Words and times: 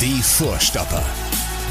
Die 0.00 0.22
Vorstopper. 0.22 1.04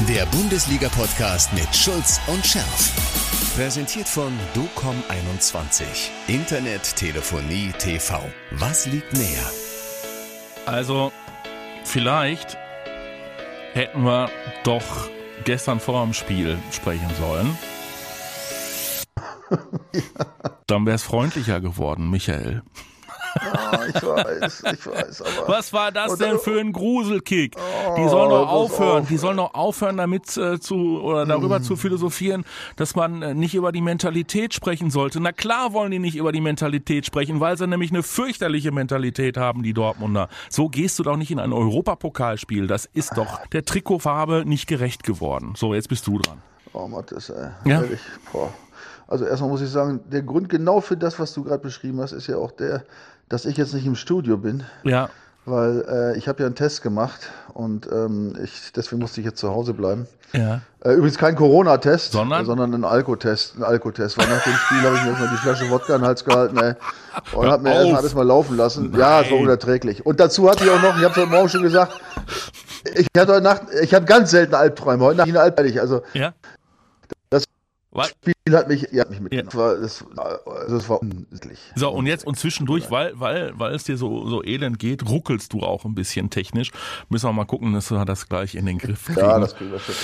Der 0.06 0.24
Bundesliga-Podcast 0.26 1.52
mit 1.52 1.74
Schulz 1.74 2.20
und 2.28 2.46
Scherf. 2.46 3.56
Präsentiert 3.56 4.06
von 4.06 4.32
DOCOM21. 4.54 5.82
Internet, 6.28 6.94
Telefonie, 6.94 7.72
TV. 7.76 8.22
Was 8.52 8.86
liegt 8.86 9.14
näher? 9.14 9.50
Also, 10.64 11.10
vielleicht 11.82 12.56
hätten 13.72 14.04
wir 14.04 14.30
doch 14.62 15.10
gestern 15.44 15.80
vor 15.80 16.04
dem 16.04 16.14
Spiel 16.14 16.56
sprechen 16.70 17.10
sollen. 17.18 17.58
Dann 20.68 20.86
wäre 20.86 20.94
es 20.94 21.02
freundlicher 21.02 21.60
geworden, 21.60 22.08
Michael. 22.08 22.62
Ja, 23.36 23.86
ich 23.86 24.02
weiß, 24.02 24.62
ich 24.72 24.86
weiß. 24.86 25.22
Aber 25.22 25.48
Was 25.48 25.72
war 25.72 25.92
das 25.92 26.16
denn 26.16 26.38
für 26.38 26.60
ein 26.60 26.72
Gruselkick? 26.72 27.56
die 27.96 28.08
sollen 28.08 28.30
doch 28.30 28.48
aufhören, 28.48 29.02
auf. 29.02 29.08
die 29.08 29.16
sollen 29.16 29.36
doch 29.36 29.54
aufhören, 29.54 29.96
damit 29.96 30.36
äh, 30.36 30.58
zu 30.60 31.00
oder 31.00 31.26
darüber 31.26 31.62
zu 31.62 31.76
philosophieren, 31.76 32.44
dass 32.76 32.94
man 32.94 33.22
äh, 33.22 33.34
nicht 33.34 33.54
über 33.54 33.72
die 33.72 33.80
Mentalität 33.80 34.54
sprechen 34.54 34.90
sollte. 34.90 35.20
Na 35.20 35.32
klar 35.32 35.72
wollen 35.72 35.90
die 35.90 35.98
nicht 35.98 36.16
über 36.16 36.32
die 36.32 36.40
Mentalität 36.40 37.06
sprechen, 37.06 37.40
weil 37.40 37.56
sie 37.56 37.66
nämlich 37.66 37.90
eine 37.90 38.02
fürchterliche 38.02 38.72
Mentalität 38.72 39.36
haben, 39.36 39.62
die 39.62 39.72
Dortmunder. 39.72 40.28
So 40.48 40.68
gehst 40.68 40.98
du 40.98 41.02
doch 41.02 41.16
nicht 41.16 41.30
in 41.30 41.38
ein 41.38 41.52
Europapokalspiel. 41.52 42.66
Das 42.66 42.86
ist 42.92 43.16
doch 43.16 43.46
der 43.52 43.64
Trikotfarbe 43.64 44.44
nicht 44.46 44.66
gerecht 44.66 45.02
geworden. 45.02 45.54
So, 45.56 45.74
jetzt 45.74 45.88
bist 45.88 46.06
du 46.06 46.18
dran. 46.18 46.38
Oh, 46.72 46.86
Mathis, 46.86 47.30
ey. 47.30 47.48
Ja. 47.64 47.82
Ehrlich, 47.82 48.00
boah. 48.32 48.52
Also 49.06 49.24
erstmal 49.24 49.50
muss 49.50 49.60
ich 49.60 49.70
sagen, 49.70 50.00
der 50.08 50.22
Grund 50.22 50.48
genau 50.48 50.80
für 50.80 50.96
das, 50.96 51.18
was 51.18 51.34
du 51.34 51.42
gerade 51.42 51.62
beschrieben 51.62 52.00
hast, 52.00 52.12
ist 52.12 52.28
ja 52.28 52.36
auch 52.36 52.52
der, 52.52 52.84
dass 53.30 53.46
ich 53.46 53.56
jetzt 53.56 53.72
nicht 53.72 53.86
im 53.86 53.96
Studio 53.96 54.36
bin, 54.36 54.64
Ja, 54.84 55.08
weil 55.46 55.84
äh, 55.88 56.18
ich 56.18 56.28
habe 56.28 56.40
ja 56.42 56.46
einen 56.46 56.54
Test 56.54 56.82
gemacht 56.82 57.30
und 57.54 57.88
ähm, 57.90 58.34
ich, 58.44 58.72
deswegen 58.76 59.00
musste 59.00 59.20
ich 59.20 59.26
jetzt 59.26 59.38
zu 59.40 59.50
Hause 59.50 59.72
bleiben. 59.72 60.06
ja. 60.32 60.60
Äh, 60.82 60.92
übrigens 60.94 61.18
kein 61.18 61.34
Corona-Test, 61.36 62.12
Sondern? 62.12 62.46
sondern 62.46 62.72
ein 62.72 62.84
Alkotest. 62.84 63.56
Ein 63.56 63.64
Alkotest. 63.64 64.16
Weil 64.16 64.28
nach 64.28 64.42
dem 64.42 64.54
Spiel 64.54 64.80
habe 64.80 64.96
ich 64.96 65.02
mir 65.02 65.08
erstmal 65.10 65.28
die 65.28 65.36
Flasche 65.36 65.70
Wodka 65.70 65.94
in 65.94 66.00
den 66.00 66.06
Hals 66.08 66.24
gehalten 66.24 66.56
ey, 66.56 66.72
und 67.34 67.48
habe 67.50 67.62
mir 67.64 67.74
erstmal 67.74 67.96
alles 67.96 68.14
mal 68.14 68.26
laufen 68.26 68.56
lassen. 68.56 68.94
Ja, 68.96 69.20
es 69.20 69.26
war 69.30 69.36
Nein. 69.36 69.42
unerträglich. 69.44 70.06
Und 70.06 70.20
dazu 70.20 70.48
hatte 70.48 70.64
ich 70.64 70.70
auch 70.70 70.80
noch, 70.80 70.96
ich 70.96 71.04
habe 71.04 71.10
es 71.10 71.16
heute 71.16 71.26
Morgen 71.26 71.48
schon 71.50 71.62
gesagt, 71.62 72.00
ich 72.94 73.06
hatte 73.14 73.32
heute 73.34 73.42
Nacht, 73.42 73.62
ich 73.82 73.92
habe 73.92 74.06
ganz 74.06 74.30
selten 74.30 74.54
Albträume. 74.54 75.04
Heute 75.04 75.18
Nacht 75.18 75.28
eine 75.28 75.40
Albträume. 75.40 75.80
Also 75.82 76.00
Ja. 76.14 76.32
Das-? 77.92 78.08
Spiel 78.08 78.34
hat 78.56 78.68
mich, 78.68 78.88
ja, 78.92 79.04
mich 79.08 79.20
mitgenommen. 79.20 79.48
Das 79.48 79.56
war, 79.56 79.76
das, 79.76 80.04
also 80.46 80.76
das 80.76 80.88
war 80.88 81.02
unsittlich. 81.02 81.58
So, 81.74 81.90
und 81.90 82.06
jetzt 82.06 82.26
und 82.26 82.38
zwischendurch, 82.38 82.90
weil, 82.90 83.18
weil, 83.18 83.52
weil 83.58 83.74
es 83.74 83.84
dir 83.84 83.96
so, 83.96 84.28
so 84.28 84.44
elend 84.44 84.78
geht, 84.78 85.08
ruckelst 85.08 85.52
du 85.52 85.60
auch 85.60 85.84
ein 85.84 85.94
bisschen 85.94 86.30
technisch. 86.30 86.70
Müssen 87.08 87.28
wir 87.28 87.32
mal 87.32 87.44
gucken, 87.44 87.72
dass 87.72 87.90
wir 87.90 88.04
das 88.04 88.28
gleich 88.28 88.54
in 88.54 88.66
den 88.66 88.78
Griff 88.78 89.06
kriegen. 89.06 89.20
Ja, 89.20 89.38
das 89.38 89.54
kriegen 89.56 89.72
wir 89.72 89.78
schon. 89.78 89.94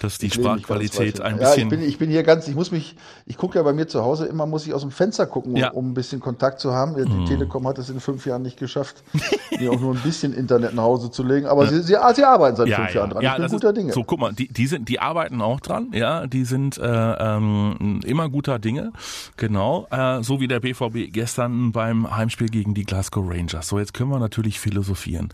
Dass 0.00 0.18
die 0.18 0.30
Sprachqualität 0.30 1.20
ein 1.20 1.34
hin. 1.34 1.42
Ja, 1.42 1.48
bisschen. 1.48 1.62
ich 1.62 1.68
bin, 1.68 1.82
ich 1.82 1.98
bin 1.98 2.10
hier 2.10 2.22
ganz, 2.22 2.48
ich 2.48 2.54
muss 2.54 2.70
mich, 2.70 2.96
ich 3.26 3.36
gucke 3.36 3.58
ja 3.58 3.62
bei 3.62 3.72
mir 3.72 3.86
zu 3.88 4.02
Hause, 4.02 4.26
immer 4.26 4.46
muss 4.46 4.66
ich 4.66 4.74
aus 4.74 4.82
dem 4.82 4.90
Fenster 4.90 5.26
gucken, 5.26 5.56
Ja. 5.56 5.70
um, 5.70 5.78
um 5.78 5.90
ein 5.90 5.94
bisschen 5.94 6.20
Kontakt 6.20 6.60
zu 6.60 6.72
haben. 6.72 6.94
Die 6.96 7.24
Telekom 7.26 7.66
hat 7.66 7.78
es 7.78 7.90
in 7.90 8.00
fünf 8.00 8.26
Jahren 8.26 8.42
nicht 8.42 8.58
geschafft, 8.58 9.02
mir 9.58 9.70
auch 9.72 9.80
nur 9.80 9.94
ein 9.94 10.00
bisschen 10.00 10.34
Internet 10.34 10.74
nach 10.74 10.82
Hause 10.82 11.10
zu 11.10 11.22
legen. 11.22 11.46
Aber 11.46 11.66
sie, 11.66 11.82
sie, 11.82 11.96
ah, 11.96 12.12
sie 12.14 12.24
arbeiten 12.24 12.56
seit 12.56 12.70
fünf 12.70 12.94
Jahren 12.94 13.10
dran. 13.10 13.24
ich 13.24 13.34
bin 13.36 13.48
guter 13.48 13.68
ist, 13.68 13.76
Dinge. 13.76 13.92
So, 13.92 14.04
guck 14.04 14.20
mal, 14.20 14.32
die, 14.32 14.48
die 14.48 14.66
sind, 14.66 14.88
die 14.88 15.00
arbeiten 15.00 15.40
auch 15.40 15.60
dran, 15.60 15.88
ja, 15.92 16.26
die 16.26 16.44
sind 16.44 16.78
äh, 16.78 16.82
ähm, 16.86 18.00
immer 18.04 18.28
guter 18.28 18.58
Dinge, 18.58 18.92
genau, 19.36 19.86
äh, 19.90 20.22
so 20.22 20.40
wie 20.40 20.48
der 20.48 20.60
BVB 20.60 21.12
gestern 21.12 21.72
beim 21.72 22.14
Heimspiel 22.16 22.48
gegen 22.48 22.74
die 22.74 22.84
Glasgow 22.84 23.24
Rangers. 23.28 23.68
So, 23.68 23.78
jetzt 23.78 23.94
können 23.94 24.10
wir 24.10 24.18
natürlich 24.18 24.60
philosophieren 24.60 25.28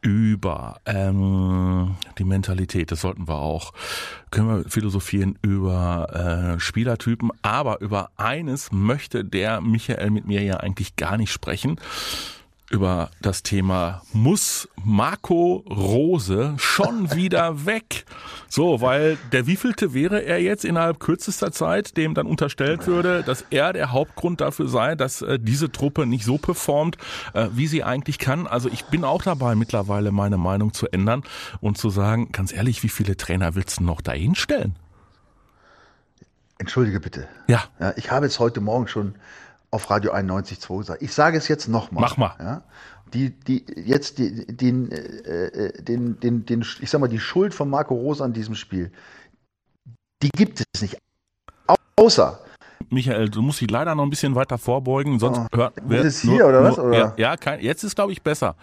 über 0.00 0.80
ähm, 0.86 1.94
die 2.18 2.24
Mentalität, 2.24 2.92
das 2.92 3.00
sollten 3.00 3.28
wir 3.28 3.38
auch, 3.38 3.72
können 4.30 4.48
wir 4.48 4.70
philosophieren 4.70 5.38
über 5.42 6.54
äh, 6.56 6.60
Spielertypen, 6.60 7.30
aber 7.42 7.80
über 7.80 8.10
eines 8.16 8.72
möchte 8.72 9.24
der 9.24 9.60
Michael 9.60 10.10
mit 10.10 10.26
mir 10.26 10.42
ja 10.42 10.58
eigentlich 10.58 10.96
gar 10.96 11.16
nicht 11.16 11.32
sprechen 11.32 11.78
über 12.70 13.10
das 13.20 13.42
Thema 13.42 14.02
muss 14.12 14.68
Marco 14.82 15.64
Rose 15.68 16.54
schon 16.56 17.12
wieder 17.14 17.66
weg? 17.66 18.04
So, 18.48 18.80
weil 18.80 19.18
der 19.32 19.46
wievielte 19.46 19.94
wäre 19.94 20.24
er 20.24 20.40
jetzt 20.40 20.64
innerhalb 20.64 21.00
kürzester 21.00 21.52
Zeit, 21.52 21.96
dem 21.96 22.14
dann 22.14 22.26
unterstellt 22.26 22.86
würde, 22.86 23.22
dass 23.22 23.44
er 23.50 23.72
der 23.72 23.92
Hauptgrund 23.92 24.40
dafür 24.40 24.68
sei, 24.68 24.94
dass 24.94 25.22
äh, 25.22 25.38
diese 25.38 25.70
Truppe 25.70 26.06
nicht 26.06 26.24
so 26.24 26.38
performt, 26.38 26.96
äh, 27.34 27.48
wie 27.52 27.66
sie 27.66 27.84
eigentlich 27.84 28.18
kann. 28.18 28.46
Also 28.46 28.68
ich 28.68 28.84
bin 28.86 29.04
auch 29.04 29.22
dabei, 29.22 29.54
mittlerweile 29.54 30.12
meine 30.12 30.38
Meinung 30.38 30.72
zu 30.72 30.88
ändern 30.88 31.22
und 31.60 31.78
zu 31.78 31.90
sagen, 31.90 32.32
ganz 32.32 32.52
ehrlich, 32.52 32.82
wie 32.82 32.88
viele 32.88 33.16
Trainer 33.16 33.54
willst 33.54 33.80
du 33.80 33.84
noch 33.84 34.00
dahin 34.00 34.34
stellen? 34.34 34.76
Entschuldige 36.58 37.00
bitte. 37.00 37.28
Ja, 37.48 37.64
Ja, 37.80 37.92
ich 37.96 38.10
habe 38.10 38.26
es 38.26 38.38
heute 38.38 38.60
Morgen 38.60 38.88
schon 38.88 39.14
auf 39.74 39.90
Radio 39.90 40.12
91.2 40.12 40.78
gesagt. 40.78 41.02
Ich 41.02 41.12
sage 41.12 41.36
es 41.36 41.48
jetzt 41.48 41.66
nochmal. 41.68 42.02
Mach 42.02 42.16
mal. 42.16 42.34
Ja, 42.38 42.62
die, 43.12 43.30
die, 43.30 43.66
jetzt 43.76 44.18
die, 44.18 44.46
den, 44.46 44.90
äh, 44.92 45.46
äh, 45.46 45.82
den, 45.82 46.20
den, 46.20 46.46
den, 46.46 46.64
ich 46.80 46.88
sag 46.88 47.00
mal, 47.00 47.08
die 47.08 47.18
Schuld 47.18 47.52
von 47.54 47.68
Marco 47.68 47.94
Rose 47.94 48.22
an 48.22 48.32
diesem 48.32 48.54
Spiel, 48.54 48.92
die 50.22 50.30
gibt 50.30 50.62
es 50.72 50.80
nicht. 50.80 50.98
Au- 51.66 51.74
Außer, 51.96 52.40
Michael, 52.94 53.28
du 53.28 53.42
musst 53.42 53.60
dich 53.60 53.70
leider 53.70 53.94
noch 53.94 54.04
ein 54.04 54.10
bisschen 54.10 54.34
weiter 54.34 54.56
vorbeugen, 54.56 55.18
sonst 55.18 55.38
Oh. 55.52 55.56
hört 55.56 55.74
Ist 55.90 56.04
es 56.04 56.20
hier, 56.22 56.46
oder 56.46 56.62
was, 56.62 56.78
oder? 56.78 56.96
Ja, 56.98 57.12
ja 57.16 57.36
kein, 57.36 57.60
jetzt 57.60 57.82
ist 57.84 57.94
glaube 57.96 58.12
ich 58.12 58.22
besser. 58.22 58.54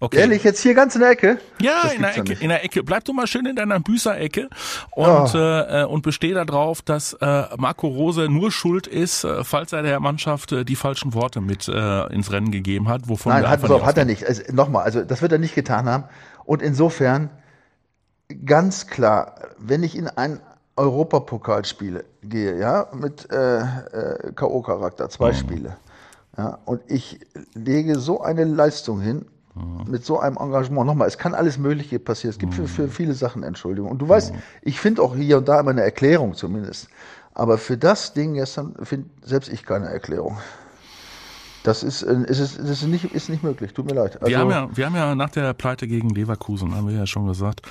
Okay. 0.00 0.18
ehrlich, 0.18 0.44
jetzt 0.44 0.60
hier 0.60 0.74
ganz 0.74 0.94
in 0.94 1.00
der 1.00 1.10
Ecke? 1.10 1.38
Ja, 1.60 1.80
Das 1.84 1.94
in 1.94 2.02
der 2.02 2.10
ja 2.10 2.16
Ecke, 2.16 2.28
nicht. 2.30 2.42
in 2.42 2.48
der 2.50 2.64
Ecke. 2.64 2.82
Bleib 2.82 3.04
du 3.04 3.12
mal 3.14 3.26
schön 3.26 3.46
in 3.46 3.56
deiner 3.56 3.80
Büßerecke 3.80 4.48
und 4.90 5.06
Oh. 5.06 5.38
äh, 5.38 5.82
äh, 5.82 5.84
und 5.86 6.02
besteh 6.02 6.32
darauf, 6.34 6.82
dass 6.82 7.14
äh, 7.14 7.44
Marco 7.56 7.86
Rose 7.86 8.28
nur 8.28 8.52
schuld 8.52 8.86
ist, 8.86 9.24
äh, 9.24 9.44
falls 9.44 9.72
er 9.72 9.82
der 9.82 10.00
Mannschaft 10.00 10.52
äh, 10.52 10.64
die 10.64 10.76
falschen 10.76 11.14
Worte 11.14 11.40
mit 11.40 11.68
äh, 11.68 12.06
ins 12.12 12.32
Rennen 12.32 12.50
gegeben 12.50 12.88
hat, 12.88 13.08
wovon 13.08 13.32
Nein, 13.32 13.42
wir 13.42 13.50
hat, 13.50 13.70
auf, 13.70 13.84
hat 13.84 13.96
er 13.96 14.04
nicht. 14.04 14.26
Also, 14.26 14.42
Nochmal, 14.52 14.82
also 14.84 15.02
das 15.04 15.22
wird 15.22 15.32
er 15.32 15.38
nicht 15.38 15.54
getan 15.54 15.88
haben. 15.88 16.04
Und 16.44 16.62
insofern 16.62 17.30
ganz 18.44 18.86
klar, 18.88 19.36
wenn 19.58 19.82
ich 19.82 19.96
in 19.96 20.08
ein 20.08 20.40
Europapokalspiele 20.76 22.04
gehe, 22.22 22.58
ja, 22.58 22.86
mit 22.92 23.30
äh, 23.32 23.58
äh, 23.58 24.32
K.O.-Charakter, 24.34 25.08
zwei 25.08 25.32
Spiele, 25.32 25.76
ja, 26.36 26.58
und 26.64 26.82
ich 26.86 27.20
lege 27.54 27.98
so 27.98 28.20
eine 28.20 28.44
Leistung 28.44 29.00
hin, 29.00 29.26
mit 29.88 30.04
so 30.04 30.20
einem 30.20 30.36
Engagement, 30.36 30.86
nochmal, 30.86 31.08
es 31.08 31.16
kann 31.16 31.34
alles 31.34 31.56
Mögliche 31.56 31.98
passieren. 31.98 32.30
Es 32.32 32.38
gibt 32.38 32.52
für, 32.52 32.68
für 32.68 32.88
viele 32.88 33.14
Sachen 33.14 33.42
Entschuldigung. 33.42 33.90
Und 33.90 34.02
du 34.02 34.08
weißt, 34.08 34.34
ich 34.60 34.78
finde 34.78 35.00
auch 35.00 35.16
hier 35.16 35.38
und 35.38 35.48
da 35.48 35.60
immer 35.60 35.70
eine 35.70 35.82
Erklärung 35.82 36.34
zumindest. 36.34 36.88
Aber 37.32 37.56
für 37.56 37.78
das 37.78 38.12
Ding 38.12 38.34
gestern 38.34 38.74
finde 38.82 39.08
selbst 39.22 39.50
ich 39.50 39.64
keine 39.64 39.86
Erklärung. 39.86 40.38
Das 41.62 41.82
ist, 41.82 42.02
äh, 42.02 42.14
ist, 42.26 42.40
das 42.40 42.58
ist, 42.58 42.86
nicht, 42.86 43.12
ist 43.12 43.28
nicht 43.28 43.42
möglich. 43.42 43.72
Tut 43.72 43.86
mir 43.86 43.94
leid. 43.94 44.20
Also, 44.20 44.26
Wir 44.26 44.38
haben, 44.38 44.50
ja, 44.50 44.68
wir 44.72 44.86
haben 44.86 44.94
ja 44.94 45.14
nach 45.14 45.30
der 45.30 45.52
Pleite 45.52 45.88
gegen 45.88 46.10
Leverkusen, 46.10 46.74
haben 46.74 46.88
wir 46.88 46.94
ja 46.94 47.06
schon 47.06 47.26
gesagt, 47.26 47.62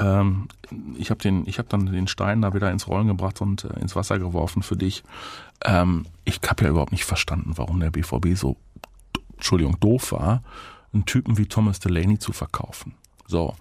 ähm, 0.00 0.48
ich 0.96 1.10
habe 1.10 1.20
den, 1.20 1.46
ich 1.46 1.58
habe 1.58 1.68
dann 1.68 1.86
den 1.86 2.08
Stein 2.08 2.42
da 2.42 2.54
wieder 2.54 2.70
ins 2.70 2.88
Rollen 2.88 3.08
gebracht 3.08 3.40
und 3.40 3.64
äh, 3.64 3.80
ins 3.80 3.96
Wasser 3.96 4.18
geworfen 4.18 4.62
für 4.62 4.76
dich. 4.76 5.02
Ähm, 5.64 6.06
ich 6.24 6.40
habe 6.48 6.64
ja 6.64 6.70
überhaupt 6.70 6.92
nicht 6.92 7.04
verstanden, 7.04 7.52
warum 7.56 7.80
der 7.80 7.90
BVB 7.90 8.34
so, 8.34 8.56
Entschuldigung, 9.34 9.78
doof 9.80 10.12
war, 10.12 10.42
einen 10.92 11.04
Typen 11.04 11.38
wie 11.38 11.46
Thomas 11.46 11.80
Delaney 11.80 12.18
zu 12.18 12.32
verkaufen. 12.32 12.94
So, 13.26 13.54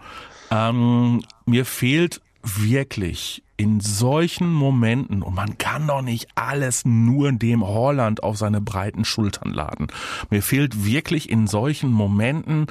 ähm, 0.52 1.22
mir 1.46 1.66
fehlt 1.66 2.22
wirklich 2.44 3.44
in 3.58 3.82
solchen 3.82 4.52
Momenten, 4.54 5.22
und 5.22 5.36
man 5.36 5.58
kann 5.58 5.88
doch 5.88 6.02
nicht 6.02 6.30
alles 6.36 6.86
nur 6.86 7.32
dem 7.34 7.68
Holland 7.68 8.24
auf 8.24 8.38
seine 8.38 8.62
breiten 8.62 9.04
Schultern 9.04 9.54
laden. 9.54 9.88
Mir 10.30 10.42
fehlt 10.42 10.86
wirklich 10.86 11.30
in 11.30 11.46
solchen 11.46 11.92
Momenten 11.92 12.68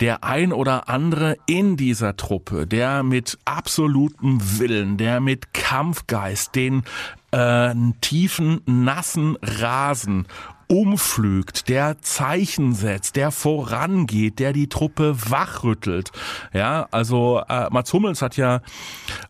der 0.00 0.24
ein 0.24 0.52
oder 0.52 0.88
andere 0.88 1.36
in 1.46 1.76
dieser 1.76 2.16
Truppe, 2.16 2.66
der 2.66 3.02
mit 3.02 3.38
absolutem 3.44 4.40
Willen, 4.58 4.96
der 4.96 5.20
mit 5.20 5.52
Kampfgeist 5.54 6.54
den 6.54 6.82
äh, 7.30 7.74
tiefen, 8.00 8.60
nassen 8.66 9.36
Rasen 9.42 10.26
umflügt, 10.68 11.68
der 11.68 12.00
Zeichen 12.00 12.74
setzt, 12.74 13.16
der 13.16 13.30
vorangeht, 13.30 14.38
der 14.38 14.52
die 14.52 14.68
Truppe 14.68 15.16
wachrüttelt. 15.30 16.10
Ja, 16.52 16.88
also 16.90 17.40
äh, 17.48 17.68
Mats 17.70 17.92
Hummels 17.92 18.20
hat 18.20 18.36
ja 18.36 18.60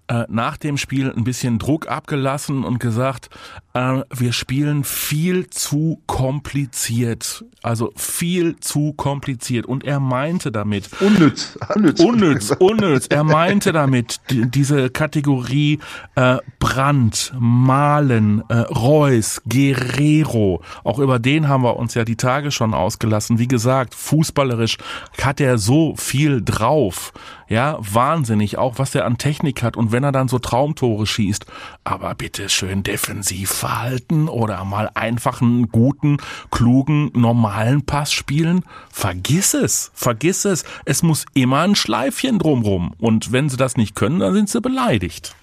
äh, 0.08 0.24
nach 0.28 0.56
dem 0.56 0.78
Spiel 0.78 1.12
ein 1.12 1.24
bisschen 1.24 1.58
Druck 1.58 1.88
abgelassen 1.88 2.64
und 2.64 2.80
gesagt, 2.80 3.28
äh, 3.76 4.02
wir 4.14 4.32
spielen 4.32 4.84
viel 4.84 5.50
zu 5.50 6.00
kompliziert. 6.06 7.44
Also 7.62 7.92
viel 7.94 8.56
zu 8.56 8.94
kompliziert. 8.94 9.66
Und 9.66 9.84
er 9.84 10.00
meinte 10.00 10.50
damit. 10.50 10.88
Unnütz. 11.00 11.58
Unnütz, 11.74 12.00
unnütz. 12.00 12.50
unnütz. 12.58 13.06
Er 13.08 13.24
meinte 13.24 13.72
damit 13.72 14.20
die, 14.30 14.50
diese 14.50 14.88
Kategorie 14.88 15.80
äh, 16.14 16.38
Brand, 16.58 17.32
Malen, 17.38 18.42
äh, 18.48 18.54
Reus, 18.54 19.42
Guerrero. 19.46 20.62
Auch 20.82 20.98
über 20.98 21.18
den 21.18 21.48
haben 21.48 21.62
wir 21.62 21.76
uns 21.76 21.92
ja 21.94 22.04
die 22.04 22.16
Tage 22.16 22.50
schon 22.50 22.72
ausgelassen. 22.72 23.38
Wie 23.38 23.48
gesagt, 23.48 23.94
fußballerisch 23.94 24.78
hat 25.20 25.40
er 25.40 25.58
so 25.58 25.94
viel 25.96 26.42
drauf. 26.42 27.12
Ja, 27.48 27.78
wahnsinnig, 27.80 28.58
auch 28.58 28.78
was 28.78 28.94
er 28.94 29.04
an 29.04 29.18
Technik 29.18 29.62
hat 29.62 29.76
und 29.76 29.92
wenn 29.92 30.02
er 30.02 30.10
dann 30.10 30.26
so 30.26 30.38
Traumtore 30.38 31.06
schießt. 31.06 31.46
Aber 31.84 32.14
bitte 32.14 32.48
schön 32.48 32.82
defensiv 32.82 33.50
verhalten 33.50 34.28
oder 34.28 34.64
mal 34.64 34.90
einfach 34.94 35.40
einen 35.40 35.68
guten, 35.68 36.16
klugen, 36.50 37.10
normalen 37.14 37.86
Pass 37.86 38.12
spielen. 38.12 38.64
Vergiss 38.90 39.54
es, 39.54 39.92
vergiss 39.94 40.44
es. 40.44 40.64
Es 40.84 41.04
muss 41.04 41.24
immer 41.34 41.60
ein 41.60 41.76
Schleifchen 41.76 42.40
drumrum. 42.40 42.94
Und 42.98 43.30
wenn 43.30 43.48
sie 43.48 43.56
das 43.56 43.76
nicht 43.76 43.94
können, 43.94 44.18
dann 44.18 44.34
sind 44.34 44.48
sie 44.48 44.60
beleidigt. 44.60 45.36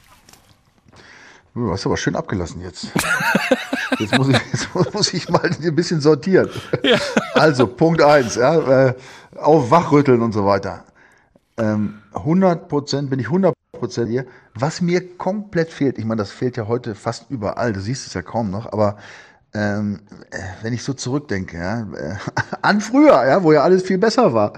Du 1.56 1.72
hast 1.72 1.86
aber 1.86 1.98
schön 1.98 2.16
abgelassen 2.16 2.62
jetzt. 2.62 2.88
Jetzt 4.00 4.18
muss 4.18 4.28
ich, 4.28 4.40
jetzt 4.52 4.94
muss 4.94 5.14
ich 5.14 5.30
mal 5.30 5.44
ein 5.44 5.76
bisschen 5.76 6.02
sortieren. 6.02 6.50
Ja. 6.82 6.98
Also, 7.36 7.68
Punkt 7.68 8.02
eins, 8.02 8.36
ja, 8.36 8.88
äh, 8.88 8.96
auf 9.38 9.70
wachrütteln 9.70 10.24
und 10.24 10.32
so 10.32 10.46
weiter. 10.48 10.84
Ähm, 11.58 12.02
100 12.14 12.68
Prozent, 12.68 13.10
bin 13.10 13.20
ich 13.20 13.28
100 13.28 13.54
Prozent 13.72 14.10
hier. 14.10 14.26
Was 14.56 14.82
mir 14.82 15.18
komplett 15.18 15.70
fehlt, 15.70 15.98
ich 15.98 16.06
meine, 16.06 16.20
das 16.20 16.32
fehlt 16.32 16.58
ja 16.58 16.68
heute 16.68 16.96
fast 16.96 17.30
überall, 17.30 17.74
du 17.74 17.82
siehst 17.82 18.08
es 18.08 18.14
ja 18.14 18.22
kaum 18.22 18.50
noch, 18.50 18.72
aber 18.72 18.98
ähm, 19.54 20.02
äh, 20.32 20.40
wenn 20.64 20.74
ich 20.74 20.84
so 20.84 20.94
zurückdenke, 20.94 21.58
ja, 21.58 21.82
äh, 21.82 22.16
an 22.62 22.82
früher, 22.82 23.26
ja, 23.26 23.44
wo 23.44 23.52
ja 23.52 23.62
alles 23.62 23.84
viel 23.84 23.98
besser 23.98 24.34
war, 24.34 24.54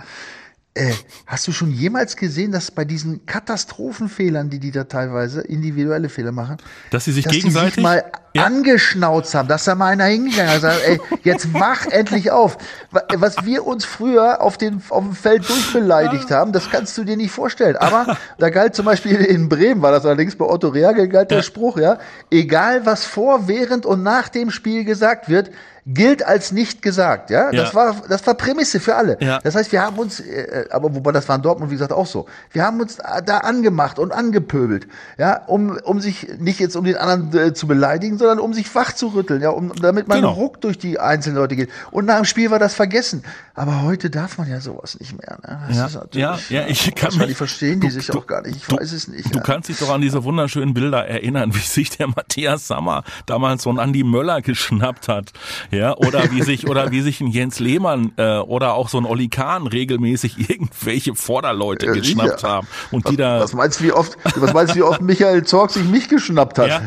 äh, 0.76 0.94
hast 1.26 1.48
du 1.48 1.54
schon 1.54 1.72
jemals 1.72 2.18
gesehen, 2.18 2.52
dass 2.52 2.70
bei 2.70 2.84
diesen 2.84 3.26
Katastrophenfehlern, 3.26 4.50
die 4.50 4.60
die 4.60 4.72
da 4.72 4.84
teilweise 4.84 5.42
individuelle 5.42 6.10
Fehler 6.10 6.34
machen, 6.34 6.58
dass 6.92 7.06
sie 7.06 7.14
sich 7.14 7.24
dass 7.24 7.34
gegenseitig 7.34 7.76
sich 7.76 7.84
mal 7.84 8.04
ja. 8.34 8.44
angeschnauzt 8.44 9.34
haben, 9.34 9.48
dass 9.48 9.64
da 9.64 9.76
mal 9.76 9.88
einer 9.88 10.04
hingegangen 10.04 10.52
hat, 10.52 10.62
sagt, 10.62 10.82
ey, 10.86 11.00
jetzt 11.24 11.54
wach 11.54 11.86
endlich 11.90 12.30
auf. 12.30 12.58
Was 12.92 13.46
wir 13.46 13.66
uns 13.66 13.86
früher 13.86 14.42
auf, 14.42 14.58
den, 14.58 14.82
auf 14.90 15.04
dem 15.04 15.16
Feld 15.16 15.48
durchbeleidigt 15.48 16.30
haben, 16.30 16.52
das 16.52 16.70
kannst 16.70 16.98
du 16.98 17.06
dir 17.06 17.16
nicht 17.16 17.32
vorstellen. 17.32 17.78
Aber 17.78 18.18
da 18.38 18.50
galt 18.50 18.76
zum 18.76 18.86
Beispiel 18.86 19.16
in 19.16 19.48
Bremen, 19.48 19.82
war 19.82 19.94
das 19.94 20.06
allerdings 20.06 20.36
bei 20.36 20.44
Otto 20.44 20.68
Reagel, 20.68 21.08
galt 21.08 21.32
der 21.32 21.42
Spruch, 21.42 21.78
ja, 21.78 22.00
egal 22.30 22.86
was 22.86 23.06
vor, 23.06 23.48
während 23.48 23.86
und 23.86 24.04
nach 24.04 24.28
dem 24.28 24.52
Spiel 24.52 24.84
gesagt 24.84 25.30
wird, 25.30 25.52
gilt 25.86 26.26
als 26.26 26.52
nicht 26.52 26.82
gesagt. 26.82 27.30
Ja, 27.30 27.52
ja. 27.52 27.64
das 27.64 27.76
war 27.76 27.96
das 28.10 28.26
war 28.26 28.34
Prämisse 28.34 28.80
für 28.80 28.96
alle. 28.96 29.18
Ja. 29.22 29.40
Das 29.44 29.56
heißt, 29.56 29.72
wir 29.72 29.82
haben 29.82 29.98
uns, 29.98 30.20
äh, 30.20 30.66
aber 30.72 30.96
wobei 30.96 31.12
das 31.12 31.30
war 31.30 31.36
in 31.36 31.44
Dortmund 31.44 31.70
wie 31.72 31.76
gesagt 31.76 31.94
auch 31.94 32.08
so. 32.08 32.26
Wir 32.52 32.64
haben 32.64 32.80
uns 32.80 32.98
da 32.98 33.38
angemacht 33.40 34.00
und 34.00 34.12
angepöbelt, 34.12 34.88
ja, 35.18 35.44
um 35.46 35.78
um 35.84 36.00
sich 36.00 36.28
nicht 36.40 36.60
jetzt 36.60 36.76
um 36.76 36.86
den 36.86 36.98
anderen 36.98 37.38
äh, 37.38 37.54
zu 37.54 37.68
beleidigen, 37.68 38.18
sondern 38.18 38.40
um 38.40 38.54
sich 38.54 38.74
wach 38.74 38.94
zu 38.94 39.10
rütteln, 39.10 39.42
ja, 39.42 39.50
um 39.50 39.74
damit 39.76 40.08
man 40.08 40.22
genau. 40.22 40.34
Ruck 40.34 40.62
durch 40.62 40.80
die 40.80 41.00
einzelnen 41.00 41.38
Leute 41.38 41.56
geht. 41.56 41.70
Und 41.92 42.06
nach 42.06 42.18
dem 42.18 42.26
Spiel 42.26 42.50
war 42.50 42.60
das 42.60 42.74
vergessen. 42.74 43.24
Aber 43.54 43.84
heute 43.84 44.10
darf 44.10 44.38
man 44.38 44.50
ja 44.50 44.60
sowas 44.60 45.00
nicht 45.00 45.18
mehr. 45.18 45.38
Ne? 45.48 45.60
Das 45.70 45.94
ja, 45.94 46.02
ja, 46.14 46.40
ja, 46.50 46.68
ich 46.68 46.94
kann 46.94 47.16
mich, 47.18 47.38
verstehen 47.38 47.80
die 47.80 47.90
sich 47.90 48.08
du, 48.08 48.20
auch 48.20 48.28
gar 48.28 48.42
nicht. 48.42 48.58
Ich 48.58 48.68
du, 48.68 48.76
weiß 48.76 48.92
es 48.92 49.08
nicht. 49.08 49.34
Du 49.34 49.38
ja. 49.38 49.44
kannst 49.44 49.70
dich 49.70 49.80
doch 49.80 49.94
an 49.94 50.02
diese 50.02 50.24
wunderschönen 50.24 50.74
Bilder 50.74 51.08
erinnern, 51.08 51.54
wie 51.56 51.60
sich 51.60 51.92
der 51.92 52.08
Matthias 52.08 52.68
Sammer 52.68 53.04
damals 53.26 53.64
so 53.64 53.70
einen 53.70 53.80
Andi 53.80 54.04
Möller 54.04 54.42
geschnappt 54.42 55.08
hat 55.08 55.32
ja, 55.76 55.98
oder 55.98 56.32
wie 56.32 56.42
sich 56.42 56.68
oder 56.68 56.92
wie 56.92 57.02
sich 57.02 57.22
ein 57.22 57.28
Jens 57.28 57.60
Lehmann 57.60 58.14
äh, 58.18 58.38
oder 58.38 58.74
auch 58.74 58.90
so 58.90 58.98
ein 58.98 59.06
Olli 59.06 59.28
Kahn 59.28 59.68
regelmäßig 59.68 60.50
irgendwelche 60.50 61.16
Vorderleute 61.16 61.88
ja, 61.88 61.94
geschnappt 61.94 62.44
ja. 62.44 62.50
haben 62.50 62.68
und 62.92 63.06
was, 63.06 63.12
die 63.12 63.18
da 63.18 63.40
Was 63.40 63.54
meinst 63.54 63.80
du 63.80 63.86
wie 63.86 63.92
oft 63.92 64.18
was 64.36 64.54
meinst 64.54 64.74
du 64.74 64.80
wie 64.80 64.84
oft 64.84 65.02
Michael 65.02 65.44
Zorg 65.44 65.72
sich 65.72 65.84
mich 65.84 66.10
geschnappt 66.10 66.58
hat? 66.58 66.68
Ja, 66.68 66.82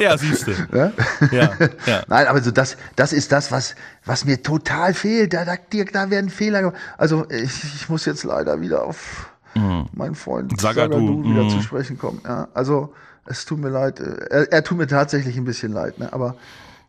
ja 0.00 0.18
siehst 0.18 0.46
du. 0.46 0.52
Ja? 0.72 0.92
Ja. 1.32 2.02
Nein, 2.08 2.26
aber 2.26 2.42
so 2.42 2.50
das 2.50 2.76
das 2.96 3.12
ist 3.12 3.32
das 3.32 3.50
was 3.50 3.74
was 4.04 4.24
mir 4.24 4.42
total 4.42 4.94
fehlt. 4.94 5.32
Da 5.32 5.44
da, 5.44 5.54
da 5.92 6.10
werden 6.10 6.30
Fehler 6.30 6.60
gemacht. 6.60 6.76
Also 6.98 7.26
ich, 7.30 7.64
ich 7.74 7.88
muss 7.88 8.04
jetzt 8.04 8.24
leider 8.24 8.60
wieder 8.60 8.84
auf 8.84 9.30
mhm. 9.54 9.86
meinen 9.92 10.14
Freund 10.14 10.60
Sagadu 10.60 11.24
wieder 11.24 11.44
mhm. 11.44 11.50
zu 11.50 11.62
sprechen 11.62 11.98
kommen. 11.98 12.20
Ja, 12.24 12.48
also 12.54 12.92
es 13.26 13.44
tut 13.44 13.58
mir 13.58 13.70
leid. 13.70 14.00
Er, 14.00 14.52
er 14.52 14.64
tut 14.64 14.78
mir 14.78 14.86
tatsächlich 14.86 15.36
ein 15.36 15.44
bisschen 15.44 15.72
leid, 15.72 15.98
ne? 15.98 16.12
aber 16.12 16.36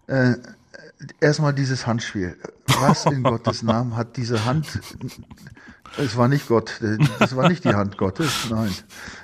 äh, 0.07 0.33
erstmal 1.19 1.53
dieses 1.53 1.88
Handspiel. 1.88 2.38
Was 2.79 3.05
in 3.05 3.23
Gottes 3.23 3.63
Namen 3.63 3.95
hat 3.95 4.17
diese 4.17 4.45
Hand? 4.45 4.67
Es 5.97 6.17
war 6.17 6.27
nicht 6.27 6.47
Gott, 6.47 6.79
das 7.19 7.35
war 7.35 7.47
nicht 7.47 7.63
die 7.63 7.73
Hand 7.73 7.97
Gottes, 7.97 8.49
nein. 8.49 8.73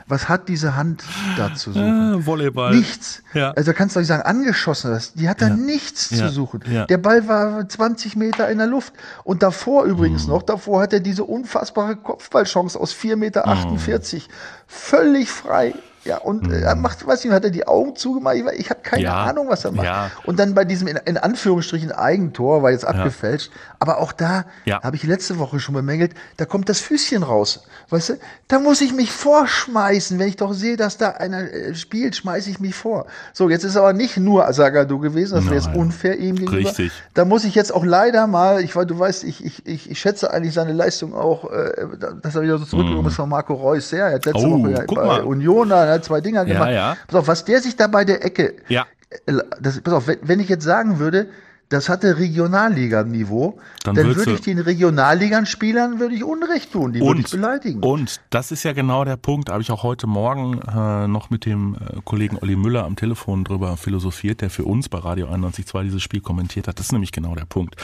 Was 0.07 0.29
hat 0.29 0.47
diese 0.47 0.75
Hand 0.75 1.03
da 1.37 1.53
zu 1.53 1.71
suchen? 1.71 2.21
Äh, 2.21 2.25
Volleyball. 2.25 2.75
Nichts. 2.75 3.21
Ja. 3.33 3.51
Also 3.51 3.73
kannst 3.73 3.95
du 3.95 3.99
nicht 3.99 4.07
sagen, 4.07 4.23
angeschossen 4.23 4.91
hast. 4.91 5.19
Die 5.19 5.29
hat 5.29 5.41
da 5.41 5.49
ja. 5.49 5.55
nichts 5.55 6.09
ja. 6.09 6.27
zu 6.27 6.29
suchen. 6.29 6.63
Der 6.89 6.97
Ball 6.97 7.27
war 7.27 7.67
20 7.67 8.15
Meter 8.15 8.49
in 8.49 8.57
der 8.57 8.67
Luft. 8.67 8.93
Und 9.23 9.43
davor 9.43 9.83
übrigens 9.83 10.23
mhm. 10.23 10.33
noch, 10.33 10.43
davor 10.43 10.81
hat 10.81 10.93
er 10.93 10.99
diese 10.99 11.23
unfassbare 11.25 11.95
Kopfballchance 11.95 12.79
aus 12.79 12.93
4,48 12.93 13.15
Meter. 13.15 13.45
Mhm. 13.47 14.21
Völlig 14.67 15.29
frei 15.29 15.73
ja, 16.05 16.17
und 16.17 16.51
äh, 16.51 16.61
er 16.61 16.75
mhm. 16.75 16.81
macht, 16.81 17.05
weiß 17.05 17.23
nicht, 17.23 17.33
hat 17.33 17.45
er 17.45 17.49
die 17.49 17.65
Augen 17.65 17.95
zugemacht? 17.95 18.35
Ich, 18.35 18.45
ich 18.59 18.69
habe 18.69 18.81
keine 18.83 19.03
ja, 19.03 19.23
Ahnung, 19.23 19.47
was 19.49 19.63
er 19.63 19.71
macht. 19.71 19.85
Ja. 19.85 20.11
Und 20.25 20.37
dann 20.37 20.53
bei 20.53 20.65
diesem 20.65 20.87
in, 20.87 20.97
in, 21.05 21.17
Anführungsstrichen 21.17 21.91
Eigentor, 21.91 22.61
war 22.61 22.71
jetzt 22.71 22.85
abgefälscht. 22.85 23.51
Aber 23.83 23.97
auch 23.97 24.13
da 24.13 24.45
ja. 24.63 24.81
habe 24.81 24.95
ich 24.95 25.03
letzte 25.03 25.39
Woche 25.39 25.59
schon 25.59 25.75
bemängelt, 25.75 26.13
da 26.37 26.45
kommt 26.45 26.69
das 26.69 26.79
Füßchen 26.79 27.21
raus. 27.21 27.65
Weißt 27.89 28.09
du, 28.11 28.13
da 28.47 28.59
muss 28.59 28.79
ich 28.79 28.93
mich 28.93 29.11
vorschmeißen. 29.11 30.17
Wenn 30.19 30.29
ich 30.29 30.37
doch 30.37 30.53
sehe, 30.53 30.77
dass 30.77 30.97
da 30.97 31.09
einer 31.09 31.51
äh, 31.51 31.75
spielt, 31.75 32.15
schmeiße 32.15 32.49
ich 32.49 32.61
mich 32.61 32.75
vor. 32.75 33.07
So, 33.33 33.49
jetzt 33.49 33.65
ist 33.65 33.75
aber 33.75 33.91
nicht 33.91 34.15
nur 34.15 34.51
Sagadu 34.53 34.99
gewesen, 34.99 35.35
das 35.35 35.45
wäre 35.47 35.55
jetzt 35.55 35.75
unfair 35.75 36.17
ihm 36.17 36.37
gegenüber. 36.37 36.69
Richtig. 36.69 36.93
Da 37.13 37.25
muss 37.25 37.43
ich 37.43 37.55
jetzt 37.55 37.73
auch 37.73 37.83
leider 37.83 38.25
mal, 38.25 38.63
ich 38.63 38.71
du 38.71 38.97
weißt, 38.97 39.25
ich, 39.25 39.43
ich, 39.43 39.67
ich, 39.67 39.91
ich 39.91 39.99
schätze 39.99 40.31
eigentlich 40.31 40.53
seine 40.53 40.71
Leistung 40.71 41.13
auch, 41.13 41.51
äh, 41.51 41.73
dass 42.21 42.35
er 42.35 42.43
wieder 42.43 42.59
so 42.59 42.63
zurückgekommen 42.63 43.03
mm. 43.03 43.09
ist 43.09 43.15
von 43.15 43.27
Marco 43.27 43.53
Reus 43.53 43.89
sehr. 43.89 44.05
Er 44.05 44.13
hat 44.13 44.25
letzte 44.25 44.47
oh, 44.47 44.63
Woche 44.63 44.71
ja 44.71 44.83
bei 44.87 45.05
mal. 45.05 45.23
Union 45.23 45.73
hat 45.73 46.05
zwei 46.05 46.21
Dinger 46.21 46.45
gemacht. 46.45 46.69
Ja, 46.69 46.93
ja. 46.93 46.97
Pass 47.05 47.19
auf, 47.19 47.27
was 47.27 47.43
der 47.43 47.59
sich 47.59 47.75
da 47.75 47.87
bei 47.87 48.05
der 48.05 48.23
Ecke. 48.23 48.53
Ja. 48.69 48.85
Äh, 49.25 49.33
das, 49.59 49.81
pass 49.81 49.93
auf, 49.93 50.07
wenn 50.07 50.39
ich 50.39 50.47
jetzt 50.47 50.63
sagen 50.63 50.99
würde, 50.99 51.27
das 51.69 51.89
hatte 51.89 52.17
Regionalliga-Niveau, 52.17 53.59
dann, 53.83 53.95
dann 53.95 54.15
würde 54.15 54.33
ich 54.33 54.41
den 54.41 54.59
Regionalligan-Spielern 54.59 55.99
würde 55.99 56.15
ich 56.15 56.23
Unrecht 56.23 56.71
tun, 56.71 56.93
die 56.93 57.01
und, 57.01 57.07
würde 57.07 57.21
ich 57.21 57.31
beleidigen. 57.31 57.81
Und 57.81 58.21
das 58.29 58.51
ist 58.51 58.63
ja 58.63 58.73
genau 58.73 59.03
der 59.05 59.17
Punkt, 59.17 59.49
habe 59.49 59.61
ich 59.61 59.71
auch 59.71 59.83
heute 59.83 60.05
Morgen 60.05 60.61
äh, 60.61 61.07
noch 61.07 61.29
mit 61.29 61.45
dem 61.45 61.75
äh, 61.75 62.01
Kollegen 62.03 62.37
Olli 62.41 62.55
Müller 62.55 62.85
am 62.85 62.95
Telefon 62.95 63.43
drüber 63.43 63.75
philosophiert, 63.77 64.41
der 64.41 64.49
für 64.49 64.65
uns 64.65 64.87
bei 64.89 64.99
Radio 64.99 65.27
91.2 65.27 65.83
dieses 65.83 66.03
Spiel 66.03 66.21
kommentiert 66.21 66.67
hat. 66.67 66.77
Das 66.77 66.87
ist 66.87 66.91
nämlich 66.91 67.11
genau 67.11 67.33
der 67.33 67.45
Punkt. 67.45 67.75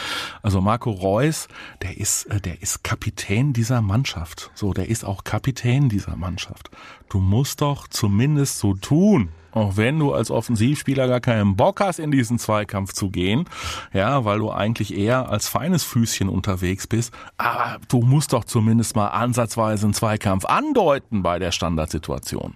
Also 0.44 0.62
Marco 0.62 0.92
Reus, 0.92 1.48
der 1.82 1.98
ist, 1.98 2.26
äh, 2.26 2.40
der 2.40 2.62
ist 2.62 2.84
Kapitän 2.84 3.54
dieser 3.54 3.82
Mannschaft. 3.82 4.52
So, 4.54 4.74
der 4.74 4.90
ist 4.90 5.04
auch 5.04 5.24
Kapitän 5.24 5.90
dieser 5.90 6.16
Mannschaft. 6.16 6.70
Du 7.10 7.20
musst 7.20 7.62
doch 7.62 7.88
zumindest 7.88 8.60
so 8.60 8.76
tun, 8.76 9.30
auch 9.52 9.78
wenn 9.78 10.00
du 10.00 10.14
als 10.14 10.32
Offensivspieler 10.32 11.08
gar 11.08 11.20
keinen 11.20 11.56
Bock 11.56 11.80
hast, 11.80 12.00
in 12.00 12.12
diesen 12.12 12.40
Zweikampf 12.40 12.94
zu 12.94 13.10
gehen, 13.10 13.46
ja, 13.94 14.26
weil 14.26 14.40
du 14.40 14.52
eigentlich 14.52 14.96
eher 14.98 15.30
als 15.30 15.48
feines 15.48 15.84
Füßchen 15.84 16.30
unterwegs 16.30 16.88
bist, 16.88 17.14
aber 17.38 17.78
du 17.88 18.02
musst 18.02 18.34
doch 18.34 18.44
zumindest 18.44 18.96
mal 18.96 19.08
ansatzweise 19.08 19.86
einen 19.86 19.94
Zweikampf 19.94 20.46
andeuten 20.46 21.24
bei 21.24 21.40
der 21.40 21.52
Standardsituation. 21.52 22.56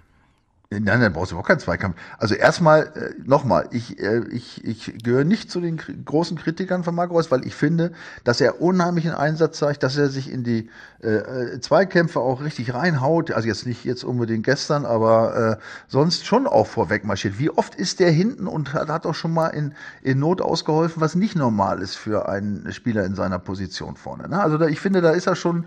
Nein, 0.70 1.00
dann 1.00 1.12
brauchst 1.12 1.30
du 1.30 1.34
überhaupt 1.34 1.48
keinen 1.48 1.60
Zweikampf. 1.60 1.96
Also 2.18 2.34
erstmal, 2.34 2.86
äh, 2.96 3.22
nochmal, 3.24 3.68
ich, 3.70 4.00
äh, 4.00 4.22
ich, 4.30 4.64
ich 4.64 5.02
gehöre 5.02 5.24
nicht 5.24 5.50
zu 5.50 5.60
den 5.60 5.78
großen 6.04 6.38
Kritikern 6.38 6.84
von 6.84 6.94
Marco 6.94 7.14
Reus, 7.14 7.30
weil 7.30 7.46
ich 7.46 7.54
finde, 7.54 7.92
dass 8.24 8.40
er 8.40 8.60
unheimlichen 8.60 9.12
Einsatz 9.12 9.58
zeigt, 9.58 9.82
dass 9.82 9.96
er 9.96 10.08
sich 10.08 10.32
in 10.32 10.42
die 10.42 10.70
äh, 11.02 11.08
äh, 11.08 11.60
Zweikämpfe 11.60 12.18
auch 12.18 12.42
richtig 12.42 12.74
reinhaut. 12.74 13.30
Also 13.30 13.46
jetzt 13.46 13.66
nicht 13.66 13.84
jetzt 13.84 14.04
unbedingt 14.04 14.44
gestern, 14.44 14.84
aber 14.86 15.58
äh, 15.60 15.64
sonst 15.86 16.26
schon 16.26 16.46
auch 16.46 16.66
vorweg 16.66 17.04
marschiert. 17.04 17.38
Wie 17.38 17.50
oft 17.50 17.74
ist 17.74 18.00
der 18.00 18.10
hinten 18.10 18.46
und 18.46 18.72
hat, 18.72 18.88
hat 18.88 19.06
auch 19.06 19.14
schon 19.14 19.32
mal 19.32 19.48
in, 19.48 19.74
in 20.02 20.18
Not 20.18 20.40
ausgeholfen, 20.40 21.00
was 21.00 21.14
nicht 21.14 21.36
normal 21.36 21.82
ist 21.82 21.94
für 21.94 22.28
einen 22.28 22.72
Spieler 22.72 23.04
in 23.04 23.14
seiner 23.14 23.38
Position 23.38 23.96
vorne. 23.96 24.28
Ne? 24.28 24.42
Also 24.42 24.58
da, 24.58 24.66
ich 24.66 24.80
finde, 24.80 25.02
da 25.02 25.10
ist 25.10 25.26
er 25.26 25.36
schon 25.36 25.66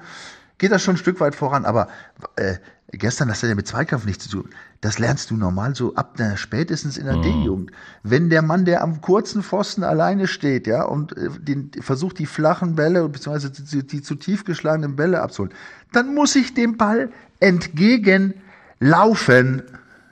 geht 0.57 0.71
das 0.71 0.81
schon 0.81 0.95
ein 0.95 0.97
Stück 0.97 1.19
weit 1.19 1.35
voran. 1.35 1.65
Aber 1.65 1.87
äh, 2.35 2.55
gestern 2.91 3.29
hast 3.29 3.44
du 3.44 3.48
ja 3.48 3.56
mit 3.56 3.67
Zweikampf 3.67 4.06
nichts 4.06 4.27
zu 4.27 4.41
tun. 4.41 4.50
Das 4.82 5.00
lernst 5.00 5.32
du 5.32 5.36
normal 5.36 5.75
so 5.75 5.96
ab 5.96 6.15
der, 6.17 6.38
spätestens 6.38 6.98
in 6.98 7.06
der 7.06 7.17
mhm. 7.17 7.24
D-Jugend. 7.24 7.72
Wenn 8.03 8.29
der 8.29 8.41
Mann, 8.41 8.63
der 8.65 8.82
am 8.82 9.01
kurzen 9.01 9.44
Pfosten 9.44 9.84
alleine 9.84 10.27
steht, 10.27 10.67
ja, 10.67 10.84
und 10.84 11.17
äh, 11.17 11.29
den, 11.39 11.72
versucht 11.82 12.20
die 12.20 12.25
flachen 12.25 12.75
Bälle, 12.75 13.10
beziehungsweise 13.10 13.51
die, 13.51 13.86
die 13.86 14.01
zu 14.01 14.15
tief 14.15 14.46
geschlagenen 14.46 14.96
Bälle 14.96 15.22
abzuholen, 15.22 15.53
dann 15.91 16.13
muss 16.13 16.34
ich 16.36 16.53
dem 16.53 16.77
Ball 16.77 17.10
entgegenlaufen, 17.39 19.63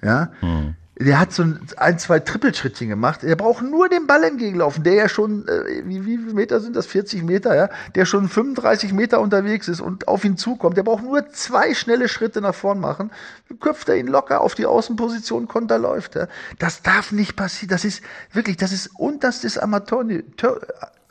ja. 0.01 0.31
Mhm. 0.41 0.75
Der 0.97 1.19
hat 1.19 1.33
so 1.33 1.43
ein, 1.77 1.99
zwei 1.99 2.19
Trippelschrittchen 2.19 2.87
gemacht. 2.87 3.21
Der 3.23 3.35
braucht 3.35 3.63
nur 3.63 3.89
den 3.89 4.07
Ball 4.07 4.23
entgegenlaufen, 4.23 4.83
der 4.83 4.93
ja 4.93 5.09
schon, 5.09 5.45
äh, 5.47 5.83
wie, 5.85 6.05
wie 6.05 6.17
viele 6.17 6.33
Meter 6.33 6.61
sind 6.61 6.75
das? 6.75 6.85
40 6.85 7.23
Meter, 7.23 7.55
ja? 7.55 7.69
Der 7.95 8.05
schon 8.05 8.29
35 8.29 8.93
Meter 8.93 9.19
unterwegs 9.19 9.67
ist 9.67 9.81
und 9.81 10.07
auf 10.07 10.23
ihn 10.23 10.37
zukommt. 10.37 10.77
Der 10.77 10.83
braucht 10.83 11.03
nur 11.03 11.29
zwei 11.31 11.73
schnelle 11.73 12.07
Schritte 12.07 12.39
nach 12.39 12.55
vorn 12.55 12.79
machen. 12.79 13.11
Köpft 13.59 13.89
er 13.89 13.97
ihn 13.97 14.07
locker 14.07 14.39
auf 14.39 14.55
die 14.55 14.65
Außenposition, 14.65 15.49
Konter 15.49 15.79
läuft. 15.79 16.15
Ja? 16.15 16.27
Das 16.59 16.81
darf 16.81 17.11
nicht 17.11 17.35
passieren. 17.35 17.71
Das 17.71 17.83
ist 17.83 18.01
wirklich, 18.31 18.55
das 18.55 18.71
ist 18.71 18.91
unterstes 18.97 19.57
Amateur, 19.57 20.05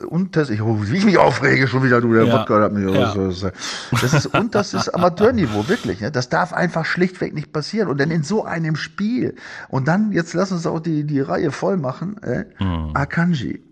unters, 0.03 0.49
ich, 0.49 0.59
wie 0.61 0.97
ich 0.97 1.05
mich 1.05 1.17
aufrege 1.17 1.67
schon 1.67 1.83
wieder, 1.83 2.01
du, 2.01 2.13
der 2.13 2.25
ja. 2.25 2.33
Wodka 2.33 2.61
hat 2.61 2.73
mich, 2.73 2.93
ja. 2.93 3.13
das 3.13 4.13
ist 4.13 4.25
unterstes 4.27 4.89
Amateurniveau, 4.89 5.67
wirklich, 5.67 6.01
ne? 6.01 6.11
das 6.11 6.29
darf 6.29 6.53
einfach 6.53 6.85
schlichtweg 6.85 7.33
nicht 7.33 7.53
passieren 7.53 7.87
und 7.87 7.99
dann 7.99 8.11
in 8.11 8.23
so 8.23 8.43
einem 8.43 8.75
Spiel 8.75 9.35
und 9.69 9.87
dann, 9.87 10.11
jetzt 10.11 10.33
lass 10.33 10.51
uns 10.51 10.67
auch 10.67 10.79
die, 10.79 11.05
die 11.05 11.21
Reihe 11.21 11.51
voll 11.51 11.77
machen, 11.77 12.21
äh, 12.23 12.45
mhm. 12.59 12.91
Akanji. 12.93 13.63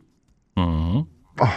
Mhm. 0.56 1.08
Oh. 1.39 1.48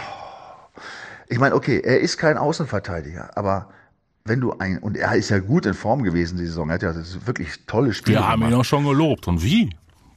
Ich 1.29 1.39
meine, 1.39 1.55
okay, 1.55 1.81
er 1.83 1.99
ist 1.99 2.17
kein 2.17 2.37
Außenverteidiger, 2.37 3.37
aber 3.37 3.69
wenn 4.25 4.41
du 4.41 4.53
ein, 4.59 4.79
und 4.79 4.97
er 4.97 5.15
ist 5.15 5.29
ja 5.29 5.39
gut 5.39 5.65
in 5.65 5.73
Form 5.73 6.03
gewesen, 6.03 6.37
die 6.37 6.45
Saison, 6.45 6.69
er 6.69 6.75
hat 6.75 6.83
ja 6.83 6.93
wirklich 7.25 7.65
tolle 7.65 7.93
Spiele 7.93 8.17
Wir 8.17 8.27
haben 8.27 8.43
ihn 8.43 8.53
auch 8.53 8.65
schon 8.65 8.85
gelobt, 8.85 9.27
und 9.27 9.43
wie? 9.43 9.69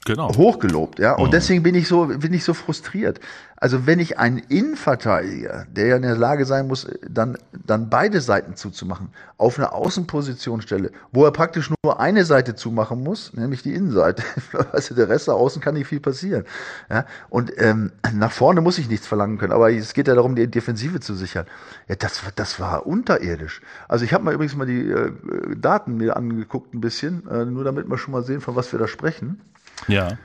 Genau. 0.06 0.34
Hochgelobt, 0.34 0.98
ja. 0.98 1.14
Und 1.14 1.28
mhm. 1.28 1.32
deswegen 1.32 1.62
bin 1.62 1.74
ich 1.74 1.86
so, 1.86 2.06
bin 2.06 2.32
ich 2.32 2.42
so 2.42 2.54
frustriert. 2.54 3.20
Also 3.56 3.86
wenn 3.86 3.98
ich 3.98 4.18
einen 4.18 4.38
Innenverteidiger, 4.38 5.66
der 5.70 5.86
ja 5.88 5.96
in 5.96 6.02
der 6.02 6.16
Lage 6.16 6.46
sein 6.46 6.66
muss, 6.66 6.86
dann, 7.06 7.36
dann 7.52 7.90
beide 7.90 8.22
Seiten 8.22 8.56
zuzumachen, 8.56 9.10
auf 9.36 9.58
eine 9.58 9.72
Außenposition 9.72 10.62
stelle, 10.62 10.92
wo 11.12 11.26
er 11.26 11.30
praktisch 11.30 11.70
nur 11.84 12.00
eine 12.00 12.24
Seite 12.24 12.54
zumachen 12.54 13.02
muss, 13.02 13.34
nämlich 13.34 13.62
die 13.62 13.74
Innenseite. 13.74 14.22
also 14.72 14.94
der 14.94 15.10
Rest 15.10 15.28
da 15.28 15.32
außen 15.32 15.60
kann 15.60 15.74
nicht 15.74 15.88
viel 15.88 16.00
passieren. 16.00 16.46
Ja, 16.88 17.04
und 17.28 17.52
ähm, 17.58 17.92
nach 18.14 18.32
vorne 18.32 18.62
muss 18.62 18.78
ich 18.78 18.88
nichts 18.88 19.06
verlangen 19.06 19.36
können, 19.36 19.52
aber 19.52 19.70
es 19.70 19.92
geht 19.92 20.08
ja 20.08 20.14
darum, 20.14 20.34
die 20.34 20.46
Defensive 20.46 21.00
zu 21.00 21.14
sichern. 21.14 21.44
Ja, 21.88 21.96
das, 21.96 22.22
das 22.36 22.58
war 22.58 22.86
unterirdisch. 22.86 23.60
Also 23.86 24.06
ich 24.06 24.14
habe 24.14 24.24
mal 24.24 24.32
übrigens 24.32 24.56
mal 24.56 24.64
die 24.64 24.90
äh, 24.90 25.12
Daten 25.54 25.98
mir 25.98 26.16
angeguckt 26.16 26.72
ein 26.72 26.80
bisschen, 26.80 27.28
äh, 27.28 27.44
nur 27.44 27.64
damit 27.64 27.90
wir 27.90 27.98
schon 27.98 28.12
mal 28.12 28.22
sehen, 28.22 28.40
von 28.40 28.56
was 28.56 28.72
wir 28.72 28.78
da 28.78 28.88
sprechen. 28.88 29.42
Ja. 29.88 30.18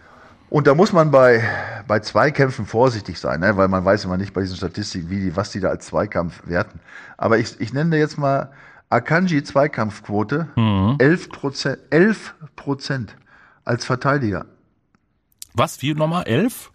Und 0.50 0.67
da 0.67 0.75
muss 0.75 0.93
man 0.93 1.12
bei, 1.12 1.43
bei 1.88 2.00
Zweikämpfen 2.00 2.65
vorsichtig 2.65 3.19
sein, 3.19 3.39
ne? 3.39 3.57
weil 3.57 3.67
man 3.67 3.83
weiß 3.83 4.05
immer 4.05 4.17
nicht 4.17 4.33
bei 4.33 4.41
diesen 4.41 4.57
Statistiken, 4.57 5.09
wie 5.09 5.19
die, 5.19 5.35
was 5.35 5.51
die 5.51 5.59
da 5.59 5.69
als 5.69 5.88
Zweikampf 5.88 6.43
werten. 6.45 6.79
Aber 7.17 7.39
ich, 7.39 7.59
ich 7.59 7.74
nenne 7.74 7.97
jetzt 7.97 8.17
mal 8.17 8.51
Akanji 8.89 9.43
Zweikampfquote 9.43 10.47
mhm. 10.55 10.95
11 11.00 11.29
Prozent, 11.29 11.79
11 11.89 12.35
Prozent 12.55 13.15
als 13.63 13.85
Verteidiger. 13.85 14.45
Was, 15.53 15.81
wie 15.81 15.93
nochmal? 15.93 16.24
11? 16.27 16.71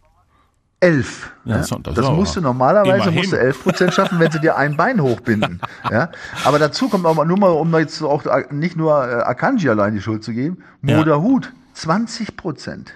11. 0.81 1.33
Ja, 1.45 1.59
das, 1.59 1.69
das, 1.69 1.95
das 1.95 2.11
musst 2.11 2.37
du 2.37 2.41
normalerweise 2.41 3.11
musst 3.11 3.33
du 3.33 3.39
11 3.39 3.63
Prozent 3.63 3.95
schaffen, 3.95 4.19
wenn 4.19 4.31
sie 4.31 4.41
dir 4.41 4.57
ein 4.57 4.77
Bein 4.77 5.01
hochbinden. 5.01 5.61
ja, 5.91 6.11
aber 6.45 6.59
dazu 6.59 6.89
kommt 6.89 7.05
auch 7.05 7.15
mal 7.15 7.27
nur 7.27 7.39
mal, 7.39 7.51
um 7.51 7.75
jetzt 7.77 8.03
auch 8.03 8.25
nicht 8.51 8.77
nur 8.77 9.07
äh, 9.07 9.23
Akanji 9.23 9.69
allein 9.69 9.95
die 9.95 10.01
Schuld 10.01 10.25
zu 10.25 10.33
geben, 10.33 10.65
Moderhut 10.81 11.47
ja. 11.47 11.53
20 11.81 12.37
Prozent. 12.37 12.93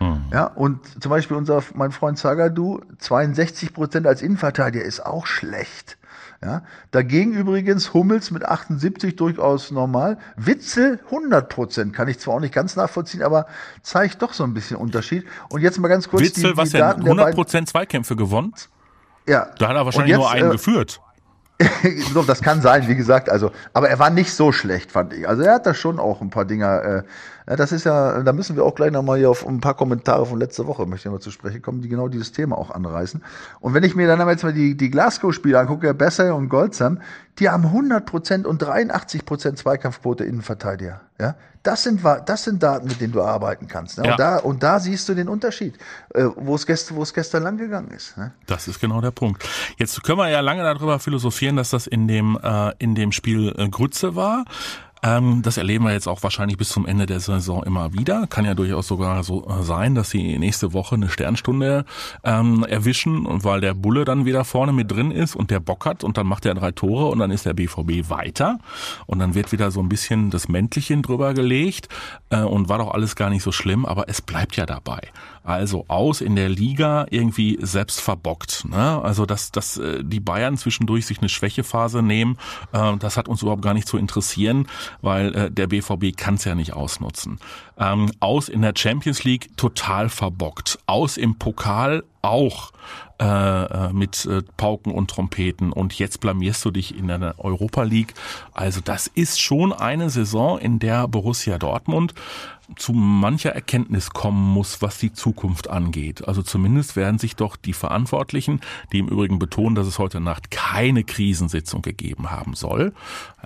Mhm. 0.00 0.24
Ja, 0.32 0.46
und 0.46 1.02
zum 1.02 1.10
Beispiel 1.10 1.36
unser, 1.36 1.62
mein 1.74 1.92
Freund 1.92 2.18
Zagadou, 2.18 2.80
62 2.98 3.72
Prozent 3.72 4.06
als 4.06 4.20
Innenverteidiger 4.20 4.84
ist 4.84 5.04
auch 5.04 5.26
schlecht. 5.26 5.96
Ja, 6.42 6.62
dagegen 6.90 7.32
übrigens 7.32 7.94
Hummels 7.94 8.30
mit 8.30 8.44
78 8.44 9.16
durchaus 9.16 9.70
normal. 9.70 10.18
Witzel 10.36 11.00
100 11.06 11.48
Prozent 11.48 11.94
kann 11.94 12.08
ich 12.08 12.18
zwar 12.18 12.34
auch 12.34 12.40
nicht 12.40 12.52
ganz 12.52 12.76
nachvollziehen, 12.76 13.22
aber 13.22 13.46
zeigt 13.80 14.20
doch 14.20 14.34
so 14.34 14.44
ein 14.44 14.52
bisschen 14.52 14.76
Unterschied. 14.76 15.24
Und 15.48 15.62
jetzt 15.62 15.78
mal 15.78 15.88
ganz 15.88 16.10
kurz 16.10 16.22
Witzel, 16.22 16.42
die, 16.42 16.50
die 16.50 16.56
was 16.56 16.70
Daten 16.70 17.02
100 17.02 17.34
Prozent 17.34 17.68
Zweikämpfe 17.70 18.16
gewonnen? 18.16 18.52
Ja. 19.26 19.48
Da 19.58 19.68
hat 19.68 19.76
er 19.76 19.86
wahrscheinlich 19.86 20.10
jetzt, 20.10 20.18
nur 20.18 20.30
einen 20.30 20.48
äh, 20.50 20.52
geführt. 20.52 21.00
so, 22.12 22.22
das 22.22 22.42
kann 22.42 22.60
sein, 22.60 22.86
wie 22.86 22.96
gesagt, 22.96 23.30
also, 23.30 23.50
aber 23.72 23.88
er 23.88 23.98
war 23.98 24.10
nicht 24.10 24.32
so 24.32 24.52
schlecht, 24.52 24.92
fand 24.92 25.14
ich. 25.14 25.26
Also 25.26 25.42
er 25.42 25.54
hat 25.54 25.66
da 25.66 25.72
schon 25.74 25.98
auch 25.98 26.20
ein 26.20 26.30
paar 26.30 26.44
Dinger 26.44 26.82
äh, 26.82 27.02
das 27.46 27.70
ist 27.70 27.84
ja, 27.84 28.22
da 28.24 28.32
müssen 28.32 28.56
wir 28.56 28.64
auch 28.64 28.74
gleich 28.74 28.90
nochmal 28.90 29.18
hier 29.18 29.30
auf 29.30 29.46
ein 29.46 29.60
paar 29.60 29.74
Kommentare 29.74 30.26
von 30.26 30.40
letzter 30.40 30.66
Woche, 30.66 30.84
möchte 30.84 31.08
ich 31.08 31.12
mal 31.12 31.20
zu 31.20 31.30
sprechen 31.30 31.62
kommen, 31.62 31.80
die 31.80 31.88
genau 31.88 32.08
dieses 32.08 32.32
Thema 32.32 32.58
auch 32.58 32.72
anreißen. 32.72 33.22
Und 33.60 33.72
wenn 33.72 33.84
ich 33.84 33.94
mir 33.94 34.08
dann 34.08 34.26
jetzt 34.28 34.42
mal 34.42 34.52
die, 34.52 34.76
die 34.76 34.90
Glasgow-Spiele 34.90 35.56
angucke, 35.56 35.94
Besser 35.94 36.34
und 36.34 36.48
Goldsam, 36.48 37.00
die 37.38 37.48
haben 37.48 37.66
100% 37.66 38.44
und 38.46 38.64
83% 38.64 39.54
Zweikampfquote 39.54 40.24
Innenverteidiger. 40.24 41.02
Ja, 41.18 41.34
das 41.62 41.82
sind, 41.82 42.00
das 42.26 42.44
sind 42.44 42.62
Daten, 42.62 42.86
mit 42.86 43.00
denen 43.00 43.12
du 43.12 43.22
arbeiten 43.22 43.66
kannst. 43.66 43.98
Ne? 43.98 44.04
Ja. 44.04 44.12
Und, 44.12 44.20
da, 44.20 44.36
und 44.38 44.62
da 44.62 44.78
siehst 44.78 45.08
du 45.08 45.14
den 45.14 45.28
Unterschied, 45.28 45.76
äh, 46.14 46.24
wo 46.36 46.54
es 46.54 46.66
gestern, 46.66 46.96
wo 46.96 47.02
es 47.02 47.12
gestern 47.12 47.42
lang 47.42 47.56
gegangen 47.56 47.90
ist. 47.90 48.16
Ne? 48.16 48.32
Das 48.46 48.68
ist 48.68 48.80
genau 48.80 49.00
der 49.00 49.10
Punkt. 49.10 49.44
Jetzt 49.78 50.02
können 50.04 50.18
wir 50.18 50.28
ja 50.28 50.40
lange 50.40 50.62
darüber 50.62 50.98
philosophieren, 50.98 51.56
dass 51.56 51.70
das 51.70 51.86
in 51.86 52.06
dem, 52.06 52.38
äh, 52.42 52.72
in 52.78 52.94
dem 52.94 53.12
Spiel 53.12 53.54
äh, 53.56 53.68
Grütze 53.68 54.14
war. 54.14 54.44
Ähm, 55.02 55.42
das 55.42 55.56
erleben 55.56 55.84
wir 55.84 55.92
jetzt 55.92 56.08
auch 56.08 56.22
wahrscheinlich 56.22 56.56
bis 56.56 56.70
zum 56.70 56.86
Ende 56.86 57.06
der 57.06 57.20
Saison 57.20 57.62
immer 57.62 57.92
wieder. 57.92 58.26
Kann 58.26 58.44
ja 58.44 58.54
durchaus 58.54 58.86
sogar 58.86 59.22
so 59.22 59.46
äh, 59.48 59.62
sein, 59.62 59.94
dass 59.94 60.10
sie 60.10 60.38
nächste 60.38 60.72
Woche 60.72 60.94
eine 60.94 61.08
Sternstunde 61.08 61.84
ähm, 62.24 62.64
erwischen 62.68 63.26
weil 63.44 63.60
der 63.60 63.74
Bulle 63.74 64.04
dann 64.04 64.24
wieder 64.24 64.44
vorne 64.44 64.72
mit 64.72 64.90
drin 64.90 65.10
ist 65.10 65.36
und 65.36 65.50
der 65.50 65.60
Bock 65.60 65.84
hat 65.86 66.04
und 66.04 66.16
dann 66.16 66.26
macht 66.26 66.46
er 66.46 66.54
drei 66.54 66.72
Tore 66.72 67.06
und 67.06 67.18
dann 67.18 67.30
ist 67.30 67.46
der 67.46 67.54
BVB 67.54 68.08
weiter 68.10 68.58
und 69.06 69.18
dann 69.18 69.34
wird 69.34 69.52
wieder 69.52 69.70
so 69.70 69.80
ein 69.80 69.88
bisschen 69.88 70.30
das 70.30 70.48
Mäntlichen 70.48 71.02
drüber 71.02 71.34
gelegt 71.34 71.88
äh, 72.30 72.40
und 72.40 72.68
war 72.68 72.78
doch 72.78 72.92
alles 72.92 73.16
gar 73.16 73.30
nicht 73.30 73.42
so 73.42 73.52
schlimm, 73.52 73.84
aber 73.84 74.08
es 74.08 74.22
bleibt 74.22 74.56
ja 74.56 74.66
dabei. 74.66 75.00
Also 75.46 75.84
aus 75.88 76.20
in 76.20 76.36
der 76.36 76.48
Liga 76.48 77.06
irgendwie 77.10 77.58
selbst 77.60 78.00
verbockt. 78.00 78.66
Ne? 78.68 79.00
Also 79.02 79.26
dass, 79.26 79.52
dass 79.52 79.78
äh, 79.78 80.02
die 80.04 80.20
Bayern 80.20 80.56
zwischendurch 80.56 81.06
sich 81.06 81.18
eine 81.18 81.28
Schwächephase 81.28 82.02
nehmen, 82.02 82.36
äh, 82.72 82.96
das 82.98 83.16
hat 83.16 83.28
uns 83.28 83.42
überhaupt 83.42 83.62
gar 83.62 83.74
nicht 83.74 83.88
zu 83.88 83.96
interessieren 83.96 84.66
weil 85.00 85.34
äh, 85.34 85.50
der 85.50 85.66
BVB 85.66 86.16
kann 86.16 86.34
es 86.34 86.44
ja 86.44 86.54
nicht 86.54 86.72
ausnutzen. 86.72 87.38
Ähm, 87.78 88.10
aus 88.20 88.48
in 88.48 88.62
der 88.62 88.72
Champions 88.76 89.24
League 89.24 89.56
total 89.56 90.08
verbockt. 90.08 90.78
Aus 90.86 91.16
im 91.16 91.36
Pokal 91.38 92.04
auch 92.22 92.72
äh, 93.18 93.24
äh, 93.24 93.92
mit 93.92 94.26
äh, 94.26 94.42
Pauken 94.56 94.92
und 94.92 95.10
Trompeten 95.10 95.72
und 95.72 95.98
jetzt 95.98 96.20
blamierst 96.20 96.64
du 96.64 96.70
dich 96.70 96.98
in 96.98 97.08
der 97.08 97.34
Europa 97.38 97.82
League. 97.82 98.12
Also 98.52 98.80
das 98.84 99.06
ist 99.06 99.40
schon 99.40 99.72
eine 99.72 100.10
Saison, 100.10 100.58
in 100.58 100.78
der 100.78 101.08
Borussia 101.08 101.58
Dortmund 101.58 102.14
zu 102.74 102.92
mancher 102.92 103.52
Erkenntnis 103.52 104.10
kommen 104.10 104.52
muss, 104.52 104.82
was 104.82 104.98
die 104.98 105.12
Zukunft 105.12 105.70
angeht. 105.70 106.26
Also 106.26 106.42
zumindest 106.42 106.96
werden 106.96 107.18
sich 107.18 107.36
doch 107.36 107.56
die 107.56 107.72
Verantwortlichen, 107.72 108.60
die 108.92 108.98
im 108.98 109.08
Übrigen 109.08 109.38
betonen, 109.38 109.76
dass 109.76 109.86
es 109.86 109.98
heute 109.98 110.20
Nacht 110.20 110.50
keine 110.50 111.04
Krisensitzung 111.04 111.80
gegeben 111.80 112.30
haben 112.30 112.54
soll. 112.54 112.92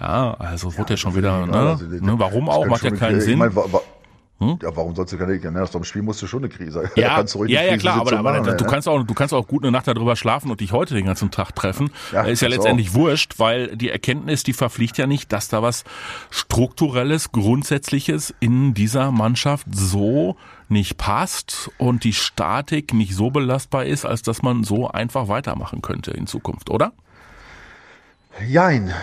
Ja, 0.01 0.35
also 0.35 0.71
ja, 0.71 0.79
wurde 0.79 0.95
ja 0.95 0.97
schon 0.97 1.15
wieder, 1.15 1.47
ne, 1.47 1.53
also, 1.53 1.85
ne, 1.85 2.15
warum 2.19 2.49
auch, 2.49 2.67
macht 2.67 2.83
ja 2.83 2.91
keinen 2.91 3.21
Sinn. 3.21 3.33
Ich 3.33 3.39
mein, 3.39 3.55
hm? 4.41 4.59
Ja, 4.63 4.75
warum 4.75 4.95
sollst 4.97 5.13
du 5.13 5.19
keine, 5.19 5.39
ne, 5.39 5.63
aus 5.63 5.71
dem 5.71 5.85
Spiel 5.85 6.01
musst 6.01 6.23
du 6.23 6.27
schon 6.27 6.41
eine 6.41 6.49
Krise. 6.49 6.91
Ja, 6.97 7.23
ja, 7.47 7.63
ja, 7.63 7.77
klar, 7.77 8.01
aber, 8.01 8.13
aber 8.19 8.41
machen, 8.41 8.45
du 8.45 8.65
ne? 8.65 8.71
kannst 8.71 8.89
auch, 8.89 9.03
du 9.03 9.15
kannst 9.15 9.35
auch 9.35 9.47
gut 9.47 9.63
eine 9.63 9.71
Nacht 9.71 9.87
darüber 9.87 10.17
schlafen 10.17 10.51
und 10.51 10.61
dich 10.61 10.73
heute 10.73 10.95
den 10.95 11.05
ganzen 11.05 11.31
Tag 11.31 11.55
treffen. 11.55 11.91
Ja, 12.13 12.23
ist 12.23 12.41
ja 12.41 12.49
letztendlich 12.49 12.91
auch. 12.91 12.95
wurscht, 12.95 13.39
weil 13.39 13.77
die 13.77 13.91
Erkenntnis, 13.91 14.43
die 14.43 14.55
verpflichtet 14.55 14.99
ja 14.99 15.07
nicht, 15.07 15.31
dass 15.33 15.49
da 15.49 15.63
was 15.63 15.85
strukturelles, 16.31 17.33
grundsätzliches 17.33 18.35
in 18.41 18.73
dieser 18.73 19.11
Mannschaft 19.13 19.67
so 19.71 20.37
nicht 20.69 20.97
passt 20.97 21.71
und 21.77 22.05
die 22.05 22.15
Statik 22.15 22.95
nicht 22.95 23.15
so 23.15 23.31
belastbar 23.31 23.85
ist, 23.85 24.07
als 24.07 24.23
dass 24.23 24.41
man 24.41 24.65
so 24.65 24.89
einfach 24.89 25.29
weitermachen 25.29 25.83
könnte 25.83 26.13
in 26.13 26.27
Zukunft, 26.27 26.71
oder? 26.71 26.93
Jein. 28.49 28.95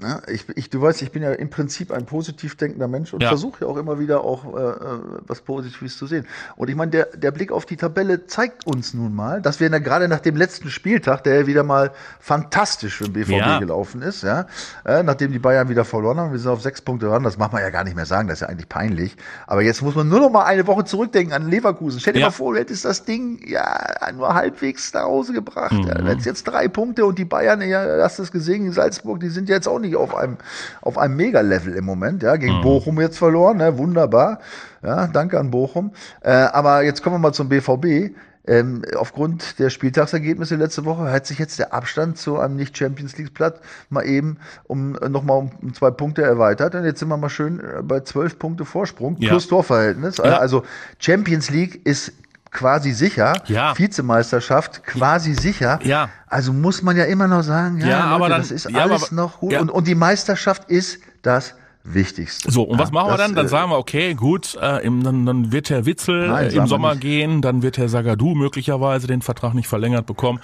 Ne? 0.00 0.20
Ich, 0.26 0.44
ich, 0.56 0.70
du 0.70 0.82
weißt, 0.82 1.02
ich 1.02 1.12
bin 1.12 1.22
ja 1.22 1.32
im 1.32 1.50
Prinzip 1.50 1.92
ein 1.92 2.04
positiv 2.04 2.56
denkender 2.56 2.88
Mensch 2.88 3.14
und 3.14 3.22
ja. 3.22 3.28
versuche 3.28 3.64
ja 3.64 3.70
auch 3.70 3.76
immer 3.76 4.00
wieder 4.00 4.24
auch 4.24 4.44
äh, 4.44 4.60
äh, 4.60 5.00
was 5.24 5.40
Positives 5.40 5.96
zu 5.96 6.08
sehen. 6.08 6.26
Und 6.56 6.68
ich 6.68 6.74
meine, 6.74 6.90
der, 6.90 7.04
der 7.16 7.30
Blick 7.30 7.52
auf 7.52 7.64
die 7.64 7.76
Tabelle 7.76 8.26
zeigt 8.26 8.66
uns 8.66 8.92
nun 8.92 9.14
mal, 9.14 9.40
dass 9.40 9.60
wir 9.60 9.70
gerade 9.70 10.08
nach 10.08 10.18
dem 10.18 10.34
letzten 10.34 10.68
Spieltag, 10.68 11.22
der 11.22 11.42
ja 11.42 11.46
wieder 11.46 11.62
mal 11.62 11.92
fantastisch 12.18 12.96
für 12.96 13.04
den 13.04 13.12
BVB 13.12 13.30
ja. 13.30 13.58
gelaufen 13.60 14.02
ist, 14.02 14.24
ja, 14.24 14.46
äh, 14.84 15.04
nachdem 15.04 15.30
die 15.30 15.38
Bayern 15.38 15.68
wieder 15.68 15.84
verloren 15.84 16.18
haben, 16.18 16.32
wir 16.32 16.40
sind 16.40 16.50
auf 16.50 16.60
sechs 16.60 16.82
Punkte 16.82 17.08
ran, 17.08 17.22
das 17.22 17.38
macht 17.38 17.52
man 17.52 17.62
ja 17.62 17.70
gar 17.70 17.84
nicht 17.84 17.94
mehr 17.94 18.06
sagen, 18.06 18.26
das 18.26 18.38
ist 18.38 18.40
ja 18.40 18.48
eigentlich 18.48 18.68
peinlich. 18.68 19.16
Aber 19.46 19.62
jetzt 19.62 19.80
muss 19.80 19.94
man 19.94 20.08
nur 20.08 20.18
noch 20.18 20.30
mal 20.30 20.44
eine 20.44 20.66
Woche 20.66 20.84
zurückdenken 20.84 21.32
an 21.32 21.48
Leverkusen. 21.48 22.00
Stell 22.00 22.14
dir 22.14 22.20
ja. 22.20 22.26
mal 22.26 22.32
vor, 22.32 22.52
du 22.52 22.58
hättest 22.58 22.84
das 22.84 23.04
Ding 23.04 23.40
ja 23.46 23.86
nur 24.12 24.34
halbwegs 24.34 24.92
nach 24.92 25.04
Hause 25.04 25.32
gebracht. 25.34 25.72
Mhm. 25.72 25.86
Ja. 25.86 25.94
Du 25.94 26.06
hättest 26.08 26.26
jetzt 26.26 26.44
drei 26.44 26.66
Punkte 26.66 27.06
und 27.06 27.16
die 27.16 27.24
Bayern, 27.24 27.62
ja, 27.62 28.02
hast 28.02 28.18
du 28.18 28.24
es 28.24 28.32
gesehen, 28.32 28.66
in 28.66 28.72
Salzburg, 28.72 29.20
die 29.20 29.28
sind 29.28 29.48
jetzt 29.48 29.68
auch 29.68 29.78
nicht 29.78 29.83
auf 29.96 30.14
einem, 30.14 30.36
auf 30.80 30.96
einem 30.98 31.16
Mega-Level 31.16 31.74
im 31.74 31.84
Moment, 31.84 32.22
ja, 32.22 32.36
gegen 32.36 32.58
mhm. 32.58 32.62
Bochum 32.62 33.00
jetzt 33.00 33.18
verloren, 33.18 33.58
ne, 33.58 33.76
wunderbar, 33.76 34.38
ja, 34.82 35.06
danke 35.06 35.38
an 35.38 35.50
Bochum, 35.50 35.92
äh, 36.22 36.30
aber 36.30 36.82
jetzt 36.82 37.02
kommen 37.02 37.16
wir 37.16 37.20
mal 37.20 37.32
zum 37.32 37.48
BVB, 37.48 38.14
Ähm, 38.46 38.82
aufgrund 38.98 39.58
der 39.58 39.70
Spieltagsergebnisse 39.70 40.56
letzte 40.56 40.84
Woche 40.84 41.10
hat 41.10 41.26
sich 41.26 41.38
jetzt 41.38 41.58
der 41.58 41.72
Abstand 41.72 42.18
zu 42.18 42.38
einem 42.38 42.56
Nicht-Champions 42.56 43.16
League-Platz 43.16 43.58
mal 43.88 44.04
eben 44.04 44.36
um 44.64 44.98
äh, 44.98 45.08
nochmal 45.08 45.48
um 45.62 45.72
zwei 45.72 45.90
Punkte 45.90 46.20
erweitert. 46.24 46.74
Und 46.74 46.84
jetzt 46.84 47.00
sind 47.00 47.08
wir 47.08 47.16
mal 47.16 47.30
schön 47.30 47.60
äh, 47.60 47.82
bei 47.82 48.00
zwölf 48.00 48.38
Punkte 48.38 48.66
Vorsprung 48.66 49.16
Ja. 49.18 49.30
plus 49.30 49.48
Torverhältnis. 49.48 50.18
Ja. 50.18 50.36
Also 50.40 50.62
Champions 50.98 51.48
League 51.48 51.86
ist 51.86 52.12
quasi 52.54 52.92
sicher. 52.92 53.34
Ja. 53.46 53.76
Vizemeisterschaft 53.78 54.82
quasi 54.84 55.34
sicher. 55.34 55.78
Ja. 55.82 56.08
Also 56.26 56.52
muss 56.54 56.82
man 56.82 56.96
ja 56.96 57.04
immer 57.04 57.28
noch 57.28 57.42
sagen, 57.42 57.78
ja, 57.80 57.86
Ja, 57.86 57.96
Leute, 57.98 58.08
aber 58.08 58.28
dann- 58.30 58.40
das 58.40 58.50
ist 58.50 58.70
ja, 58.70 58.80
alles 58.82 59.12
aber- 59.12 59.14
noch 59.22 59.40
gut. 59.40 59.52
ja. 59.52 59.60
Und, 59.60 59.70
und 59.70 59.86
die 59.86 59.94
Meisterschaft 59.94 60.70
ist 60.70 60.98
das 61.22 61.54
Wichtigste. 61.86 62.50
So, 62.50 62.62
und 62.62 62.78
was 62.78 62.92
machen 62.92 63.08
wir 63.08 63.18
das, 63.18 63.26
dann? 63.26 63.34
Dann 63.34 63.44
äh, 63.44 63.48
sagen 63.50 63.70
wir, 63.70 63.76
okay, 63.76 64.14
gut, 64.14 64.56
äh, 64.58 64.82
im, 64.86 65.02
dann, 65.04 65.26
dann 65.26 65.52
wird 65.52 65.68
Herr 65.68 65.84
Witzel 65.84 66.28
Nein, 66.28 66.44
äh, 66.46 66.48
im 66.48 66.54
wir 66.54 66.66
Sommer 66.66 66.92
nicht. 66.92 67.02
gehen, 67.02 67.42
dann 67.42 67.60
wird 67.62 67.76
Herr 67.76 67.90
Sagadu 67.90 68.34
möglicherweise 68.34 69.06
den 69.06 69.20
Vertrag 69.20 69.52
nicht 69.52 69.68
verlängert 69.68 70.06
bekommen. 70.06 70.40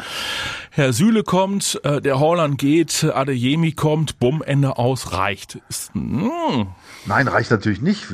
Herr 0.70 0.92
Süle 0.92 1.22
kommt, 1.22 1.80
äh, 1.82 2.02
der 2.02 2.20
Holland 2.20 2.58
geht, 2.58 3.04
Adeyemi 3.04 3.72
kommt, 3.72 4.18
bumm, 4.18 4.42
Ende 4.42 4.76
aus, 4.76 5.12
reicht. 5.14 5.58
Ist, 5.70 5.94
mm, 5.94 6.66
Nein, 7.06 7.26
reicht 7.26 7.50
natürlich 7.50 7.80
nicht. 7.80 8.04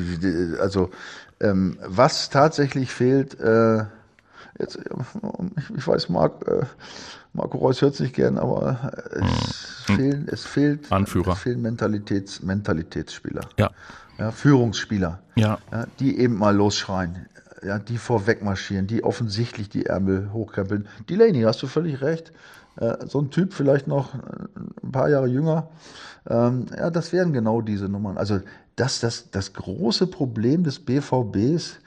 Also 0.61 0.89
ähm, 1.39 1.77
was 1.85 2.29
tatsächlich 2.29 2.91
fehlt, 2.91 3.39
äh, 3.39 3.85
jetzt, 4.59 4.77
ich, 4.77 5.77
ich 5.77 5.87
weiß, 5.87 6.09
Marc, 6.09 6.47
äh, 6.47 6.65
Marco 7.33 7.57
Reus 7.57 7.81
hört 7.81 7.93
es 7.93 7.99
nicht 7.99 8.15
gern, 8.15 8.37
aber 8.37 8.93
es, 9.11 9.95
fehlen, 9.95 10.27
es 10.31 10.45
fehlt, 10.45 10.91
Anführer. 10.91 11.33
es 11.33 11.39
fehlen 11.39 11.61
Mentalitäts, 11.61 12.41
Mentalitätsspieler, 12.41 13.41
ja, 13.57 13.69
ja, 14.17 14.31
Führungsspieler, 14.31 15.19
ja. 15.35 15.59
ja, 15.71 15.85
die 15.99 16.19
eben 16.19 16.37
mal 16.37 16.55
losschreien, 16.55 17.27
ja, 17.63 17.79
die 17.79 17.97
vorweg 17.97 18.43
marschieren, 18.43 18.87
die 18.87 19.03
offensichtlich 19.03 19.69
die 19.69 19.85
Ärmel 19.85 20.31
hochkrempeln. 20.33 20.87
Delaney, 21.09 21.41
hast 21.41 21.61
du 21.61 21.67
völlig 21.67 22.01
recht. 22.01 22.31
Äh, 22.77 23.07
so 23.07 23.19
ein 23.19 23.29
Typ 23.31 23.53
vielleicht 23.53 23.87
noch 23.87 24.13
äh, 24.13 24.17
ein 24.83 24.91
paar 24.91 25.09
Jahre 25.09 25.27
jünger. 25.27 25.69
Ähm, 26.29 26.67
ja, 26.75 26.89
das 26.89 27.13
wären 27.13 27.33
genau 27.33 27.61
diese 27.61 27.89
Nummern. 27.89 28.17
Also 28.17 28.39
das, 28.75 28.99
das, 28.99 29.31
das 29.31 29.53
große 29.53 30.07
Problem 30.07 30.63
des 30.63 30.79
BVBs 30.79 31.79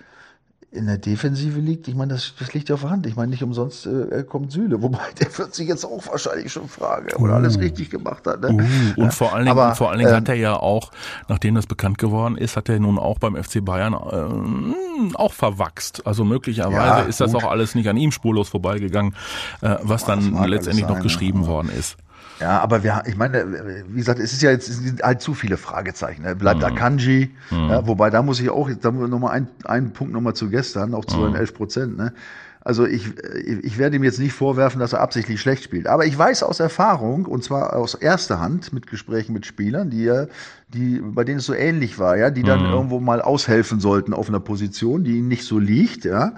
in 0.73 0.87
der 0.87 0.99
Defensive 0.99 1.59
liegt, 1.59 1.89
ich 1.89 1.97
meine, 1.97 2.12
das, 2.12 2.33
das 2.39 2.55
liegt 2.55 2.69
ja 2.69 2.77
auf 2.77 2.83
der 2.83 2.91
Hand. 2.91 3.05
Ich 3.07 3.17
meine, 3.17 3.31
nicht 3.31 3.43
umsonst 3.43 3.87
äh, 3.87 4.23
kommt 4.23 4.53
Süle, 4.53 4.81
wobei 4.81 5.00
der 5.21 5.37
wird 5.37 5.55
sich 5.55 5.67
jetzt 5.67 5.85
auch 5.85 6.07
wahrscheinlich 6.07 6.53
schon 6.53 6.69
fragen, 6.69 7.09
ob 7.17 7.27
er 7.27 7.35
alles 7.35 7.59
richtig 7.59 7.91
gemacht 7.91 8.25
hat. 8.27 8.41
Ne? 8.41 8.53
Uh, 8.97 9.03
und 9.03 9.12
vor 9.12 9.35
allen 9.35 9.47
Dingen, 9.47 9.59
Aber, 9.59 9.75
vor 9.75 9.91
allen 9.91 9.99
Dingen 9.99 10.11
ähm, 10.11 10.17
hat 10.17 10.29
er 10.29 10.37
ja 10.37 10.55
auch, 10.55 10.93
nachdem 11.29 11.57
das 11.57 11.67
bekannt 11.67 11.99
geworden 11.99 12.37
ist, 12.37 12.57
hat 12.57 12.69
er 12.69 12.79
nun 12.79 12.99
auch 12.99 13.19
beim 13.19 13.35
FC 13.35 13.65
Bayern 13.65 13.95
äh, 13.95 15.15
auch 15.15 15.33
verwachst. 15.33 16.07
Also 16.07 16.25
möglicherweise 16.25 16.77
Ja, 16.77 17.00
ist 17.00 17.21
das 17.21 17.33
gut. 17.33 17.43
auch 17.43 17.50
alles 17.50 17.75
nicht 17.75 17.89
an 17.89 17.97
ihm 17.97 18.12
spurlos 18.12 18.49
vorbeigegangen, 18.49 19.17
äh, 19.62 19.77
was 19.83 20.05
dann 20.05 20.45
letztendlich 20.45 20.87
noch 20.87 21.00
geschrieben 21.00 21.43
ja. 21.43 21.49
worden 21.49 21.71
ist. 21.77 21.97
Ja, 22.40 22.59
aber 22.61 22.82
wir, 22.82 23.02
ich 23.06 23.16
meine, 23.16 23.85
wie 23.88 23.99
gesagt, 23.99 24.18
es 24.18 24.32
ist 24.32 24.40
ja 24.40 24.50
jetzt 24.50 24.68
es 24.68 24.78
sind 24.78 25.02
halt 25.02 25.20
zu 25.20 25.35
viele 25.35 25.59
Fragezeichen. 25.59 26.23
Ne? 26.23 26.35
Bleibt 26.35 26.64
Akanji, 26.64 27.30
ja, 27.50 27.87
wobei 27.87 28.09
da 28.09 28.23
muss 28.23 28.40
ich 28.40 28.49
auch, 28.49 28.70
da 28.80 28.90
nochmal 28.90 29.32
ein, 29.32 29.49
einen 29.64 29.92
Punkt 29.92 30.14
nochmal 30.14 30.35
zu 30.35 30.49
gestern, 30.49 30.94
auch 30.94 31.04
zu 31.04 31.23
den 31.26 31.35
11 31.35 31.54
Prozent. 31.54 31.99
Ne? 31.99 32.14
Also 32.62 32.87
ich, 32.87 33.09
ich 33.44 33.78
werde 33.78 33.97
ihm 33.97 34.04
jetzt 34.04 34.18
nicht 34.18 34.32
vorwerfen, 34.32 34.80
dass 34.80 34.94
er 34.94 35.00
absichtlich 35.00 35.40
schlecht 35.40 35.64
spielt. 35.64 35.87
Aber 35.87 36.06
ich 36.06 36.16
weiß 36.16 36.42
aus 36.42 36.61
Erfahrung, 36.61 37.26
und 37.26 37.44
zwar 37.44 37.76
aus 37.76 37.94
erster 37.94 38.40
Hand 38.40 38.73
mit 38.73 38.87
Gesprächen 38.87 39.35
mit 39.35 39.44
Spielern, 39.44 39.90
die 39.90 40.04
ja, 40.04 40.26
die, 40.68 41.00
bei 41.02 41.25
denen 41.25 41.38
es 41.38 41.47
so 41.47 41.54
ähnlich 41.54 41.99
war, 41.99 42.16
ja, 42.16 42.30
die 42.30 42.42
dann 42.42 42.64
irgendwo 42.64 43.00
mal 43.00 43.20
aushelfen 43.20 43.80
sollten 43.80 44.14
auf 44.14 44.28
einer 44.28 44.40
Position, 44.40 45.04
die 45.04 45.18
ihnen 45.18 45.28
nicht 45.28 45.44
so 45.44 45.59
liegt, 45.59 46.04
ja 46.04 46.35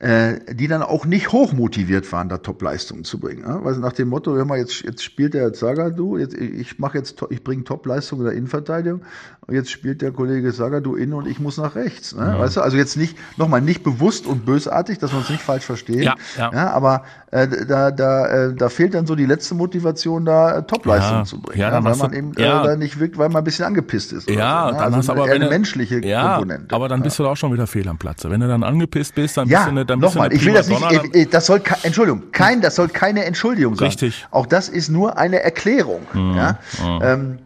die 0.00 0.68
dann 0.68 0.82
auch 0.82 1.06
nicht 1.06 1.32
hochmotiviert 1.32 2.12
waren, 2.12 2.28
da 2.28 2.38
Top-Leistungen 2.38 3.02
zu 3.02 3.18
bringen. 3.18 3.42
Ja? 3.42 3.64
Weil 3.64 3.78
nach 3.78 3.92
dem 3.92 4.08
Motto, 4.08 4.36
hör 4.36 4.44
mal, 4.44 4.58
jetzt, 4.58 4.82
jetzt 4.82 5.02
spielt 5.02 5.34
der 5.34 5.52
Zagadou, 5.52 6.16
jetzt, 6.18 6.34
ich 6.34 6.78
mache 6.78 6.98
jetzt, 6.98 7.20
ich 7.30 7.42
bringe 7.42 7.64
Top-Leistung 7.64 8.20
in 8.20 8.26
der 8.26 8.34
Innenverteidigung 8.34 9.02
und 9.48 9.54
jetzt 9.54 9.70
spielt 9.70 10.02
der 10.02 10.12
Kollege 10.12 10.52
Zagadou 10.52 10.94
innen 10.94 11.14
und 11.14 11.26
ich 11.26 11.40
muss 11.40 11.56
nach 11.56 11.74
rechts. 11.74 12.14
Ne? 12.14 12.36
Weißt 12.38 12.56
du, 12.56 12.60
also 12.60 12.76
jetzt 12.76 12.96
nicht, 12.98 13.16
nochmal 13.38 13.60
nicht 13.62 13.82
bewusst 13.82 14.26
und 14.26 14.44
bösartig, 14.44 14.98
dass 14.98 15.10
wir 15.12 15.18
uns 15.18 15.30
nicht 15.30 15.42
falsch 15.42 15.64
verstehen. 15.64 16.02
Ja, 16.02 16.14
ja. 16.38 16.70
aber 16.70 17.04
äh, 17.30 17.48
da, 17.66 17.90
da, 17.90 18.26
äh, 18.26 18.54
da 18.54 18.68
fehlt 18.68 18.92
dann 18.94 19.06
so 19.06 19.14
die 19.14 19.24
letzte 19.26 19.54
Motivation, 19.54 20.24
da 20.26 20.50
äh, 20.50 20.54
Ja, 20.56 20.60
Top-Leistung 20.62 21.24
zu 21.24 21.40
bringen. 21.40 21.60
ja, 21.60 21.66
Ja, 21.68 21.70
dann 21.72 21.84
weil 21.84 21.96
man 21.96 22.10
du- 22.10 22.16
eben 22.18 22.32
ja. 22.38 22.62
äh, 22.62 22.66
da 22.68 22.76
nicht 22.76 23.00
wirkt, 23.00 23.16
weil 23.18 23.28
man 23.30 23.38
ein 23.38 23.44
bisschen 23.44 23.64
angepisst 23.64 24.12
ist. 24.12 24.28
Ja, 24.30 24.66
so, 24.66 24.72
ne? 24.72 24.76
dann 24.76 24.84
also 24.84 24.96
hast 24.98 25.08
du 25.08 25.12
aber 25.12 25.24
eine 25.24 25.44
du- 25.46 25.50
menschliche 25.50 26.04
ja, 26.06 26.34
Komponente. 26.36 26.74
aber 26.74 26.88
dann 26.88 27.02
bist 27.02 27.18
du 27.18 27.22
da 27.22 27.30
auch 27.30 27.36
schon 27.36 27.52
wieder 27.52 27.66
fehl 27.66 27.88
am 27.88 27.96
Platze. 27.98 28.30
Wenn 28.30 28.40
du 28.40 28.48
dann 28.48 28.62
angepisst 28.62 29.14
bist, 29.14 29.36
dann 29.38 29.48
Ja, 29.48 29.60
bist 29.60 29.66
du 29.66 29.70
eine, 29.70 29.86
dann 29.86 30.00
bist 30.00 30.14
du 30.14 30.18
nochmal, 30.18 30.28
eine 30.30 30.36
ich 30.38 30.44
will 30.44 30.52
das 30.54 30.68
nicht, 30.68 30.80
Primadonna, 30.80 31.14
äh, 31.14 31.22
äh, 31.22 31.26
das 31.26 31.46
soll, 31.46 31.62
Entschuldigung, 31.84 32.24
kein, 32.32 32.60
das 32.60 32.74
soll 32.76 32.88
keine 32.88 33.24
Entschuldigung 33.24 33.76
sein. 33.76 33.86
Richtig. 33.88 34.26
Auch 34.30 34.44
das 34.46 34.68
ist 34.68 34.90
nur 34.90 35.16
eine 35.16 35.42
Erklärung. 35.42 36.02
Ja? 36.14 36.58
Ähm, 37.02 37.38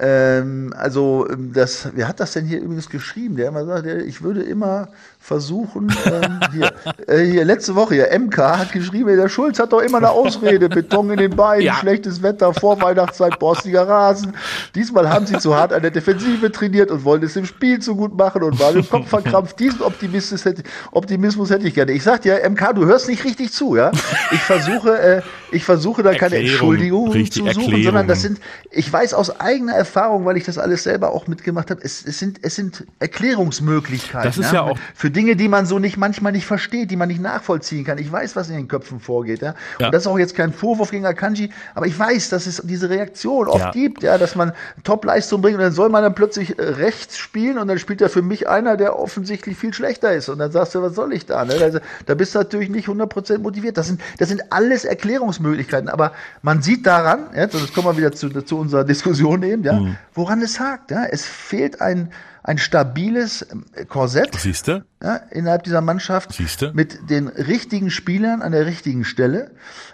ähm, 0.00 0.72
also, 0.76 1.28
ähm, 1.28 1.52
das, 1.52 1.90
wer 1.94 2.08
hat 2.08 2.20
das 2.20 2.32
denn 2.32 2.46
hier 2.46 2.60
übrigens 2.60 2.88
geschrieben? 2.88 3.36
Der 3.36 3.48
immer 3.48 3.66
sagt, 3.66 3.84
der, 3.84 4.04
ich 4.06 4.22
würde 4.22 4.42
immer 4.42 4.88
versuchen, 5.22 5.94
ähm, 6.06 6.40
hier, 6.52 6.72
äh, 7.06 7.24
hier, 7.24 7.44
letzte 7.44 7.74
Woche, 7.74 7.94
hier, 7.94 8.08
MK 8.18 8.58
hat 8.58 8.72
geschrieben, 8.72 9.14
der 9.16 9.28
Schulz 9.28 9.58
hat 9.58 9.72
doch 9.72 9.80
immer 9.80 9.98
eine 9.98 10.10
Ausrede, 10.10 10.68
Beton 10.68 11.10
in 11.10 11.18
den 11.18 11.36
Beinen, 11.36 11.62
Ja. 11.62 11.74
schlechtes 11.74 12.22
Wetter, 12.22 12.52
Vorweihnachtszeit, 12.54 13.38
borstiger 13.38 13.86
Rasen. 13.86 14.34
Diesmal 14.74 15.08
haben 15.10 15.26
sie 15.26 15.38
zu 15.38 15.54
hart 15.54 15.72
an 15.74 15.82
der 15.82 15.90
Defensive 15.90 16.50
trainiert 16.50 16.90
und 16.90 17.04
wollen 17.04 17.22
es 17.22 17.36
im 17.36 17.44
Spiel 17.44 17.78
zu 17.80 17.94
gut 17.96 18.16
machen 18.16 18.42
und 18.42 18.58
waren 18.58 18.76
im 18.76 18.88
Kopf 18.88 19.08
verkrampft. 19.08 19.60
Diesen 19.60 19.82
Optimismus 19.82 20.44
hätte, 20.44 20.62
Optimismus 20.90 21.50
hätte 21.50 21.68
ich 21.68 21.74
gerne. 21.74 21.92
Ich 21.92 22.02
sag 22.02 22.22
dir, 22.22 22.40
MK, 22.48 22.72
du 22.74 22.86
hörst 22.86 23.06
nicht 23.08 23.22
richtig 23.24 23.52
zu, 23.52 23.76
ja? 23.76 23.92
Ich 24.32 24.40
versuche, 24.40 24.98
äh, 24.98 25.22
ich 25.52 25.64
versuche 25.64 26.02
da 26.02 26.14
keine 26.14 26.36
Erklärung, 26.36 26.48
Entschuldigungen 26.74 27.12
zu 27.30 27.38
suchen, 27.40 27.46
Erklärungen. 27.48 27.84
sondern 27.84 28.08
das 28.08 28.22
sind, 28.22 28.40
ich 28.70 28.90
weiß 28.90 29.14
aus 29.14 29.38
eigener 29.38 29.74
Erfahrung, 29.74 30.24
weil 30.24 30.36
ich 30.38 30.44
das 30.44 30.56
alles 30.58 30.82
selber 30.82 31.10
auch 31.12 31.26
mitgemacht 31.26 31.70
habe, 31.70 31.80
es, 31.84 32.04
es 32.06 32.18
sind, 32.18 32.38
es 32.42 32.54
sind 32.56 32.84
Erklärungsmöglichkeiten. 33.00 34.28
Das 34.28 34.38
ist 34.38 34.52
ja 34.52 34.62
auch- 34.62 34.78
Für 34.94 35.09
Dinge, 35.12 35.36
die 35.36 35.48
man 35.48 35.66
so 35.66 35.78
nicht, 35.78 35.96
manchmal 35.96 36.32
nicht 36.32 36.46
versteht, 36.46 36.90
die 36.90 36.96
man 36.96 37.08
nicht 37.08 37.20
nachvollziehen 37.20 37.84
kann. 37.84 37.98
Ich 37.98 38.10
weiß, 38.10 38.36
was 38.36 38.48
in 38.48 38.56
den 38.56 38.68
Köpfen 38.68 39.00
vorgeht, 39.00 39.42
ja. 39.42 39.54
Ja. 39.78 39.86
Und 39.86 39.94
das 39.94 40.02
ist 40.02 40.06
auch 40.06 40.18
jetzt 40.18 40.34
kein 40.34 40.52
Vorwurf 40.52 40.90
gegen 40.90 41.06
Akanji, 41.06 41.50
aber 41.74 41.86
ich 41.86 41.98
weiß, 41.98 42.28
dass 42.30 42.46
es 42.46 42.60
diese 42.64 42.88
Reaktion 42.90 43.48
oft 43.48 43.58
Ja. 43.60 43.70
gibt, 43.72 44.02
ja, 44.02 44.18
dass 44.18 44.34
man 44.34 44.52
Top-Leistung 44.84 45.42
bringt 45.42 45.56
und 45.58 45.62
dann 45.62 45.72
soll 45.72 45.88
man 45.88 46.02
dann 46.02 46.14
plötzlich 46.14 46.58
äh, 46.58 46.62
rechts 46.62 47.18
spielen 47.18 47.58
und 47.58 47.68
dann 47.68 47.78
spielt 47.78 48.00
er 48.00 48.08
für 48.08 48.22
mich 48.22 48.48
einer, 48.48 48.76
der 48.76 48.98
offensichtlich 48.98 49.56
viel 49.56 49.72
schlechter 49.74 50.12
ist. 50.14 50.28
Und 50.28 50.38
dann 50.38 50.52
sagst 50.52 50.74
du, 50.74 50.82
was 50.82 50.94
soll 50.94 51.12
ich 51.12 51.26
da? 51.26 51.44
Ne? 51.44 51.54
Da, 51.58 51.80
da 52.06 52.14
bist 52.14 52.34
du 52.34 52.38
natürlich 52.38 52.68
nicht 52.70 52.88
100% 52.88 53.38
motiviert. 53.38 53.76
Das 53.76 53.86
sind, 53.86 54.00
das 54.18 54.28
sind 54.28 54.52
alles 54.52 54.84
Erklärungsmöglichkeiten, 54.84 55.88
aber 55.88 56.12
man 56.42 56.62
sieht 56.62 56.86
daran, 56.86 57.20
jetzt, 57.34 57.54
und 57.54 57.62
jetzt 57.62 57.74
kommen 57.74 57.88
wir 57.88 57.96
wieder 57.96 58.12
zu, 58.12 58.28
zu 58.28 58.58
unserer 58.58 58.84
Diskussion 58.84 59.42
eben, 59.42 59.62
ja, 59.64 59.80
Mhm. 59.80 59.96
woran 60.14 60.42
es 60.42 60.58
hakt. 60.60 60.90
Ja? 60.90 61.04
Es 61.04 61.24
fehlt 61.24 61.80
ein, 61.80 62.10
ein 62.42 62.58
stabiles 62.58 63.46
ähm, 63.52 63.64
Korsett 63.88 64.34
Siehst 64.38 64.68
du? 64.68 64.82
Ja, 65.02 65.16
innerhalb 65.30 65.62
dieser 65.64 65.80
Mannschaft 65.80 66.32
Siehste? 66.32 66.72
mit 66.74 67.08
den 67.10 67.28
richtigen 67.28 67.90
Spielern 67.90 68.42
an 68.42 68.52
der 68.52 68.66
richtigen 68.66 69.04
Stelle. 69.04 69.50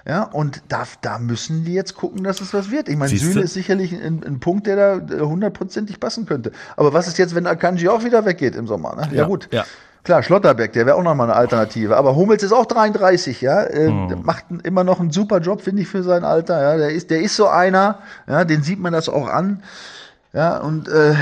Ja, 0.07 0.25
und 0.25 0.62
da, 0.69 0.85
da 1.01 1.19
müssen 1.19 1.64
die 1.64 1.75
jetzt 1.75 1.95
gucken, 1.95 2.25
dass 2.25 2.40
es 2.40 2.53
was 2.53 2.71
wird. 2.71 2.88
Ich 2.88 2.97
meine? 2.97 3.16
Süle 3.16 3.42
ist 3.42 3.55
sicherlich 3.55 3.92
ein, 3.92 4.25
ein 4.27 4.40
Punkt, 4.40 4.66
der 4.66 4.99
da 5.01 5.21
hundertprozentig 5.21 6.01
passen 6.01 6.27
könnte. 6.27 6.51
Aber 6.77 6.92
was 6.92 7.07
ist 7.07 7.19
jetzt, 7.19 7.35
wenn 7.35 7.47
Akanji 7.47 7.88
auch 7.88 8.03
wieder 8.05 8.25
weggeht 8.25 8.57
im 8.57 8.66
Sommer? 8.66 8.97
Ne? 8.97 9.09
Ja, 9.12 9.19
Ja, 9.23 9.27
gut. 9.27 9.49
ja. 9.53 9.64
Klar, 10.03 10.23
Schlotterbeck, 10.23 10.73
der 10.73 10.87
wäre 10.87 10.95
auch 10.97 11.03
nochmal 11.03 11.29
eine 11.29 11.37
Alternative. 11.37 11.97
Aber 11.97 12.14
Hummels 12.14 12.42
ist 12.45 12.53
auch 12.53 12.66
33, 12.66 13.40
ja. 13.40 13.64
Äh, 13.64 13.88
Hm. 13.88 14.23
macht 14.23 14.45
immer 14.62 14.85
noch 14.85 15.01
einen 15.01 15.11
super 15.11 15.38
Job, 15.40 15.62
finde 15.62 15.83
ich, 15.83 15.88
für 15.88 16.05
sein 16.05 16.23
Alter. 16.23 16.62
Ja, 16.62 16.77
der 16.77 16.90
ist, 16.90 17.11
der 17.11 17.21
ist 17.23 17.35
so 17.35 17.49
einer, 17.49 17.99
ja, 18.29 18.45
den 18.45 18.62
sieht 18.62 18.79
man 18.79 18.92
das 18.92 19.09
auch 19.09 19.29
an. 19.29 19.64
Ja, 20.37 20.59
und 20.59 20.87
äh, 20.87 21.14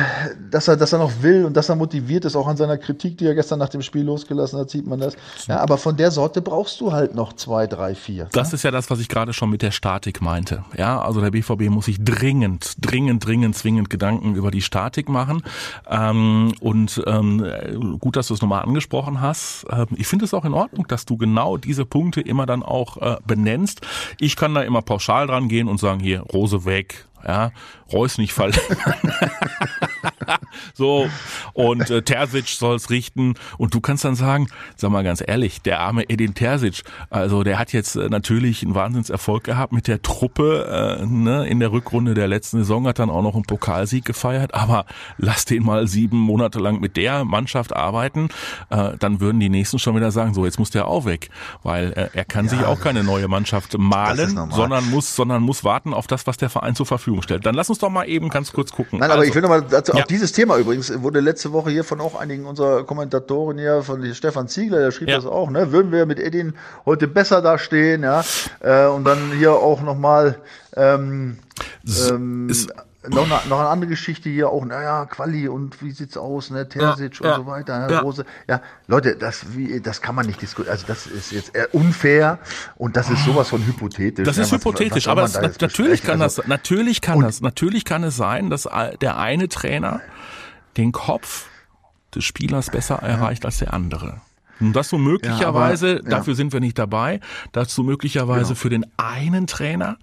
dass 0.51 0.67
er, 0.67 0.77
dass 0.77 0.93
er 0.93 0.99
noch 0.99 1.23
will 1.23 1.45
und 1.45 1.57
dass 1.57 1.69
er 1.69 1.77
motiviert 1.77 2.25
ist, 2.25 2.35
auch 2.35 2.49
an 2.49 2.57
seiner 2.57 2.77
Kritik, 2.79 3.17
die 3.17 3.27
er 3.27 3.37
gestern 3.37 3.61
nach 3.61 3.69
dem 3.69 3.81
Spiel 3.81 4.03
losgelassen 4.03 4.59
hat, 4.59 4.71
sieht 4.71 4.89
man 4.89 4.99
das. 4.99 5.15
Ja, 5.47 5.61
aber 5.61 5.79
von 5.79 5.97
der 5.97 6.11
Sorte 6.11 6.43
brauchst 6.43 6.81
du 6.81 6.91
halt 6.91 7.15
noch 7.15 7.33
zwei, 7.35 7.69
drei, 7.69 7.95
vier. 7.95 8.29
Das 8.33 8.53
ist 8.53 8.65
ja 8.65 8.73
das, 8.73 8.91
was 8.91 8.99
ich 8.99 9.09
gerade 9.09 9.33
schon 9.33 9.51
mit 9.51 9.63
der 9.63 9.71
Statik 9.71 10.21
meinte. 10.21 10.65
Ja, 10.77 11.01
also 11.01 11.21
der 11.21 11.31
BVB 11.31 11.71
muss 11.71 11.85
sich 11.85 12.03
dringend, 12.03 12.75
dringend, 12.81 13.25
dringend, 13.25 13.55
zwingend 13.55 13.89
Gedanken 13.89 14.35
über 14.35 14.51
die 14.51 14.63
Statik 14.63 15.09
machen. 15.09 15.45
Ähm, 15.89 16.53
und 16.59 17.01
ähm, 17.07 17.99
gut, 18.01 18.17
dass 18.17 18.27
du 18.27 18.35
es 18.35 18.43
nochmal 18.43 18.65
angesprochen 18.65 19.21
hast. 19.21 19.65
Ähm, 19.71 19.87
ich 19.95 20.09
finde 20.09 20.25
es 20.25 20.35
auch 20.35 20.45
in 20.45 20.55
Ordnung, 20.55 20.89
dass 20.89 21.05
du 21.05 21.17
genau 21.17 21.57
diese 21.57 21.85
Punkte 21.85 22.21
immer 22.21 22.47
dann 22.47 22.65
auch 22.65 22.97
äh, 22.97 23.19
benennst. 23.25 23.81
Ich 24.19 24.35
kann 24.35 24.55
da 24.55 24.63
immer 24.63 24.83
pauschal 24.83 25.29
dran 25.29 25.47
gehen 25.47 25.69
und 25.69 25.79
sagen, 25.79 26.01
hier, 26.01 26.23
Rose 26.23 26.65
weg, 26.65 27.07
ja, 27.27 27.53
Reus 27.93 28.19
nicht 28.19 28.33
verlängern. 28.33 28.95
so, 30.75 31.09
und 31.53 31.91
äh, 31.91 32.03
Terzic 32.03 32.49
soll's 32.49 32.91
richten. 32.91 33.35
Und 33.59 33.75
du 33.75 33.81
kannst 33.81 34.05
dann 34.05 34.15
sagen, 34.15 34.49
sag 34.77 34.91
mal 34.91 35.05
ganz 35.05 35.23
ehrlich, 35.27 35.63
der 35.63 35.81
arme 35.81 36.09
Edin 36.09 36.35
Terzic, 36.35 36.83
also 37.11 37.43
der 37.43 37.59
hat 37.59 37.73
jetzt 37.73 37.97
äh, 37.97 38.09
natürlich 38.09 38.63
einen 38.63 38.75
Wahnsinnserfolg 38.75 39.45
gehabt 39.45 39.73
mit 39.73 39.87
der 39.87 40.03
Truppe 40.03 40.99
äh, 41.01 41.07
ne, 41.07 41.47
in 41.47 41.61
der 41.61 41.73
Rückrunde 41.73 42.15
der 42.15 42.29
letzten 42.29 42.59
Saison, 42.59 42.87
hat 42.87 42.99
dann 42.99 43.11
auch 43.11 43.23
noch 43.23 43.35
einen 43.35 43.45
Pokalsieg 43.45 44.05
gefeiert, 44.05 44.55
aber 44.55 44.87
lass 45.19 45.45
den 45.45 45.65
mal 45.65 45.87
sieben 45.87 46.19
Monate 46.19 46.59
lang 46.59 46.81
mit 46.81 46.97
der 46.97 47.25
Mannschaft 47.25 47.75
arbeiten, 47.75 48.29
äh, 48.71 48.93
dann 48.99 49.21
würden 49.21 49.41
die 49.41 49.49
nächsten 49.49 49.79
schon 49.79 49.97
wieder 49.97 50.11
sagen, 50.11 50.35
so 50.35 50.45
jetzt 50.45 50.59
muss 50.59 50.71
der 50.71 50.89
auch 50.89 51.05
weg, 51.05 51.31
weil 51.63 51.93
äh, 51.93 52.09
er 52.13 52.25
kann 52.25 52.47
ja, 52.47 52.53
sich 52.53 52.65
auch 52.65 52.81
keine 52.81 53.05
neue 53.05 53.29
Mannschaft 53.29 53.77
malen, 53.79 54.51
sondern 54.51 54.89
muss, 54.91 55.15
sondern 55.15 55.43
muss 55.43 55.65
warten 55.65 55.95
auf 55.95 56.07
das, 56.07 56.27
was 56.27 56.37
der 56.37 56.51
Verein 56.51 56.75
zur 56.75 56.87
Verfügung 56.87 57.14
stellt. 57.23 57.47
Dann 57.47 57.55
lass 57.55 57.69
uns 57.69 57.79
doch 57.79 57.91
mal 57.91 58.09
eben 58.09 58.29
ganz 58.29 58.53
kurz 58.53 58.73
gucken. 58.73 58.99
Nein, 58.99 59.11
aber 59.11 59.21
also, 59.21 59.29
ich 59.29 59.35
will 59.35 59.43
nochmal 59.43 59.63
dazu, 59.63 59.93
ja. 59.93 60.03
auch 60.03 60.07
dieses 60.07 60.33
Thema 60.33 60.57
übrigens 60.57 61.03
wurde 61.03 61.21
letzte 61.21 61.53
Woche 61.53 61.71
hier 61.71 61.85
von 61.85 62.01
auch 62.01 62.15
einigen 62.15 62.47
unserer 62.47 62.85
Kommentatoren 62.85 63.59
hier, 63.59 63.83
von 63.83 64.15
Stefan 64.15 64.49
Ziegler, 64.49 64.79
der 64.79 64.91
schrieb 64.91 65.09
ja. 65.09 65.17
das 65.17 65.27
auch, 65.27 65.51
ne, 65.51 65.73
würden 65.73 65.93
wir 65.93 66.07
mit 66.07 66.19
Edin 66.19 66.55
heute 66.87 67.09
besser 67.09 67.43
dastehen, 67.43 68.03
ja, 68.03 68.25
äh, 68.61 68.87
und 68.87 69.05
dann 69.05 69.33
hier 69.33 69.53
auch 69.53 69.83
nochmal, 69.83 70.39
ähm, 70.77 71.39
ähm, 71.87 72.51
noch 73.09 73.25
eine, 73.25 73.49
noch 73.49 73.61
eine 73.61 73.69
andere 73.69 73.91
Geschichte 73.91 74.29
hier 74.29 74.49
auch, 74.51 74.65
naja, 74.65 75.07
Quali 75.07 75.49
und 75.49 75.83
wie 75.83 75.91
sieht's 75.91 76.17
aus, 76.17 76.51
ne, 76.51 76.69
Terzic 76.69 77.21
ja, 77.21 77.21
und 77.21 77.27
ja, 77.27 77.37
so 77.37 77.47
weiter, 77.47 77.87
ne, 77.87 77.93
ja. 77.93 78.01
Rose. 78.01 78.25
Ja, 78.49 78.61
Leute, 78.87 79.17
das, 79.17 79.57
wie, 79.57 79.81
das 79.81 80.01
kann 80.03 80.15
man 80.15 80.27
nicht 80.27 80.41
diskutieren. 80.41 80.73
Also 80.73 80.87
das 80.87 81.07
ist 81.07 81.33
jetzt 81.33 81.53
unfair 81.73 82.39
und 82.77 82.97
das 82.97 83.11
ist 83.11 83.25
sowas 83.25 83.49
von 83.49 83.65
hypothetisch. 83.67 84.27
Das 84.27 84.39
ist 84.39 84.53
ne, 84.53 84.59
hypothetisch, 84.59 85.09
aber 85.09 85.25
es, 85.25 85.35
natürlich 85.61 86.03
kann 86.03 86.23
also, 86.23 86.43
das, 86.43 86.49
natürlich 86.49 87.01
kann 87.01 87.21
das, 87.21 87.41
natürlich 87.41 87.85
kann 87.85 88.05
es 88.05 88.17
sein, 88.17 88.51
dass 88.51 88.69
der 89.01 89.19
eine 89.19 89.49
Trainer 89.49 90.01
den 90.77 90.93
Kopf 90.93 91.47
des 92.15 92.25
Spielers 92.25 92.71
besser 92.71 92.97
erreicht 92.97 93.45
als 93.45 93.59
der 93.59 93.75
andere. 93.75 94.21
Und 94.61 94.75
das 94.75 94.89
so 94.89 94.99
möglicherweise, 94.99 95.87
ja, 95.89 95.99
aber, 95.99 96.05
ja. 96.05 96.11
dafür 96.11 96.35
sind 96.35 96.53
wir 96.53 96.61
nicht 96.61 96.79
dabei, 96.79 97.21
dass 97.53 97.75
du 97.75 97.83
möglicherweise 97.83 98.49
genau. 98.49 98.61
für 98.61 98.71
den 98.71 98.87
einen 98.97 99.47
Trainer 99.47 99.99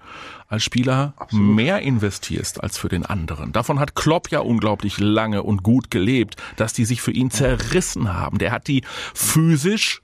als 0.48 0.64
Spieler 0.64 1.14
Absolut. 1.18 1.56
mehr 1.56 1.82
investierst 1.82 2.62
als 2.62 2.78
für 2.78 2.90
den 2.90 3.06
anderen. 3.06 3.54
Davon 3.54 3.80
hat 3.80 3.96
Klopp 3.96 4.30
ja 4.30 4.40
unglaublich 4.40 5.00
lange 5.00 5.44
und 5.44 5.64
gut 5.64 5.90
gelebt, 5.90 6.36
dass 6.58 6.74
die 6.74 6.86
sich 6.86 7.02
für 7.02 7.12
ihn 7.12 7.32
zerrissen 7.32 8.14
haben. 8.14 8.38
Der 8.38 8.52
hat 8.52 8.68
die 8.68 8.84
physisch 9.14 10.02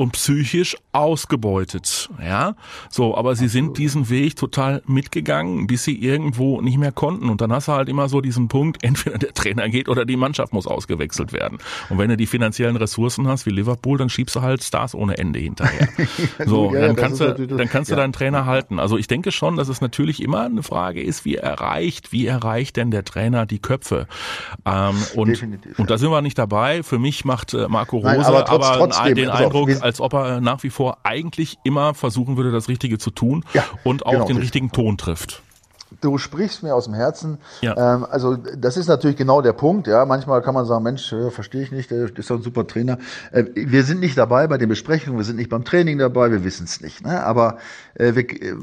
und 0.00 0.12
psychisch 0.12 0.78
ausgebeutet. 0.92 2.08
Ja, 2.24 2.56
so, 2.88 3.18
aber 3.18 3.36
sie 3.36 3.48
sind 3.48 3.76
diesen 3.76 4.08
Weg 4.08 4.34
total 4.34 4.80
mitgegangen, 4.86 5.66
bis 5.66 5.84
sie 5.84 5.94
irgendwo 5.94 6.62
nicht 6.62 6.78
mehr 6.78 6.90
konnten. 6.90 7.28
Und 7.28 7.42
dann 7.42 7.52
hast 7.52 7.68
du 7.68 7.72
halt 7.72 7.90
immer 7.90 8.08
so 8.08 8.22
diesen 8.22 8.48
Punkt, 8.48 8.82
entweder 8.82 9.18
der 9.18 9.34
Trainer 9.34 9.68
geht 9.68 9.90
oder 9.90 10.06
die 10.06 10.16
Mannschaft 10.16 10.54
muss 10.54 10.66
ausgewechselt 10.66 11.34
werden. 11.34 11.58
Und 11.90 11.98
wenn 11.98 12.08
du 12.08 12.16
die 12.16 12.26
finanziellen 12.26 12.76
Ressourcen 12.76 13.28
hast 13.28 13.44
wie 13.44 13.50
Liverpool, 13.50 13.98
dann 13.98 14.08
schiebst 14.08 14.34
du 14.36 14.40
halt 14.40 14.64
Stars 14.64 14.94
ohne 14.94 15.18
Ende 15.18 15.38
hinterher. 15.38 15.88
so, 16.46 16.74
ja, 16.74 16.80
dann, 16.80 16.96
kannst 16.96 17.20
du, 17.20 17.46
dann 17.46 17.68
kannst 17.68 17.90
du 17.90 17.94
deinen 17.94 18.14
Trainer 18.14 18.46
halten. 18.46 18.78
Also 18.78 18.96
ich 18.96 19.06
denke 19.06 19.32
schon, 19.32 19.56
dass 19.56 19.68
es 19.68 19.82
natürlich 19.82 20.22
immer 20.22 20.46
eine 20.46 20.62
Frage 20.62 21.02
ist, 21.02 21.26
wie 21.26 21.36
erreicht, 21.36 22.10
wie 22.10 22.26
erreicht 22.26 22.78
denn 22.78 22.90
der 22.90 23.04
Trainer 23.04 23.44
die 23.44 23.58
Köpfe? 23.58 24.06
Ähm, 24.64 24.94
und, 25.14 25.28
Definitiv, 25.28 25.78
und 25.78 25.90
da 25.90 25.98
sind 25.98 26.10
wir 26.10 26.22
nicht 26.22 26.38
dabei. 26.38 26.82
Für 26.82 26.98
mich 26.98 27.26
macht 27.26 27.52
äh, 27.52 27.68
Marco 27.68 27.98
Rose 27.98 28.06
Nein, 28.06 28.24
aber, 28.24 28.44
trotz, 28.46 28.66
aber 28.66 28.78
trotzdem, 28.78 29.14
den 29.14 29.28
Eindruck, 29.28 29.68
als 29.90 30.00
ob 30.00 30.12
er 30.12 30.40
nach 30.40 30.62
wie 30.62 30.70
vor 30.70 30.98
eigentlich 31.02 31.58
immer 31.64 31.94
versuchen 31.94 32.36
würde, 32.36 32.52
das 32.52 32.68
Richtige 32.68 32.98
zu 32.98 33.10
tun 33.10 33.44
ja, 33.54 33.64
und 33.82 34.06
auch 34.06 34.12
genau, 34.12 34.26
den 34.26 34.36
richtigen 34.36 34.70
Ton 34.70 34.96
trifft. 34.96 35.42
Du 36.00 36.16
sprichst 36.16 36.62
mir 36.62 36.72
aus 36.72 36.84
dem 36.84 36.94
Herzen. 36.94 37.38
Ja. 37.60 37.96
Ähm, 37.96 38.06
also 38.08 38.36
das 38.36 38.76
ist 38.76 38.86
natürlich 38.86 39.16
genau 39.16 39.42
der 39.42 39.52
Punkt. 39.52 39.88
Ja, 39.88 40.06
manchmal 40.06 40.40
kann 40.42 40.54
man 40.54 40.64
sagen, 40.64 40.84
Mensch, 40.84 41.12
äh, 41.12 41.32
verstehe 41.32 41.62
ich 41.62 41.72
nicht, 41.72 41.90
der 41.90 42.04
ist 42.04 42.30
doch 42.30 42.36
ein 42.36 42.42
super 42.42 42.64
Trainer. 42.68 42.98
Äh, 43.32 43.46
wir 43.54 43.82
sind 43.82 43.98
nicht 43.98 44.16
dabei 44.16 44.46
bei 44.46 44.56
den 44.56 44.68
Besprechungen, 44.68 45.18
wir 45.18 45.24
sind 45.24 45.34
nicht 45.34 45.50
beim 45.50 45.64
Training 45.64 45.98
dabei, 45.98 46.30
wir 46.30 46.44
wissen 46.44 46.64
es 46.64 46.80
nicht. 46.80 47.04
Ne? 47.04 47.20
Aber 47.24 47.58
äh, 47.94 48.14
wir, 48.14 48.30
äh, 48.30 48.54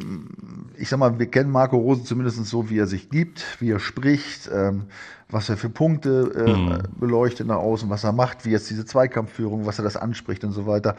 ich 0.78 0.88
sag 0.88 1.00
mal, 1.00 1.20
wir 1.20 1.30
kennen 1.30 1.52
Marco 1.52 1.76
Rose 1.76 2.06
zumindest 2.06 2.46
so, 2.46 2.70
wie 2.70 2.80
er 2.80 2.88
sich 2.88 3.10
gibt, 3.10 3.44
wie 3.60 3.72
er 3.72 3.80
spricht. 3.80 4.50
Ähm, 4.52 4.86
was 5.30 5.50
er 5.50 5.58
für 5.58 5.70
Punkte 5.70 6.32
äh, 6.36 6.54
mhm. 6.54 6.84
beleuchtet 7.00 7.48
nach 7.48 7.58
außen, 7.58 7.90
was 7.90 8.04
er 8.04 8.14
macht, 8.14 8.46
wie 8.46 8.52
jetzt 8.52 8.70
diese 8.70 8.86
Zweikampfführung, 8.86 9.66
was 9.66 9.78
er 9.78 9.84
das 9.84 9.98
anspricht 9.98 10.44
und 10.44 10.54
so 10.54 10.66
weiter. 10.66 10.96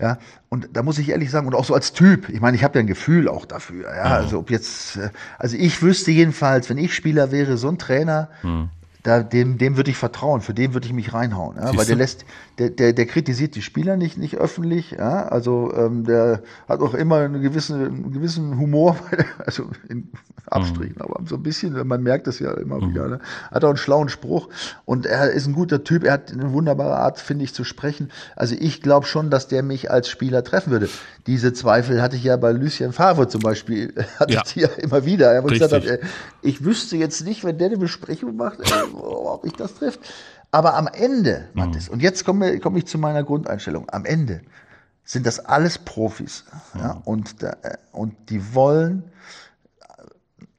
Ja, 0.00 0.18
und 0.48 0.70
da 0.72 0.82
muss 0.82 0.98
ich 0.98 1.10
ehrlich 1.10 1.30
sagen, 1.30 1.46
und 1.46 1.54
auch 1.54 1.64
so 1.64 1.74
als 1.74 1.92
Typ, 1.92 2.28
ich 2.28 2.40
meine, 2.40 2.56
ich 2.56 2.64
habe 2.64 2.78
ja 2.78 2.80
ein 2.80 2.86
Gefühl 2.88 3.28
auch 3.28 3.46
dafür. 3.46 3.94
Ja, 3.94 4.06
mhm. 4.06 4.12
also 4.12 4.38
ob 4.40 4.50
jetzt, 4.50 4.96
äh, 4.96 5.10
also 5.38 5.56
ich 5.56 5.80
wüsste 5.82 6.10
jedenfalls, 6.10 6.68
wenn 6.68 6.78
ich 6.78 6.94
Spieler 6.94 7.30
wäre, 7.30 7.56
so 7.56 7.68
ein 7.68 7.78
Trainer, 7.78 8.28
mhm 8.42 8.70
da, 9.02 9.22
dem, 9.22 9.58
dem 9.58 9.76
würde 9.76 9.90
ich 9.90 9.96
vertrauen, 9.96 10.40
für 10.40 10.54
den 10.54 10.74
würde 10.74 10.86
ich 10.86 10.92
mich 10.92 11.14
reinhauen, 11.14 11.56
ja, 11.56 11.74
weil 11.76 11.86
der 11.86 11.96
lässt, 11.96 12.24
der, 12.58 12.70
der, 12.70 12.92
der 12.92 13.06
kritisiert 13.06 13.54
die 13.54 13.62
Spieler 13.62 13.96
nicht, 13.96 14.18
nicht 14.18 14.36
öffentlich, 14.36 14.92
ja, 14.92 15.26
also 15.28 15.72
ähm, 15.74 16.04
der 16.04 16.42
hat 16.68 16.80
auch 16.80 16.94
immer 16.94 17.16
einen 17.16 17.40
gewissen, 17.40 17.84
einen 17.84 18.12
gewissen 18.12 18.58
Humor, 18.58 18.96
also 19.38 19.70
in 19.88 20.10
Abstrichen, 20.46 20.96
mhm. 20.96 21.02
aber 21.02 21.20
so 21.26 21.36
ein 21.36 21.42
bisschen, 21.42 21.86
man 21.86 22.02
merkt 22.02 22.26
das 22.26 22.38
ja 22.38 22.52
immer 22.54 22.80
mhm. 22.80 22.90
wieder, 22.90 23.08
ne? 23.08 23.20
hat 23.50 23.64
auch 23.64 23.68
einen 23.68 23.76
schlauen 23.76 24.08
Spruch 24.08 24.48
und 24.84 25.06
er 25.06 25.30
ist 25.30 25.46
ein 25.46 25.54
guter 25.54 25.84
Typ, 25.84 26.04
er 26.04 26.14
hat 26.14 26.32
eine 26.32 26.52
wunderbare 26.52 26.96
Art, 26.96 27.20
finde 27.20 27.44
ich, 27.44 27.54
zu 27.54 27.64
sprechen. 27.64 28.10
Also 28.34 28.56
ich 28.58 28.82
glaube 28.82 29.06
schon, 29.06 29.30
dass 29.30 29.48
der 29.48 29.62
mich 29.62 29.90
als 29.90 30.08
Spieler 30.08 30.42
treffen 30.42 30.72
würde. 30.72 30.88
Diese 31.26 31.52
Zweifel 31.52 32.02
hatte 32.02 32.16
ich 32.16 32.24
ja 32.24 32.36
bei 32.36 32.52
Lucien 32.52 32.92
Favre 32.92 33.28
zum 33.28 33.42
Beispiel, 33.42 33.94
hatte 34.18 34.32
ja. 34.32 34.42
ich 34.44 34.54
ja 34.56 34.68
immer 34.78 35.04
wieder, 35.04 35.40
gesagt 35.42 35.72
habe, 35.72 36.00
ich 36.42 36.64
wüsste 36.64 36.96
jetzt 36.96 37.24
nicht, 37.24 37.44
wenn 37.44 37.58
der 37.58 37.68
eine 37.68 37.78
Besprechung 37.78 38.36
macht, 38.36 38.58
ob 38.94 39.44
ich 39.44 39.52
das 39.52 39.74
trifft. 39.74 40.00
Aber 40.50 40.74
am 40.74 40.86
Ende, 40.86 41.48
Mathis, 41.54 41.88
mhm. 41.88 41.94
und 41.94 42.02
jetzt 42.02 42.24
komme, 42.24 42.58
komme 42.58 42.78
ich 42.78 42.86
zu 42.86 42.98
meiner 42.98 43.22
Grundeinstellung, 43.22 43.88
am 43.90 44.04
Ende 44.04 44.40
sind 45.04 45.26
das 45.26 45.40
alles 45.40 45.78
Profis. 45.78 46.44
Mhm. 46.74 46.80
Ja, 46.80 47.02
und, 47.04 47.42
äh, 47.42 47.54
und 47.92 48.14
die 48.30 48.54
wollen 48.54 49.04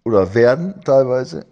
oder 0.03 0.33
werden 0.33 0.81
teilweise 0.83 1.45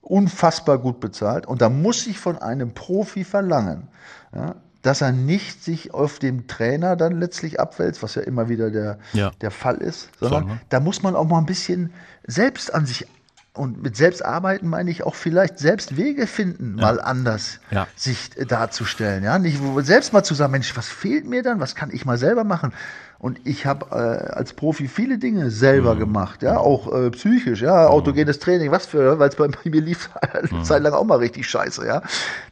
unfassbar 0.00 0.78
gut 0.78 1.00
bezahlt. 1.00 1.46
Und 1.46 1.62
da 1.62 1.68
muss 1.68 2.06
ich 2.06 2.18
von 2.18 2.38
einem 2.38 2.74
Profi 2.74 3.24
verlangen, 3.24 3.88
ja, 4.34 4.56
dass 4.82 5.02
er 5.02 5.12
nicht 5.12 5.62
sich 5.62 5.92
auf 5.92 6.18
dem 6.18 6.46
Trainer 6.46 6.96
dann 6.96 7.20
letztlich 7.20 7.60
abwälzt, 7.60 8.02
was 8.02 8.14
ja 8.14 8.22
immer 8.22 8.48
wieder 8.48 8.70
der, 8.70 8.98
ja. 9.12 9.30
der 9.40 9.50
Fall 9.50 9.76
ist, 9.76 10.08
sondern 10.18 10.42
Schon, 10.42 10.52
ne? 10.52 10.60
da 10.70 10.80
muss 10.80 11.02
man 11.02 11.14
auch 11.14 11.26
mal 11.26 11.38
ein 11.38 11.46
bisschen 11.46 11.92
selbst 12.26 12.72
an 12.72 12.86
sich 12.86 13.06
und 13.52 13.82
mit 13.82 13.96
Selbstarbeiten 13.96 14.68
meine 14.68 14.90
ich 14.90 15.02
auch 15.02 15.16
vielleicht 15.16 15.58
selbst 15.58 15.96
Wege 15.96 16.28
finden, 16.28 16.78
ja. 16.78 16.84
mal 16.84 17.00
anders 17.00 17.58
ja. 17.70 17.88
sich 17.96 18.30
darzustellen. 18.30 19.24
Ja, 19.24 19.38
nicht 19.38 19.58
selbst 19.78 20.12
mal 20.12 20.22
zu 20.22 20.34
sagen, 20.34 20.52
Mensch, 20.52 20.76
was 20.76 20.88
fehlt 20.88 21.26
mir 21.26 21.42
dann? 21.42 21.58
Was 21.58 21.74
kann 21.74 21.90
ich 21.92 22.04
mal 22.04 22.16
selber 22.16 22.44
machen? 22.44 22.72
Und 23.18 23.40
ich 23.44 23.66
habe 23.66 23.86
äh, 23.90 24.32
als 24.32 24.54
Profi 24.54 24.88
viele 24.88 25.18
Dinge 25.18 25.50
selber 25.50 25.94
mhm. 25.94 25.98
gemacht, 25.98 26.42
ja, 26.42 26.56
auch 26.56 26.90
äh, 26.90 27.10
psychisch, 27.10 27.60
ja, 27.60 27.82
mhm. 27.82 27.88
autogenes 27.88 28.38
Training, 28.38 28.70
was 28.70 28.86
für, 28.86 29.18
weil 29.18 29.28
es 29.28 29.36
bei 29.36 29.48
mir 29.64 29.82
lief 29.82 30.08
eine 30.20 30.48
mhm. 30.50 30.64
Zeit 30.64 30.82
lang 30.82 30.94
auch 30.94 31.04
mal 31.04 31.18
richtig 31.18 31.46
scheiße, 31.46 31.86
ja. 31.86 32.02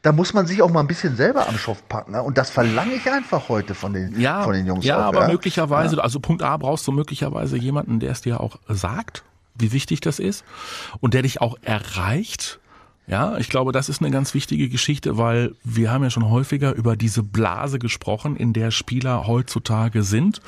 Da 0.03 0.13
muss 0.13 0.35
man 0.35 0.47
sich 0.47 0.61
auch 0.61 0.71
mal 0.71 0.81
ein 0.81 0.87
bisschen 0.87 1.17
selber 1.17 1.49
am 1.49 1.57
Schopf 1.57 1.83
packen, 1.89 2.13
ne? 2.13 2.23
und 2.23 2.37
das 2.37 2.51
verlange 2.51 2.93
ich 2.93 3.11
einfach 3.11 3.49
heute 3.49 3.75
von 3.75 3.95
den, 3.95 4.21
ja, 4.21 4.43
von 4.43 4.53
den 4.53 4.67
Jungs. 4.67 4.85
Ja, 4.85 4.99
auch, 4.99 5.05
aber 5.05 5.23
ja? 5.23 5.29
möglicherweise, 5.29 5.97
ja. 5.97 6.03
also 6.03 6.21
Punkt 6.21 6.43
A 6.43 6.59
brauchst 6.59 6.87
du 6.87 6.93
möglicherweise 6.93 7.57
jemanden, 7.57 7.99
der 7.99 8.11
es 8.11 8.21
dir 8.21 8.39
auch 8.39 8.59
sagt, 8.69 9.25
wie 9.59 9.73
wichtig 9.73 10.01
das 10.01 10.19
ist 10.19 10.45
und 11.01 11.15
der 11.15 11.23
dich 11.23 11.41
auch 11.41 11.57
erreicht 11.63 12.61
ja, 13.09 13.39
ich 13.39 13.49
glaube, 13.49 13.73
das 13.73 13.89
ist 13.89 14.03
eine 14.03 14.11
ganz 14.11 14.35
wichtige 14.35 14.69
Geschichte, 14.69 15.17
weil 15.17 15.55
wir 15.65 15.91
haben 15.91 16.05
ja 16.05 16.11
schon 16.11 16.29
häufiger 16.29 16.75
über 16.75 16.95
diese 16.95 17.23
Blase 17.23 17.79
gesprochen, 17.79 18.37
in 18.37 18.53
der 18.53 18.71
Spieler 18.71 19.27
heutzutage 19.27 20.03
sind. 20.03 20.43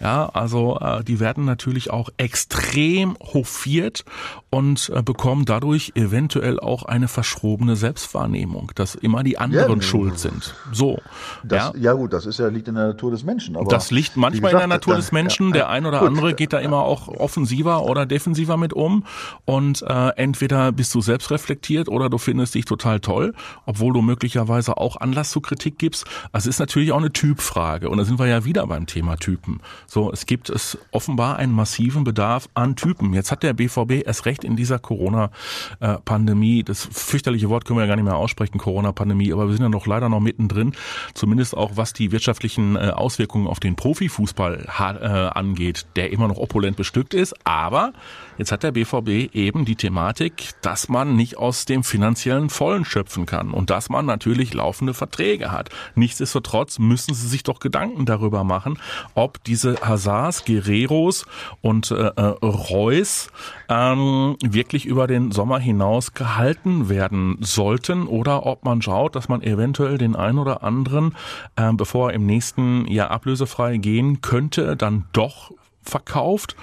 Ja, 0.00 0.30
also 0.32 0.78
äh, 0.80 1.04
die 1.04 1.20
werden 1.20 1.44
natürlich 1.44 1.90
auch 1.90 2.08
extrem 2.16 3.16
hofiert 3.20 4.04
und 4.48 4.90
äh, 4.94 5.02
bekommen 5.02 5.44
dadurch 5.44 5.92
eventuell 5.94 6.58
auch 6.58 6.84
eine 6.84 7.08
verschrobene 7.08 7.76
Selbstwahrnehmung, 7.76 8.72
dass 8.74 8.94
immer 8.94 9.22
die 9.22 9.36
anderen 9.36 9.80
ja, 9.80 9.82
schuld 9.82 10.18
sind. 10.18 10.54
So. 10.72 10.98
Das, 11.44 11.74
ja. 11.74 11.80
ja 11.80 11.92
gut, 11.92 12.14
das 12.14 12.24
ist 12.24 12.38
ja 12.38 12.48
liegt 12.48 12.68
in 12.68 12.76
der 12.76 12.88
Natur 12.88 13.10
des 13.10 13.24
Menschen. 13.24 13.56
Aber 13.56 13.66
das 13.68 13.90
liegt 13.90 14.16
manchmal 14.16 14.52
gesagt, 14.52 14.64
in 14.64 14.70
der 14.70 14.76
Natur 14.78 14.94
dann, 14.94 15.02
des 15.02 15.12
Menschen. 15.12 15.48
Ja, 15.48 15.52
der 15.52 15.68
ein 15.68 15.84
oder 15.84 15.98
gut. 15.98 16.08
andere 16.08 16.34
geht 16.34 16.54
da 16.54 16.60
immer 16.60 16.78
auch 16.78 17.08
offensiver 17.08 17.84
oder 17.84 18.06
defensiver 18.06 18.56
mit 18.56 18.72
um 18.72 19.04
und 19.44 19.82
äh, 19.82 20.08
entweder 20.16 20.72
bist 20.72 20.94
du 20.94 21.02
selbst 21.02 21.30
reflektiert 21.30 21.88
oder 21.90 22.05
oder 22.06 22.10
du 22.10 22.18
findest 22.18 22.54
dich 22.54 22.64
total 22.64 23.00
toll, 23.00 23.34
obwohl 23.66 23.92
du 23.92 24.00
möglicherweise 24.00 24.76
auch 24.76 24.96
Anlass 24.96 25.30
zur 25.30 25.42
Kritik 25.42 25.78
gibst. 25.78 26.06
Also 26.32 26.48
es 26.48 26.56
ist 26.56 26.60
natürlich 26.60 26.92
auch 26.92 26.98
eine 26.98 27.12
Typfrage 27.12 27.90
und 27.90 27.98
da 27.98 28.04
sind 28.04 28.18
wir 28.18 28.26
ja 28.26 28.44
wieder 28.44 28.66
beim 28.66 28.86
Thema 28.86 29.16
Typen. 29.16 29.60
So, 29.86 30.12
es 30.12 30.26
gibt 30.26 30.48
es 30.48 30.78
offenbar 30.92 31.36
einen 31.36 31.52
massiven 31.52 32.04
Bedarf 32.04 32.48
an 32.54 32.76
Typen. 32.76 33.12
Jetzt 33.12 33.32
hat 33.32 33.42
der 33.42 33.54
BVB 33.54 34.06
erst 34.06 34.24
recht 34.24 34.44
in 34.44 34.54
dieser 34.54 34.78
Corona-Pandemie. 34.78 36.62
Das 36.62 36.88
fürchterliche 36.90 37.48
Wort 37.48 37.64
können 37.64 37.78
wir 37.78 37.84
ja 37.84 37.88
gar 37.88 37.96
nicht 37.96 38.04
mehr 38.04 38.16
aussprechen, 38.16 38.58
Corona-Pandemie, 38.58 39.32
aber 39.32 39.48
wir 39.48 39.54
sind 39.54 39.62
ja 39.62 39.68
noch 39.68 39.86
leider 39.86 40.08
noch 40.08 40.20
mittendrin, 40.20 40.72
zumindest 41.14 41.56
auch 41.56 41.72
was 41.74 41.92
die 41.92 42.12
wirtschaftlichen 42.12 42.76
äh, 42.76 42.90
Auswirkungen 42.90 43.48
auf 43.48 43.58
den 43.58 43.74
Profifußball 43.74 44.66
äh, 44.78 45.02
angeht, 45.02 45.86
der 45.96 46.12
immer 46.12 46.28
noch 46.28 46.38
opulent 46.38 46.76
bestückt 46.76 47.14
ist. 47.14 47.34
Aber 47.44 47.92
jetzt 48.38 48.52
hat 48.52 48.62
der 48.62 48.72
BVB 48.72 49.34
eben 49.34 49.64
die 49.64 49.76
Thematik, 49.76 50.50
dass 50.62 50.88
man 50.88 51.16
nicht 51.16 51.36
aus 51.38 51.64
dem 51.64 51.84
finanziellen 51.84 52.50
Vollen 52.50 52.84
schöpfen 52.84 53.26
kann 53.26 53.50
und 53.50 53.70
dass 53.70 53.88
man 53.88 54.06
natürlich 54.06 54.54
laufende 54.54 54.94
Verträge 54.94 55.52
hat. 55.52 55.70
Nichtsdestotrotz 55.94 56.78
müssen 56.78 57.14
sie 57.14 57.28
sich 57.28 57.42
doch 57.42 57.60
Gedanken 57.60 58.06
darüber 58.06 58.44
machen, 58.44 58.78
ob 59.14 59.42
diese 59.44 59.76
Hazards, 59.80 60.44
Guerreros 60.44 61.26
und 61.60 61.90
äh, 61.90 61.94
äh, 61.94 62.20
Reus 62.42 63.28
ähm, 63.68 64.36
wirklich 64.42 64.86
über 64.86 65.06
den 65.06 65.32
Sommer 65.32 65.58
hinaus 65.58 66.14
gehalten 66.14 66.88
werden 66.88 67.38
sollten 67.40 68.06
oder 68.06 68.46
ob 68.46 68.64
man 68.64 68.82
schaut, 68.82 69.16
dass 69.16 69.28
man 69.28 69.42
eventuell 69.42 69.98
den 69.98 70.16
einen 70.16 70.38
oder 70.38 70.62
anderen, 70.62 71.14
äh, 71.56 71.72
bevor 71.72 72.10
er 72.10 72.14
im 72.14 72.26
nächsten 72.26 72.86
Jahr 72.86 73.10
ablösefrei 73.10 73.76
gehen 73.76 74.20
könnte, 74.20 74.76
dann 74.76 75.06
doch 75.12 75.52
verkauft, 75.82 76.56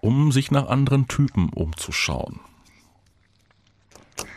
um 0.00 0.32
sich 0.32 0.50
nach 0.50 0.68
anderen 0.68 1.08
Typen 1.08 1.50
umzuschauen. 1.50 2.40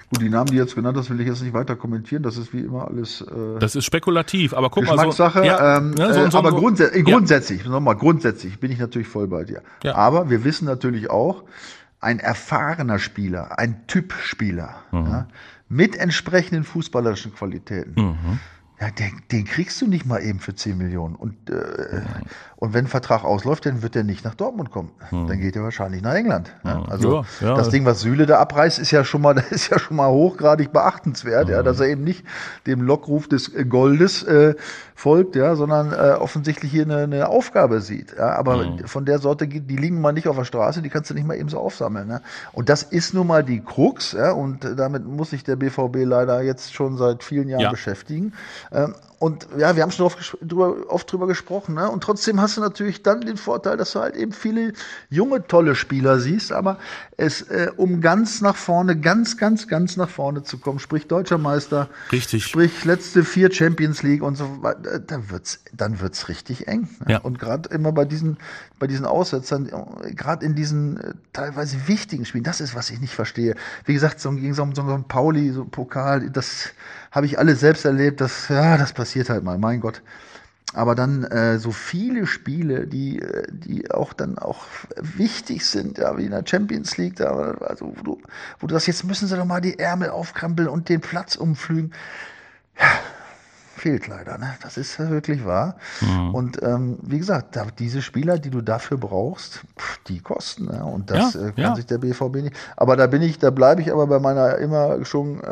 Gut, 0.09 0.21
die 0.21 0.29
Namen, 0.29 0.47
die 0.47 0.55
jetzt 0.55 0.75
genannt 0.75 0.95
hast, 0.97 1.09
will 1.09 1.19
ich 1.21 1.27
jetzt 1.27 1.41
nicht 1.41 1.53
weiter 1.53 1.75
kommentieren. 1.75 2.21
Das 2.21 2.37
ist 2.37 2.53
wie 2.53 2.59
immer 2.59 2.87
alles. 2.87 3.21
Äh, 3.21 3.59
das 3.59 3.75
ist 3.75 3.85
spekulativ, 3.85 4.53
aber 4.53 4.69
guck 4.69 4.83
Geschmackssache, 4.83 5.39
mal. 5.39 5.45
So, 5.45 5.51
ja, 5.51 5.77
ähm, 5.77 5.91
ne, 5.91 6.13
so, 6.13 6.29
so, 6.29 6.37
aber 6.37 6.51
grundsä 6.51 6.95
ja. 6.95 7.01
grundsätzlich, 7.01 7.65
nochmal, 7.65 7.95
grundsätzlich 7.95 8.59
bin 8.59 8.71
ich 8.71 8.79
natürlich 8.79 9.07
voll 9.07 9.27
bei 9.27 9.43
dir. 9.43 9.63
Ja. 9.83 9.95
Aber 9.95 10.29
wir 10.29 10.43
wissen 10.43 10.65
natürlich 10.65 11.09
auch, 11.09 11.43
ein 11.99 12.19
erfahrener 12.19 12.99
Spieler, 12.99 13.57
ein 13.57 13.87
Typspieler, 13.87 14.75
mhm. 14.91 15.05
ja, 15.05 15.27
mit 15.69 15.95
entsprechenden 15.95 16.63
fußballerischen 16.63 17.33
Qualitäten. 17.33 17.93
Mhm 17.95 18.39
ja, 18.83 18.91
den, 18.91 19.21
den, 19.31 19.45
kriegst 19.45 19.81
du 19.81 19.87
nicht 19.87 20.05
mal 20.05 20.21
eben 20.21 20.39
für 20.39 20.55
10 20.55 20.77
Millionen. 20.77 21.15
Und, 21.15 21.49
äh, 21.49 21.53
mhm. 21.53 22.03
Und 22.63 22.73
wenn 22.73 22.85
ein 22.85 22.87
Vertrag 22.87 23.25
ausläuft, 23.25 23.65
dann 23.65 23.81
wird 23.81 23.93
er 23.93 24.05
nicht 24.05 24.23
nach 24.23 24.35
Dortmund 24.35 24.71
kommen. 24.71 24.91
Mhm. 25.11 25.27
Dann 25.27 25.37
geht 25.41 25.57
er 25.57 25.63
wahrscheinlich 25.63 26.01
nach 26.01 26.13
England. 26.13 26.49
Ja, 26.63 26.81
also 26.83 27.25
ja, 27.41 27.47
ja. 27.49 27.55
das 27.55 27.67
Ding, 27.67 27.83
was 27.83 27.99
Süle 27.99 28.25
da 28.25 28.39
abreißt, 28.39 28.79
ist 28.79 28.89
ja 28.91 29.03
schon 29.03 29.21
mal, 29.21 29.33
das 29.33 29.51
ist 29.51 29.69
ja 29.69 29.77
schon 29.77 29.97
mal 29.97 30.07
hochgradig 30.07 30.71
beachtenswert, 30.71 31.49
ja, 31.49 31.61
dass 31.61 31.81
er 31.81 31.87
eben 31.87 32.05
nicht 32.05 32.23
dem 32.65 32.81
Lockruf 32.81 33.27
des 33.27 33.51
Goldes 33.67 34.23
äh, 34.23 34.55
folgt, 34.95 35.35
ja, 35.35 35.57
sondern 35.57 35.91
äh, 35.91 36.13
offensichtlich 36.13 36.71
hier 36.71 36.83
eine, 36.83 36.99
eine 36.99 37.27
Aufgabe 37.27 37.81
sieht. 37.81 38.15
Ja, 38.17 38.37
aber 38.37 38.65
mhm. 38.65 38.87
von 38.87 39.03
der 39.03 39.19
Sorte, 39.19 39.45
die 39.45 39.75
liegen 39.75 39.99
mal 39.99 40.13
nicht 40.13 40.29
auf 40.29 40.37
der 40.37 40.45
Straße, 40.45 40.81
die 40.81 40.89
kannst 40.89 41.09
du 41.09 41.15
nicht 41.15 41.27
mal 41.27 41.35
eben 41.35 41.49
so 41.49 41.59
aufsammeln. 41.59 42.07
Ne? 42.07 42.21
Und 42.53 42.69
das 42.69 42.83
ist 42.83 43.13
nun 43.13 43.27
mal 43.27 43.43
die 43.43 43.59
Krux, 43.59 44.13
ja, 44.13 44.31
und 44.31 44.63
damit 44.77 45.05
muss 45.05 45.31
sich 45.31 45.43
der 45.43 45.57
BVB 45.57 46.05
leider 46.05 46.41
jetzt 46.41 46.73
schon 46.73 46.95
seit 46.95 47.25
vielen 47.25 47.49
Jahren 47.49 47.71
beschäftigen. 47.71 48.31
Ähm, 48.71 48.95
und 49.23 49.47
ja, 49.57 49.73
wir 49.77 49.83
haben 49.83 49.91
schon 49.91 50.05
oft 50.05 50.37
drüber, 50.41 50.75
oft 50.89 51.09
drüber 51.09 51.27
gesprochen. 51.27 51.75
Ne? 51.75 51.89
Und 51.89 52.03
trotzdem 52.03 52.41
hast 52.41 52.57
du 52.57 52.61
natürlich 52.61 53.03
dann 53.03 53.21
den 53.21 53.37
Vorteil, 53.37 53.77
dass 53.77 53.93
du 53.93 54.01
halt 54.01 54.17
eben 54.17 54.33
viele 54.33 54.73
junge, 55.09 55.47
tolle 55.47 55.75
Spieler 55.75 56.19
siehst. 56.19 56.51
Aber 56.51 56.77
es, 57.15 57.41
äh, 57.43 57.71
um 57.77 58.01
ganz 58.01 58.41
nach 58.41 58.57
vorne, 58.57 58.99
ganz, 58.99 59.37
ganz, 59.37 59.69
ganz 59.69 59.95
nach 59.95 60.09
vorne 60.09 60.43
zu 60.43 60.57
kommen, 60.57 60.79
sprich 60.79 61.07
Deutscher 61.07 61.37
Meister, 61.37 61.87
richtig. 62.11 62.43
sprich 62.43 62.83
letzte 62.83 63.23
vier 63.23 63.49
Champions 63.49 64.03
League 64.03 64.23
und 64.23 64.35
so 64.35 64.61
weiter, 64.61 64.99
dann 64.99 65.29
wird's, 65.29 65.63
dann 65.71 66.01
wird's 66.01 66.27
richtig 66.27 66.67
eng. 66.67 66.89
Ne? 67.05 67.13
Ja. 67.13 67.17
Und 67.19 67.39
gerade 67.39 67.69
immer 67.69 67.93
bei 67.93 68.03
diesen, 68.03 68.35
bei 68.83 68.87
diesen 68.87 69.05
Aussetzern, 69.05 69.71
gerade 70.13 70.45
in 70.45 70.55
diesen 70.55 70.99
äh, 70.99 71.13
teilweise 71.31 71.87
wichtigen 71.87 72.25
Spielen, 72.25 72.43
das 72.43 72.59
ist, 72.59 72.75
was 72.75 72.89
ich 72.89 72.99
nicht 72.99 73.13
verstehe. 73.13 73.55
Wie 73.85 73.93
gesagt, 73.93 74.19
so 74.19 74.29
gegen 74.31 74.53
so, 74.53 74.67
so 74.73 74.81
ein 74.81 75.07
Pauli, 75.07 75.51
so 75.51 75.63
Pokal, 75.63 76.29
das 76.29 76.71
habe 77.09 77.25
ich 77.25 77.39
alle 77.39 77.55
selbst 77.55 77.85
erlebt, 77.85 78.19
das, 78.19 78.49
ja, 78.49 78.75
das 78.75 78.91
passiert 78.91 79.29
halt 79.29 79.45
mal, 79.45 79.57
mein 79.57 79.79
Gott. 79.79 80.01
Aber 80.73 80.95
dann 80.95 81.23
äh, 81.23 81.59
so 81.59 81.71
viele 81.71 82.27
Spiele, 82.27 82.85
die, 82.85 83.21
äh, 83.21 83.47
die 83.49 83.89
auch 83.89 84.11
dann 84.11 84.37
auch 84.37 84.65
wichtig 84.97 85.65
sind, 85.65 85.97
ja, 85.97 86.17
wie 86.17 86.25
in 86.25 86.31
der 86.31 86.43
Champions 86.45 86.97
League, 86.97 87.15
da, 87.15 87.31
also 87.61 87.93
wo 87.95 88.03
du, 88.03 88.21
wo 88.59 88.67
du 88.67 88.73
das 88.73 88.85
jetzt 88.85 89.05
müssen 89.05 89.29
sie 89.29 89.37
doch 89.37 89.45
mal 89.45 89.61
die 89.61 89.79
Ärmel 89.79 90.09
aufkrampeln 90.09 90.67
und 90.67 90.89
den 90.89 90.99
Platz 90.99 91.37
umflügen. 91.37 91.93
Ja, 92.77 92.87
fehlt 93.75 94.07
leider. 94.07 94.37
Ne? 94.37 94.53
Das 94.61 94.77
ist 94.77 94.99
wirklich 94.99 95.45
wahr. 95.45 95.75
Mhm. 96.01 96.35
Und 96.35 96.63
ähm, 96.63 96.97
wie 97.01 97.17
gesagt, 97.17 97.55
da, 97.55 97.65
diese 97.77 98.01
Spieler, 98.01 98.37
die 98.37 98.49
du 98.49 98.61
dafür 98.61 98.97
brauchst, 98.97 99.63
pff, 99.77 99.99
die 100.07 100.19
kosten. 100.19 100.65
Ne? 100.65 100.83
Und 100.83 101.09
das 101.09 101.33
ja, 101.33 101.41
äh, 101.41 101.51
kann 101.51 101.53
ja. 101.57 101.75
sich 101.75 101.85
der 101.85 101.97
BVB 101.97 102.35
nicht. 102.35 102.55
Aber 102.77 102.95
da 102.95 103.07
bin 103.07 103.21
ich, 103.21 103.39
da 103.39 103.49
bleibe 103.49 103.81
ich 103.81 103.91
aber 103.91 104.07
bei 104.07 104.19
meiner 104.19 104.57
immer 104.57 105.03
schon 105.05 105.41
äh, 105.41 105.47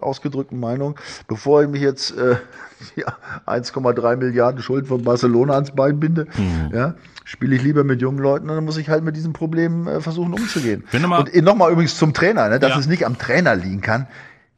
ausgedrückten 0.00 0.60
Meinung, 0.60 0.98
bevor 1.28 1.62
ich 1.62 1.68
mich 1.68 1.82
jetzt 1.82 2.16
äh, 2.16 2.36
ja, 2.96 3.16
1,3 3.46 4.16
Milliarden 4.16 4.62
Schulden 4.62 4.86
von 4.86 5.02
Barcelona 5.02 5.54
ans 5.54 5.70
Bein 5.70 5.98
binde, 5.98 6.26
mhm. 6.36 6.70
ja, 6.74 6.94
spiele 7.24 7.56
ich 7.56 7.62
lieber 7.62 7.84
mit 7.84 8.02
jungen 8.02 8.18
Leuten 8.18 8.50
und 8.50 8.56
dann 8.56 8.64
muss 8.64 8.76
ich 8.76 8.88
halt 8.88 9.02
mit 9.02 9.16
diesem 9.16 9.32
Problem 9.32 9.88
äh, 9.88 10.00
versuchen 10.00 10.34
umzugehen. 10.34 10.84
Und 11.20 11.42
nochmal 11.42 11.72
übrigens 11.72 11.96
zum 11.96 12.12
Trainer, 12.12 12.48
ne, 12.48 12.58
dass 12.58 12.76
es 12.76 12.86
nicht 12.86 13.06
am 13.06 13.18
Trainer 13.18 13.54
liegen 13.54 13.80
kann 13.80 14.06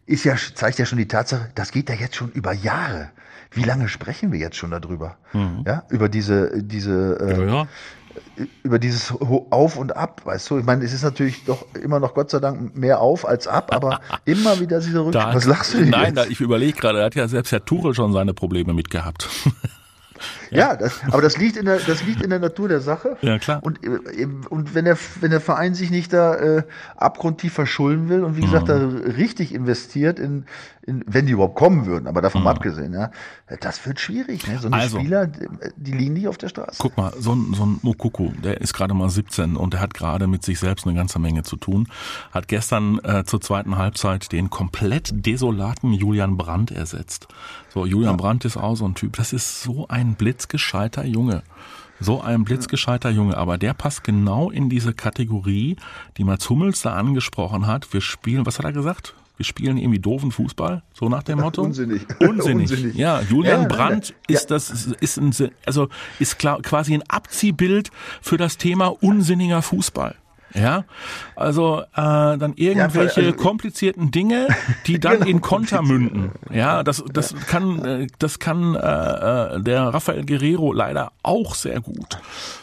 ist 0.06 0.24
ja, 0.24 0.36
zeigt 0.54 0.78
ja 0.78 0.86
schon 0.86 0.98
die 0.98 1.08
Tatsache, 1.08 1.50
das 1.54 1.72
geht 1.72 1.88
ja 1.88 1.94
jetzt 1.94 2.16
schon 2.16 2.30
über 2.32 2.52
Jahre. 2.52 3.10
Wie 3.50 3.62
lange 3.62 3.88
sprechen 3.88 4.32
wir 4.32 4.38
jetzt 4.38 4.56
schon 4.56 4.70
darüber? 4.70 5.16
Mhm. 5.32 5.64
Ja, 5.66 5.84
über 5.88 6.08
diese, 6.08 6.62
diese, 6.62 7.18
äh, 7.20 7.46
ja, 7.46 7.66
über 8.62 8.78
dieses 8.78 9.12
Auf 9.50 9.76
und 9.76 9.96
Ab, 9.96 10.22
weißt 10.24 10.50
du? 10.50 10.58
Ich 10.58 10.64
meine, 10.64 10.84
es 10.84 10.92
ist 10.92 11.02
natürlich 11.02 11.44
doch 11.44 11.66
immer 11.74 12.00
noch 12.00 12.14
Gott 12.14 12.30
sei 12.30 12.40
Dank 12.40 12.76
mehr 12.76 13.00
auf 13.00 13.26
als 13.26 13.46
ab, 13.46 13.74
aber 13.74 14.00
immer 14.24 14.60
wieder 14.60 14.80
diese 14.80 15.04
Rückschritte. 15.04 15.34
Was 15.34 15.46
lachst 15.46 15.74
du 15.74 15.78
denn 15.78 15.90
Nein, 15.90 16.14
da, 16.14 16.24
ich 16.24 16.40
überlege 16.40 16.78
gerade, 16.78 16.98
da 16.98 17.04
hat 17.04 17.14
ja 17.14 17.28
selbst 17.28 17.52
Herr 17.52 17.64
Tuchel 17.64 17.94
schon 17.94 18.12
seine 18.12 18.34
Probleme 18.34 18.72
mitgehabt. 18.72 19.28
Ja, 20.50 20.76
das, 20.76 21.00
aber 21.10 21.22
das 21.22 21.36
liegt 21.36 21.56
in 21.56 21.66
der, 21.66 21.78
das 21.78 22.04
liegt 22.04 22.22
in 22.22 22.30
der 22.30 22.38
Natur 22.38 22.68
der 22.68 22.80
Sache. 22.80 23.16
Ja, 23.22 23.38
klar. 23.38 23.60
Und, 23.62 23.84
äh, 23.84 24.26
und 24.48 24.74
wenn 24.74 24.84
der, 24.84 24.98
wenn 25.20 25.30
der 25.30 25.40
Verein 25.40 25.74
sich 25.74 25.90
nicht 25.90 26.12
da 26.12 26.34
äh, 26.34 26.62
abgrundtief 26.96 27.52
verschulden 27.52 28.08
will 28.08 28.24
und 28.24 28.36
wie 28.36 28.42
gesagt, 28.42 28.68
mhm. 28.68 29.02
da 29.04 29.12
richtig 29.16 29.54
investiert 29.54 30.18
in, 30.18 30.44
in, 30.86 31.04
wenn 31.06 31.26
die 31.26 31.32
überhaupt 31.32 31.56
kommen 31.56 31.86
würden, 31.86 32.06
aber 32.06 32.20
davon 32.20 32.42
mhm. 32.42 32.48
abgesehen, 32.48 32.92
ja, 32.92 33.10
das 33.60 33.84
wird 33.86 34.00
schwierig. 34.00 34.46
Ne? 34.46 34.58
So 34.58 34.66
eine 34.66 34.76
also, 34.76 34.98
Spieler, 34.98 35.26
die 35.76 35.92
liegen 35.92 36.14
nicht 36.14 36.28
auf 36.28 36.38
der 36.38 36.48
Straße. 36.48 36.76
Guck 36.78 36.96
mal, 36.96 37.12
so 37.18 37.34
ein, 37.34 37.54
so 37.54 37.64
ein 37.64 37.78
Mokuku, 37.82 38.32
der 38.42 38.60
ist 38.60 38.74
gerade 38.74 38.94
mal 38.94 39.08
17 39.08 39.56
und 39.56 39.74
der 39.74 39.80
hat 39.80 39.94
gerade 39.94 40.26
mit 40.26 40.44
sich 40.44 40.58
selbst 40.58 40.86
eine 40.86 40.94
ganze 40.94 41.18
Menge 41.18 41.42
zu 41.42 41.56
tun. 41.56 41.88
Hat 42.32 42.48
gestern 42.48 42.98
äh, 43.02 43.24
zur 43.24 43.40
zweiten 43.40 43.78
Halbzeit 43.78 44.32
den 44.32 44.50
komplett 44.50 45.26
desolaten 45.26 45.92
Julian 45.92 46.36
Brandt 46.36 46.70
ersetzt. 46.70 47.28
So, 47.74 47.86
Julian 47.86 48.12
ja. 48.12 48.16
Brandt 48.16 48.44
ist 48.44 48.56
auch 48.56 48.76
so 48.76 48.86
ein 48.86 48.94
Typ. 48.94 49.16
Das 49.16 49.32
ist 49.32 49.62
so 49.62 49.88
ein 49.88 50.14
blitzgescheiter 50.34 51.04
Junge. 51.04 51.42
So 52.00 52.20
ein 52.20 52.42
blitzgescheiter 52.44 53.10
Junge, 53.10 53.36
aber 53.36 53.56
der 53.56 53.72
passt 53.72 54.02
genau 54.02 54.50
in 54.50 54.68
diese 54.68 54.92
Kategorie, 54.92 55.76
die 56.16 56.24
Mats 56.24 56.50
Hummels 56.50 56.82
da 56.82 56.94
angesprochen 56.94 57.68
hat. 57.68 57.92
Wir 57.92 58.00
spielen, 58.00 58.44
was 58.44 58.58
hat 58.58 58.64
er 58.64 58.72
gesagt? 58.72 59.14
wir 59.36 59.44
spielen 59.44 59.78
irgendwie 59.78 59.98
doofen 59.98 60.30
Fußball, 60.30 60.84
so 60.92 61.08
nach 61.08 61.24
dem 61.24 61.40
Motto. 61.40 61.62
Unsinnig. 61.62 62.06
Unsinnig. 62.20 62.70
Unsinnig. 62.70 62.94
Ja, 62.94 63.20
Julian 63.20 63.62
ja, 63.62 63.68
Brandt 63.68 64.14
ja. 64.28 64.36
ist 64.36 64.50
das, 64.52 64.70
ist 64.70 65.16
ein, 65.16 65.34
also 65.66 65.88
ist 66.20 66.38
klar, 66.38 66.62
quasi 66.62 66.94
ein 66.94 67.02
Abziehbild 67.08 67.90
für 68.22 68.36
das 68.36 68.58
Thema 68.58 68.86
unsinniger 69.02 69.60
Fußball. 69.60 70.14
Ja, 70.54 70.84
also 71.36 71.80
äh, 71.80 71.84
dann 71.94 72.52
irgendwelche 72.56 73.22
ja, 73.22 73.26
also, 73.28 73.42
komplizierten 73.42 74.10
Dinge, 74.10 74.48
die 74.86 75.00
dann 75.00 75.18
genau, 75.18 75.26
in 75.26 75.40
Konter 75.40 75.82
münden. 75.82 76.30
Ja, 76.52 76.82
das 76.82 77.02
das 77.12 77.34
kann 77.48 77.84
äh, 77.84 78.06
das 78.18 78.38
kann 78.38 78.74
äh, 78.74 78.78
äh, 78.78 79.60
der 79.62 79.82
Rafael 79.88 80.24
Guerrero 80.24 80.72
leider 80.72 81.12
auch 81.22 81.54
sehr 81.54 81.80
gut. 81.80 82.18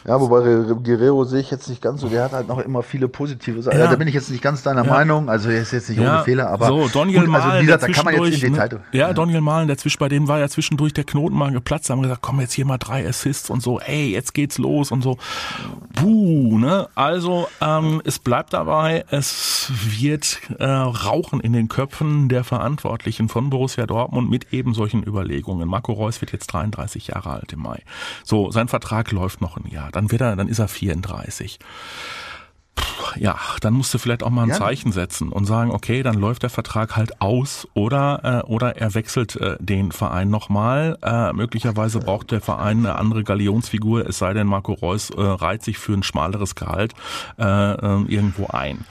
Ja, 0.05 0.19
wobei 0.21 0.41
Guerrero 0.73 1.25
sehe 1.25 1.41
ich 1.41 1.51
jetzt 1.51 1.69
nicht 1.69 1.81
ganz 1.81 2.01
so. 2.01 2.09
Der 2.09 2.23
hat 2.23 2.31
halt 2.31 2.47
noch 2.47 2.59
immer 2.59 2.83
viele 2.83 3.07
positive 3.07 3.61
Sachen. 3.61 3.79
Ja. 3.79 3.87
Da 3.87 3.95
bin 3.95 4.07
ich 4.07 4.13
jetzt 4.13 4.29
nicht 4.29 4.41
ganz 4.41 4.63
deiner. 4.63 4.83
Meinung. 4.83 5.29
Also 5.29 5.49
er 5.49 5.61
ist 5.61 5.71
jetzt 5.71 5.89
nicht 5.89 5.99
ohne 5.99 6.23
Fehler, 6.23 6.49
aber 6.49 6.67
so 6.67 6.87
Daniel 6.87 7.25
gut, 7.25 7.35
also 7.35 7.47
Malen, 7.47 7.61
dieser, 7.65 7.77
da 7.77 7.87
kann 7.87 8.05
man 8.05 8.23
jetzt 8.23 8.43
in 8.43 8.53
Detail. 8.53 8.69
Ne? 8.73 8.81
Ja, 8.91 9.13
Daniel 9.13 9.41
Malen, 9.41 9.67
der 9.67 9.77
zwisch 9.77 9.97
bei 9.97 10.09
dem 10.09 10.27
war 10.27 10.39
ja 10.39 10.49
zwischendurch 10.49 10.93
der 10.93 11.03
Knoten 11.03 11.35
mal 11.35 11.51
geplatzt. 11.51 11.89
Da 11.89 11.93
haben 11.93 12.01
gesagt, 12.01 12.21
komm 12.21 12.39
jetzt 12.39 12.53
hier 12.53 12.65
mal 12.65 12.77
drei 12.77 13.07
Assists 13.07 13.49
und 13.49 13.61
so. 13.61 13.79
Ey, 13.79 14.11
jetzt 14.11 14.33
geht's 14.33 14.57
los 14.57 14.91
und 14.91 15.01
so. 15.01 15.17
Puh, 15.93 16.57
ne? 16.57 16.87
Also 16.95 17.47
ähm, 17.61 17.80
ähm, 17.81 18.01
es 18.05 18.19
bleibt 18.19 18.53
dabei, 18.53 19.05
es 19.09 19.71
wird 19.99 20.39
äh, 20.59 20.65
Rauchen 20.65 21.39
in 21.39 21.53
den 21.53 21.67
Köpfen 21.67 22.29
der 22.29 22.43
Verantwortlichen 22.43 23.29
von 23.29 23.49
Borussia 23.49 23.85
Dortmund 23.85 24.29
mit 24.29 24.53
eben 24.53 24.73
solchen 24.73 25.03
Überlegungen. 25.03 25.67
Marco 25.67 25.93
Reus 25.93 26.21
wird 26.21 26.31
jetzt 26.31 26.47
33 26.47 27.07
Jahre 27.07 27.31
alt 27.31 27.53
im 27.53 27.61
Mai. 27.61 27.83
So, 28.23 28.51
sein 28.51 28.67
Vertrag 28.67 29.11
läuft 29.11 29.41
noch 29.41 29.57
ein 29.57 29.69
Jahr. 29.69 29.91
Dann 29.91 30.11
wird 30.11 30.21
er, 30.21 30.35
dann 30.35 30.47
ist 30.47 30.59
er 30.59 30.67
34 30.67 31.59
ja, 33.17 33.37
dann 33.61 33.73
musst 33.73 33.93
du 33.93 33.97
vielleicht 33.97 34.23
auch 34.23 34.29
mal 34.29 34.43
ein 34.43 34.49
ja. 34.49 34.55
Zeichen 34.55 34.91
setzen 34.91 35.29
und 35.29 35.45
sagen, 35.45 35.71
okay, 35.71 36.03
dann 36.03 36.15
läuft 36.15 36.43
der 36.43 36.49
Vertrag 36.49 36.95
halt 36.95 37.21
aus 37.21 37.67
oder 37.73 38.43
äh, 38.45 38.51
oder 38.51 38.77
er 38.77 38.93
wechselt 38.93 39.35
äh, 39.35 39.57
den 39.59 39.91
Verein 39.91 40.29
nochmal. 40.29 40.97
Äh, 41.03 41.33
möglicherweise 41.33 41.99
braucht 41.99 42.31
der 42.31 42.41
Verein 42.41 42.79
eine 42.79 42.95
andere 42.95 43.23
Galionsfigur, 43.23 44.07
es 44.07 44.17
sei 44.17 44.33
denn, 44.33 44.47
Marco 44.47 44.73
Reus 44.73 45.09
äh, 45.09 45.21
reiht 45.21 45.63
sich 45.63 45.77
für 45.77 45.93
ein 45.93 46.03
schmaleres 46.03 46.55
Gehalt 46.55 46.93
äh, 47.37 47.43
äh, 47.43 48.03
irgendwo 48.07 48.47
ein. 48.47 48.85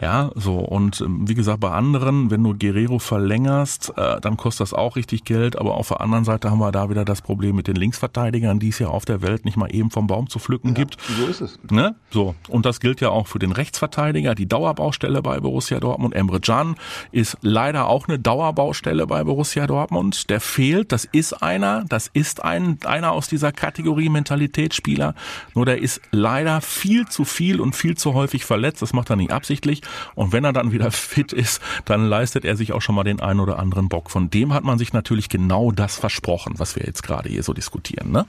Ja, 0.00 0.30
so 0.34 0.56
und 0.56 1.00
ähm, 1.00 1.28
wie 1.28 1.34
gesagt, 1.34 1.60
bei 1.60 1.70
anderen, 1.70 2.30
wenn 2.30 2.42
du 2.42 2.54
Guerrero 2.54 2.98
verlängerst, 2.98 3.92
äh, 3.96 4.20
dann 4.20 4.36
kostet 4.36 4.62
das 4.62 4.74
auch 4.74 4.96
richtig 4.96 5.24
Geld, 5.24 5.56
aber 5.56 5.74
auf 5.74 5.88
der 5.88 6.00
anderen 6.00 6.24
Seite 6.24 6.50
haben 6.50 6.58
wir 6.58 6.72
da 6.72 6.90
wieder 6.90 7.04
das 7.04 7.22
Problem 7.22 7.56
mit 7.56 7.68
den 7.68 7.76
Linksverteidigern, 7.76 8.58
die 8.58 8.68
es 8.68 8.78
ja 8.78 8.88
auf 8.88 9.04
der 9.04 9.22
Welt 9.22 9.44
nicht 9.44 9.56
mal 9.56 9.72
eben 9.74 9.90
vom 9.90 10.06
Baum 10.06 10.28
zu 10.28 10.38
pflücken 10.38 10.68
ja, 10.68 10.74
gibt. 10.74 10.98
So 11.18 11.26
ist 11.26 11.40
es. 11.40 11.58
Ne? 11.70 11.94
So, 12.10 12.34
und 12.48 12.66
das 12.66 12.80
gilt 12.80 13.00
ja 13.00 13.10
auch 13.10 13.28
für 13.28 13.38
den 13.38 13.52
Rechtsverteidiger, 13.52 14.34
die 14.34 14.46
Dauerbaustelle 14.46 15.22
bei 15.22 15.38
Borussia 15.40 15.78
Dortmund. 15.80 16.14
Emre 16.14 16.40
Can 16.40 16.74
ist 17.12 17.38
leider 17.42 17.86
auch 17.86 18.08
eine 18.08 18.18
Dauerbaustelle 18.18 19.06
bei 19.06 19.22
Borussia 19.24 19.66
Dortmund. 19.66 20.28
Der 20.30 20.40
fehlt, 20.40 20.92
das 20.92 21.04
ist 21.04 21.42
einer, 21.42 21.84
das 21.88 22.10
ist 22.12 22.42
ein 22.42 22.78
einer 22.84 23.12
aus 23.12 23.28
dieser 23.28 23.52
Kategorie 23.52 24.08
Mentalitätsspieler, 24.08 25.14
nur 25.54 25.66
der 25.66 25.80
ist 25.80 26.00
leider 26.10 26.60
viel 26.60 27.06
zu 27.06 27.24
viel 27.24 27.60
und 27.60 27.74
viel 27.74 27.96
zu 27.96 28.14
häufig 28.14 28.44
verletzt, 28.44 28.82
das 28.82 28.92
macht 28.92 29.10
er 29.10 29.16
nicht 29.16 29.32
absichtlich 29.32 29.82
und 30.14 30.32
wenn 30.32 30.44
er 30.44 30.52
dann 30.52 30.72
wieder 30.72 30.90
fit 30.90 31.32
ist, 31.32 31.60
dann 31.84 32.06
leistet 32.06 32.44
er 32.44 32.56
sich 32.56 32.72
auch 32.72 32.82
schon 32.82 32.94
mal 32.94 33.04
den 33.04 33.20
einen 33.20 33.40
oder 33.40 33.58
anderen 33.58 33.88
Bock. 33.88 34.10
Von 34.10 34.30
dem 34.30 34.52
hat 34.52 34.64
man 34.64 34.78
sich 34.78 34.92
natürlich 34.92 35.28
genau 35.28 35.72
das 35.72 35.96
versprochen, 35.96 36.54
was 36.58 36.76
wir 36.76 36.84
jetzt 36.84 37.02
gerade 37.02 37.28
hier 37.28 37.42
so 37.42 37.52
diskutieren, 37.52 38.10
ne? 38.10 38.26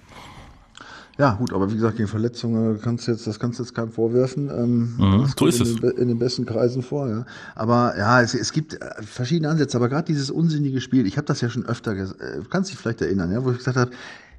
Ja, 1.18 1.32
gut, 1.36 1.54
aber 1.54 1.72
wie 1.72 1.76
gesagt, 1.76 1.96
gegen 1.96 2.10
Verletzungen 2.10 2.82
kannst 2.82 3.08
du 3.08 3.12
jetzt, 3.12 3.26
das 3.26 3.40
kannst 3.40 3.58
du 3.58 3.64
jetzt 3.64 3.74
keinem 3.74 3.90
vorwerfen. 3.90 4.50
Ähm, 4.50 4.96
mhm, 4.98 5.34
so 5.38 5.46
ist 5.46 5.62
in 5.62 5.68
es. 5.68 5.76
Den, 5.78 5.92
in 5.92 6.08
den 6.10 6.20
besten 6.20 6.46
Kreisen 6.46 6.84
vor, 6.84 7.08
ja. 7.08 7.26
Aber 7.56 7.98
ja, 7.98 8.22
es, 8.22 8.34
es 8.34 8.52
gibt 8.52 8.74
äh, 8.74 9.02
verschiedene 9.02 9.50
Ansätze, 9.50 9.78
aber 9.78 9.88
gerade 9.88 10.06
dieses 10.06 10.30
unsinnige 10.30 10.82
Spiel, 10.82 11.06
ich 11.06 11.16
habe 11.16 11.26
das 11.26 11.40
ja 11.40 11.50
schon 11.50 11.66
öfter, 11.66 11.94
äh, 11.94 12.08
kannst 12.50 12.72
dich 12.72 12.78
vielleicht 12.78 13.02
erinnern, 13.02 13.32
ja, 13.32 13.46
wo 13.46 13.52
ich 13.52 13.58
gesagt 13.58 13.78
habe, 13.78 13.92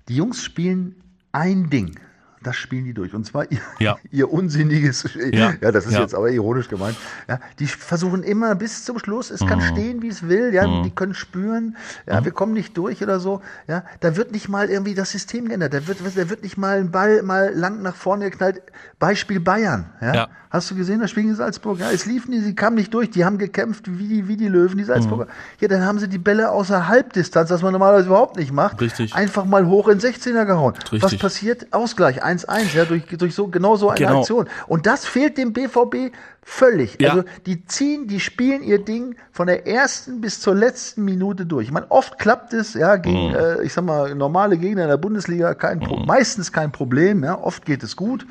die 0.09 0.17
Jungs 0.17 0.45
spielen 0.45 0.97
ein 1.33 1.71
Ding 1.71 1.99
das 2.47 2.57
spielen 2.57 2.85
die 2.85 2.95
durch. 2.95 3.13
Und 3.13 3.27
zwar 3.27 3.51
ihr, 3.51 3.59
ja. 3.79 3.97
ihr 4.11 4.33
unsinniges, 4.33 5.09
ja, 5.33 5.55
ja 5.61 5.73
das 5.73 5.87
ist 5.87 5.95
ja. 5.95 6.01
jetzt 6.01 6.15
aber 6.15 6.31
ironisch 6.31 6.69
gemeint. 6.69 6.97
Ja, 7.29 7.41
die 7.59 7.67
versuchen 7.67 8.23
immer 8.23 8.55
bis 8.55 8.85
zum 8.85 8.99
Schluss, 8.99 9.31
es 9.31 9.41
kann 9.41 9.59
mhm. 9.59 9.65
stehen, 9.65 10.03
wie 10.03 10.09
es 10.09 10.29
will, 10.29 10.55
ja, 10.55 10.67
mhm. 10.67 10.85
die 10.85 10.91
können 10.91 11.15
spüren, 11.15 11.77
ja, 12.07 12.21
mhm. 12.21 12.25
wir 12.25 12.33
kommen 12.33 12.53
nicht 12.53 12.77
durch 12.77 13.03
oder 13.03 13.19
so. 13.19 13.43
Ja, 13.67 13.85
da 14.01 14.17
wird 14.17 14.33
nicht 14.33 14.49
mal 14.49 14.71
irgendwie 14.71 14.95
das 14.95 15.11
System 15.11 15.49
geändert. 15.49 15.75
Da 15.75 15.87
wird, 15.87 15.99
da 16.01 16.31
wird 16.31 16.43
nicht 16.43 16.57
mal 16.57 16.79
ein 16.79 16.91
Ball 16.91 17.23
mal 17.23 17.53
lang 17.55 17.83
nach 17.83 17.97
vorne 17.97 18.31
geknallt. 18.31 18.63
Beispiel 18.99 19.41
Bayern. 19.41 19.87
Ja. 20.01 20.29
Hast 20.57 20.71
du 20.71 20.75
gesehen, 20.75 21.01
das 21.01 21.11
Spiel 21.11 21.25
in 21.25 21.35
Salzburg? 21.35 21.81
Ja, 21.81 21.91
es 21.91 22.07
liefen, 22.07 22.33
sie 22.41 22.55
kamen 22.55 22.77
nicht 22.77 22.95
durch, 22.95 23.11
die 23.11 23.27
haben 23.27 23.37
gekämpft 23.37 23.99
wie 23.99 24.09
die, 24.09 24.29
wie 24.29 24.37
die 24.39 24.49
Löwen, 24.49 24.79
die 24.79 24.85
Salzburger. 24.85 25.25
Mhm. 25.25 25.31
Ja, 25.61 25.69
dann 25.69 25.85
haben 25.85 25.99
sie 25.99 26.09
die 26.09 26.19
Bälle 26.19 26.51
außer 26.51 26.89
Halbdistanz, 26.89 27.51
das 27.51 27.61
man 27.61 27.73
normalerweise 27.73 28.07
überhaupt 28.07 28.37
nicht 28.37 28.53
macht, 28.53 28.81
Richtig. 28.81 29.15
einfach 29.15 29.45
mal 29.45 29.67
hoch 29.67 29.89
in 29.89 29.99
16er 29.99 30.47
gehauen. 30.47 30.75
Richtig. 30.77 31.03
Was 31.03 31.19
passiert? 31.19 31.67
Ausgleich 31.73 32.23
1-1, 32.45 32.77
ja, 32.77 32.85
durch, 32.85 33.07
durch 33.07 33.35
so, 33.35 33.49
genau 33.49 33.77
so 33.77 33.89
eine 33.89 33.99
genau. 33.99 34.19
Aktion. 34.21 34.49
Und 34.67 34.87
das 34.87 35.07
fehlt 35.07 35.39
dem 35.39 35.53
BVB 35.53 36.13
völlig. 36.43 36.97
Ja. 37.01 37.11
Also 37.11 37.25
die 37.45 37.65
ziehen, 37.67 38.07
die 38.07 38.21
spielen 38.21 38.63
ihr 38.63 38.79
Ding 38.79 39.17
von 39.33 39.47
der 39.47 39.67
ersten 39.67 40.21
bis 40.21 40.41
zur 40.41 40.55
letzten 40.55 41.05
Minute 41.05 41.45
durch. 41.45 41.67
Ich 41.67 41.73
meine, 41.73 41.91
oft 41.91 42.19
klappt 42.19 42.53
es, 42.53 42.75
ja, 42.75 42.97
gegen, 42.97 43.31
mhm. 43.31 43.35
äh, 43.35 43.63
ich 43.63 43.73
sag 43.73 43.85
mal, 43.85 44.15
normale 44.15 44.57
Gegner 44.57 44.83
in 44.83 44.89
der 44.89 44.97
Bundesliga, 44.97 45.55
kein 45.55 45.79
mhm. 45.79 46.05
meistens 46.07 46.53
kein 46.53 46.71
Problem, 46.71 47.25
ja, 47.25 47.39
oft 47.39 47.65
geht 47.67 47.83
es 47.83 47.97
gut. 47.97 48.27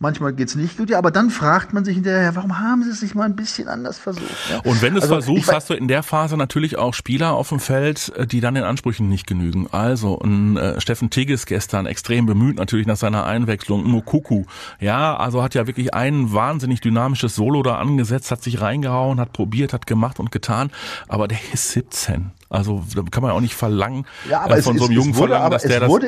Manchmal 0.00 0.32
geht's 0.32 0.54
nicht 0.54 0.76
gut, 0.76 0.90
ja, 0.90 0.98
aber 0.98 1.10
dann 1.10 1.28
fragt 1.28 1.72
man 1.72 1.84
sich 1.84 1.96
hinterher, 1.96 2.36
warum 2.36 2.60
haben 2.60 2.84
sie 2.84 2.90
es 2.90 3.02
nicht 3.02 3.16
mal 3.16 3.24
ein 3.24 3.34
bisschen 3.34 3.66
anders 3.66 3.98
versucht? 3.98 4.30
Ja? 4.48 4.60
Und 4.60 4.80
wenn 4.80 4.92
du 4.94 4.98
es 4.98 5.10
also, 5.10 5.14
versuchst, 5.14 5.52
hast 5.52 5.70
du 5.70 5.74
in 5.74 5.88
der 5.88 6.04
Phase 6.04 6.36
natürlich 6.36 6.78
auch 6.78 6.94
Spieler 6.94 7.34
auf 7.34 7.48
dem 7.48 7.58
Feld, 7.58 8.12
äh, 8.14 8.24
die 8.24 8.40
dann 8.40 8.54
den 8.54 8.62
Ansprüchen 8.62 9.08
nicht 9.08 9.26
genügen. 9.26 9.66
Also 9.72 10.20
ein 10.20 10.56
äh, 10.56 10.80
Steffen 10.80 11.10
Tigges 11.10 11.46
gestern 11.46 11.86
extrem 11.86 12.26
bemüht 12.26 12.58
natürlich 12.58 12.86
nach 12.86 12.96
seiner 12.96 13.26
Einwechslung. 13.26 13.84
Mokuku, 13.88 14.44
ja, 14.78 15.16
also 15.16 15.42
hat 15.42 15.54
ja 15.54 15.66
wirklich 15.66 15.92
ein 15.94 16.32
wahnsinnig 16.32 16.80
dynamisches 16.80 17.34
Solo 17.34 17.64
da 17.64 17.78
angesetzt, 17.78 18.30
hat 18.30 18.42
sich 18.42 18.60
reingehauen, 18.60 19.18
hat 19.18 19.32
probiert, 19.32 19.72
hat 19.72 19.88
gemacht 19.88 20.20
und 20.20 20.30
getan, 20.30 20.70
aber 21.08 21.26
der 21.26 21.38
ist 21.52 21.70
17. 21.72 22.30
Also 22.50 22.82
da 22.94 23.02
kann 23.10 23.22
man 23.22 23.32
auch 23.32 23.40
nicht 23.40 23.54
verlangen 23.54 24.06
ja, 24.28 24.40
aber 24.40 24.56
äh, 24.56 24.62
von 24.62 24.76
es, 24.76 24.80
so 24.80 24.86
einem 24.86 24.94
Jungen 24.94 25.16
wurde, 25.16 25.32
verlangen, 25.32 25.50
dass 25.50 25.62
der 25.64 25.80
das. 25.80 25.88
Wurde 25.90 26.06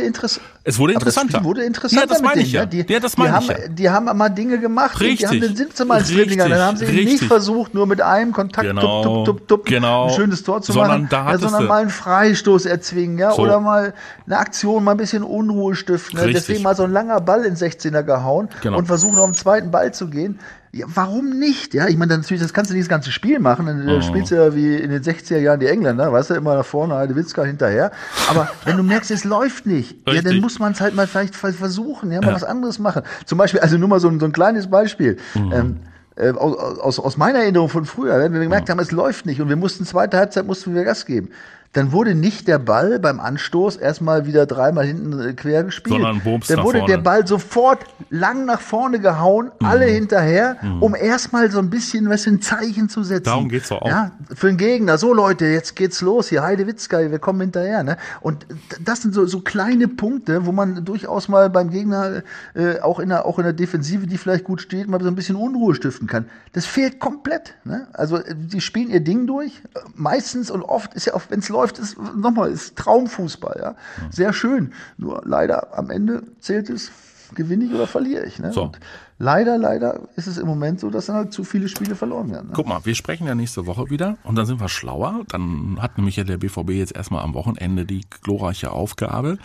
es 0.65 0.79
wurde 0.79 0.95
interessanter. 0.95 1.39
Das 1.39 1.45
wurde 1.45 1.65
interessanter. 1.65 2.07
Ja, 2.07 2.07
das 2.07 2.23
meine 2.23 2.41
ich 2.41 2.53
ja. 2.53 2.65
Die, 2.65 2.87
ja, 2.89 2.99
das 2.99 3.19
meine 3.19 3.39
ich 3.41 3.49
ja. 3.49 3.69
Die 3.69 3.91
haben 3.91 4.17
mal 4.17 4.31
Dinge 4.31 4.59
gemacht. 4.59 4.99
Richtig. 5.01 5.19
Die 5.19 5.27
haben 5.27 5.41
den 5.41 5.57
sind 5.57 5.77
sie 5.77 5.85
mal 5.85 5.99
ins 5.99 6.09
Dribbling 6.09 6.39
Dann 6.39 6.53
haben 6.55 6.77
sie 6.79 6.87
richtig. 6.87 7.05
nicht 7.05 7.25
versucht, 7.25 7.75
nur 7.75 7.87
mit 7.87 8.01
einem 8.01 8.33
Kontakt 8.33 8.67
genau, 8.67 9.03
tup, 9.03 9.25
tup, 9.27 9.49
tup, 9.49 9.67
genau. 9.67 10.09
ein 10.09 10.15
schönes 10.15 10.43
Tor 10.43 10.63
zu 10.63 10.73
sondern 10.73 11.03
machen, 11.03 11.09
da 11.11 11.33
ja, 11.33 11.39
sondern 11.39 11.67
mal 11.67 11.83
einen 11.83 11.91
Freistoß 11.91 12.65
erzwingen, 12.65 13.19
ja, 13.19 13.33
so. 13.33 13.43
oder 13.43 13.61
mal 13.61 13.93
eine 14.25 14.39
Aktion, 14.39 14.83
mal 14.83 14.93
ein 14.93 14.97
bisschen 14.97 15.23
Unruhe 15.23 15.75
stiften. 15.75 16.21
Ne? 16.21 16.33
Deswegen 16.33 16.63
mal 16.63 16.75
so 16.75 16.85
ein 16.85 16.93
langer 16.93 17.21
Ball 17.21 17.45
in 17.45 17.55
16er 17.55 18.03
gehauen 18.03 18.49
genau. 18.63 18.79
und 18.79 18.87
versuchen 18.87 19.19
auf 19.19 19.27
den 19.27 19.35
zweiten 19.35 19.71
Ball 19.71 19.93
zu 19.93 20.09
gehen. 20.09 20.39
Ja, 20.73 20.87
warum 20.95 21.31
nicht? 21.31 21.75
Ja, 21.75 21.89
ich 21.89 21.97
meine, 21.97 22.17
natürlich, 22.17 22.41
das 22.41 22.53
kannst 22.53 22.71
du 22.71 22.75
nicht 22.75 22.85
das 22.85 22.89
ganze 22.89 23.11
Spiel 23.11 23.41
machen. 23.41 23.67
Dann 23.67 23.89
oh. 23.89 24.01
spielst 24.03 24.31
du 24.31 24.37
ja 24.37 24.55
wie 24.55 24.77
in 24.77 24.91
den 24.91 25.03
60er 25.03 25.39
Jahren 25.39 25.59
die 25.59 25.67
Engländer, 25.67 26.13
weißt 26.13 26.31
du, 26.31 26.35
immer 26.35 26.55
nach 26.55 26.65
vorne, 26.65 26.95
Heidewitzka 26.95 27.43
hinterher. 27.45 27.91
Aber 28.29 28.49
wenn 28.65 28.77
du 28.77 28.85
merkst, 28.85 29.11
es 29.11 29.25
läuft 29.25 29.67
nicht, 29.67 30.07
Richtig. 30.07 30.15
ja, 30.15 30.23
dann 30.23 30.41
muss 30.41 30.61
man 30.61 30.73
es 30.73 30.81
halt 30.81 30.95
mal 30.95 31.09
vielleicht 31.09 31.35
versuchen, 31.35 32.13
ja, 32.13 32.21
mal 32.21 32.29
ja. 32.29 32.35
was 32.35 32.45
anderes 32.45 32.79
machen. 32.79 33.03
Zum 33.25 33.37
Beispiel, 33.37 33.61
also 33.61 33.79
nur 33.79 33.89
mal 33.89 33.99
so, 33.99 34.09
ein, 34.09 34.21
so 34.21 34.27
ein 34.27 34.33
kleines 34.33 34.71
Beispiel. 34.71 35.17
Mhm. 35.35 35.53
Ähm, 35.53 35.77
äh, 36.15 36.31
aus, 36.31 37.01
aus 37.01 37.17
meiner 37.17 37.41
Erinnerung 37.41 37.69
von 37.69 37.85
früher, 37.85 38.21
wenn 38.21 38.33
wir 38.33 38.41
gemerkt 38.41 38.71
haben, 38.71 38.79
es 38.79 38.93
läuft 38.93 39.27
nicht 39.27 39.41
und 39.41 39.49
wir 39.49 39.57
mussten 39.57 39.85
zweite 39.85 40.19
Halbzeit 40.19 40.47
mussten 40.47 40.75
wir 40.75 40.85
Gas 40.85 41.05
geben 41.05 41.31
dann 41.73 41.93
wurde 41.93 42.17
nicht 42.17 42.49
der 42.49 42.59
Ball 42.59 42.99
beim 42.99 43.21
Anstoß 43.21 43.77
erstmal 43.77 44.27
wieder 44.27 44.45
dreimal 44.45 44.87
hinten 44.87 45.21
äh, 45.21 45.33
quer 45.35 45.63
gespielt. 45.63 45.95
Sondern 45.95 46.21
Bums 46.21 46.49
Dann 46.49 46.65
wurde 46.65 46.85
der 46.85 46.99
Ball 46.99 47.25
sofort 47.29 47.79
lang 48.09 48.45
nach 48.45 48.61
vorne 48.61 48.99
gehauen, 48.99 49.53
mhm. 49.61 49.67
alle 49.67 49.85
hinterher, 49.85 50.57
mhm. 50.61 50.83
um 50.83 50.95
erstmal 50.97 51.49
so 51.49 51.61
ein 51.61 51.71
bisschen 51.71 52.09
was 52.09 52.27
in 52.27 52.43
Zeichen 52.43 52.89
zu 52.89 53.05
setzen. 53.05 53.25
Darum 53.25 53.49
geht's 53.49 53.69
doch 53.69 53.83
auch. 53.83 53.89
Ja, 53.89 54.11
für 54.35 54.49
den 54.49 54.57
Gegner. 54.57 54.99
So 54.99 55.15
Leute, 55.15 55.47
jetzt 55.47 55.77
geht's 55.77 56.01
los 56.01 56.29
hier, 56.29 56.43
Heidewitzka, 56.43 57.09
wir 57.09 57.19
kommen 57.21 57.41
hinterher. 57.41 57.85
Ne? 57.85 57.97
Und 58.21 58.47
das 58.81 59.03
sind 59.03 59.15
so, 59.15 59.27
so 59.27 59.39
kleine 59.39 59.87
Punkte, 59.87 60.47
wo 60.47 60.53
man 60.53 60.85
durchaus 60.85 61.29
mal 61.29 61.51
beim 61.51 61.71
Gegner 61.71 62.25
äh, 62.55 62.81
auch, 62.81 62.99
in 62.99 63.11
der, 63.11 63.27
auch 63.27 63.39
in 63.39 63.45
der 63.45 63.53
Defensive, 63.53 64.09
die 64.09 64.19
vielleicht 64.19 64.43
gut 64.43 64.61
steht, 64.61 64.89
mal 64.89 65.01
so 65.01 65.07
ein 65.07 65.15
bisschen 65.15 65.37
Unruhe 65.37 65.77
stiften 65.77 66.09
kann. 66.09 66.25
Das 66.53 66.67
fehlt 66.67 66.99
komplett. 66.99 67.55
Ne? 67.63 67.87
Also 67.93 68.19
die 68.35 68.61
spielen 68.61 68.91
ihr 68.91 69.01
Ding 69.01 69.29
durch. 69.29 69.63
Meistens 69.95 70.51
und 70.51 70.65
oft 70.65 70.95
ist 70.95 71.07
ja 71.07 71.15
auch, 71.15 71.23
wenn 71.29 71.39
es 71.39 71.49
läuft, 71.49 71.60
läuft, 71.61 71.79
ist 71.79 71.99
nochmal, 71.99 72.51
ist 72.51 72.77
Traumfußball, 72.77 73.59
ja. 73.61 73.75
Sehr 74.11 74.33
schön. 74.33 74.73
Nur 74.97 75.23
leider 75.25 75.77
am 75.77 75.91
Ende 75.91 76.23
zählt 76.41 76.71
es, 76.71 76.91
gewinne 77.35 77.65
ich 77.65 77.73
oder 77.73 77.87
verliere 77.87 78.27
ich. 78.27 78.39
Ne? 78.39 78.53
So. 78.53 78.73
leider, 79.19 79.57
leider 79.59 80.01
ist 80.17 80.27
es 80.27 80.39
im 80.39 80.47
Moment 80.47 80.81
so, 80.81 80.91
dass 80.91 81.07
dann 81.07 81.17
halt 81.17 81.33
zu 81.33 81.45
viele 81.45 81.69
Spiele 81.69 81.95
verloren 81.95 82.31
werden. 82.31 82.49
Ne? 82.49 82.53
Guck 82.55 82.67
mal, 82.67 82.85
wir 82.85 82.95
sprechen 82.95 83.27
ja 83.27 83.35
nächste 83.35 83.67
Woche 83.67 83.91
wieder 83.91 84.17
und 84.25 84.37
dann 84.37 84.47
sind 84.47 84.61
wir 84.61 84.69
schlauer. 84.69 85.21
Dann 85.29 85.79
hat 85.81 85.97
nämlich 85.97 86.17
ja 86.17 86.25
der 86.25 86.39
BVB 86.39 86.71
jetzt 86.71 86.97
erstmal 86.97 87.23
am 87.23 87.35
Wochenende 87.35 87.85
die 87.85 88.03
glorreiche 88.23 88.73
Aufgabe, 88.73 89.39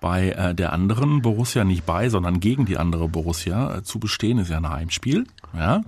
bei 0.00 0.30
äh, 0.30 0.54
der 0.54 0.72
anderen 0.72 1.22
Borussia 1.22 1.64
nicht 1.64 1.84
bei, 1.84 2.08
sondern 2.08 2.40
gegen 2.40 2.64
die 2.64 2.78
andere 2.78 3.08
Borussia 3.08 3.76
äh, 3.76 3.82
zu 3.82 3.98
bestehen, 3.98 4.38
ist 4.38 4.50
ja 4.50 4.58
ein 4.58 4.68
Heimspiel. 4.68 5.26
Ja. 5.54 5.82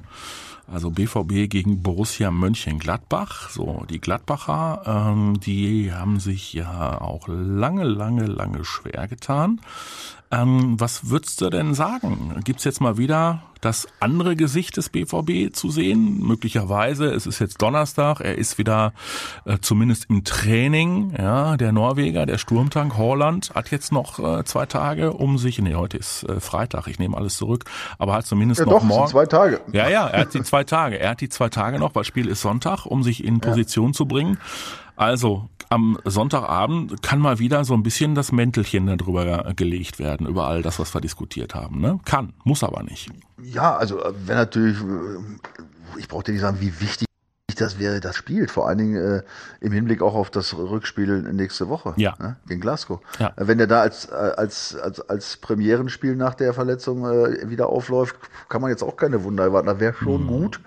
Also 0.71 0.91
BVB 0.91 1.49
gegen 1.49 1.83
Borussia 1.83 2.31
Mönchengladbach. 2.31 3.49
So, 3.49 3.85
die 3.89 4.01
Gladbacher, 4.01 4.83
ähm, 4.85 5.41
die 5.41 5.93
haben 5.93 6.21
sich 6.21 6.53
ja 6.53 7.01
auch 7.01 7.27
lange, 7.27 7.85
lange, 7.85 8.27
lange 8.27 8.65
schwer 8.65 9.09
getan. 9.09 9.61
Ähm, 10.31 10.79
was 10.79 11.09
würdest 11.09 11.41
du 11.41 11.49
denn 11.49 11.75
sagen? 11.75 12.41
Gibt's 12.45 12.65
jetzt 12.65 12.81
mal 12.81 12.99
wieder 12.99 13.43
das 13.63 13.89
andere 13.99 14.37
Gesicht 14.37 14.77
des 14.77 14.91
BVB 14.91 15.55
zu 15.55 15.71
sehen? 15.71 16.21
Möglicherweise, 16.21 17.07
es 17.07 17.27
ist 17.27 17.39
jetzt 17.39 17.63
Donnerstag, 17.63 18.21
er 18.21 18.37
ist 18.37 18.59
wieder 18.59 18.93
äh, 19.47 19.59
zumindest 19.61 20.11
im 20.11 20.25
Training. 20.25 21.15
Ja, 21.19 21.57
der 21.57 21.73
Norweger, 21.73 22.27
der 22.27 22.37
Sturmtank 22.37 22.99
Holland 22.99 23.53
hat 23.55 23.71
jetzt 23.71 23.91
noch 23.91 24.19
äh, 24.19 24.45
zwei 24.45 24.67
Tage, 24.67 25.15
um 25.15 25.39
sich, 25.39 25.59
nee, 25.61 25.75
heute 25.75 25.97
ist 25.97 26.25
äh, 26.25 26.41
Freitag, 26.41 26.89
ich 26.89 26.99
nehme 26.99 27.17
alles 27.17 27.37
zurück, 27.37 27.65
aber 27.99 28.13
hat 28.13 28.27
zumindest 28.27 28.61
ja, 28.61 28.67
noch 28.67 28.81
doch, 28.81 28.83
morgen. 28.83 29.09
zwei 29.09 29.25
Tage. 29.25 29.61
Ja, 29.73 29.89
ja, 29.89 30.09
er 30.09 30.21
hat 30.21 30.35
die 30.35 30.43
zwei 30.43 30.65
Tage. 30.65 30.99
Er 31.01 31.11
hat 31.11 31.23
die 31.23 31.31
zwei 31.31 31.49
Tage 31.49 31.79
noch, 31.79 31.95
weil 31.95 32.05
Spiel 32.05 32.29
ist 32.29 32.43
Sonntag, 32.43 32.85
um 32.85 33.03
sich 33.03 33.25
in 33.25 33.41
Position 33.41 33.89
ja. 33.89 33.93
zu 33.95 34.07
bringen. 34.07 34.39
Also 34.99 35.49
am 35.69 35.97
Sonntagabend 36.05 37.03
kann 37.03 37.21
mal 37.21 37.39
wieder 37.39 37.65
so 37.65 37.75
ein 37.75 37.85
bisschen 37.85 38.17
das 38.17 38.33
Mäntelchen 38.33 38.87
darüber 38.99 39.53
gelegt 39.55 39.99
werden, 40.01 40.27
über 40.27 40.49
all 40.49 40.61
das, 40.63 40.79
was 40.81 40.93
wir 40.93 41.01
diskutiert 41.01 41.55
haben. 41.55 41.81
Ne? 41.81 42.01
Kann, 42.05 42.33
muss 42.43 42.65
aber 42.65 42.83
nicht. 42.83 43.09
Ja, 43.41 43.77
also 43.77 44.03
äh, 44.03 44.13
wenn 44.27 44.37
natürlich, 44.37 44.79
äh, 44.81 45.99
ich 45.99 46.09
brauche 46.09 46.25
dir 46.25 46.33
nicht 46.33 46.41
sagen, 46.41 46.59
wie 46.61 46.81
wichtig 46.81 47.07
das 47.57 47.79
wäre 47.79 48.01
das 48.01 48.15
spielt, 48.17 48.51
vor 48.53 48.69
allen 48.69 48.79
Dingen 48.79 48.97
äh, 48.97 49.23
im 49.61 49.73
Hinblick 49.73 50.01
auch 50.03 50.15
auf 50.15 50.31
das 50.31 50.57
Rückspiel 50.57 51.23
nächste 51.33 51.69
Woche 51.69 51.93
Ja. 51.97 52.15
ne, 52.21 52.37
gegen 52.47 52.61
Glasgow. 52.61 53.01
Ja. 53.19 53.33
Äh, 53.37 53.47
Wenn 53.49 53.59
er 53.61 53.67
da 53.67 53.81
als, 53.81 54.07
äh, 54.07 54.15
als, 54.15 54.77
als, 54.77 55.01
als 55.09 55.37
Premierenspiel 55.39 56.15
nach 56.17 56.35
der 56.35 56.55
Verletzung 56.55 57.05
äh, 57.05 57.49
wieder 57.51 57.69
aufläuft, 57.69 58.17
kann 58.49 58.61
man 58.63 58.71
jetzt 58.71 58.83
auch 58.83 58.97
keine 58.97 59.25
Wunder 59.25 59.45
erwarten. 59.45 59.67
Da 59.67 59.81
wäre 59.81 59.95
schon 59.95 60.27
gut, 60.27 60.61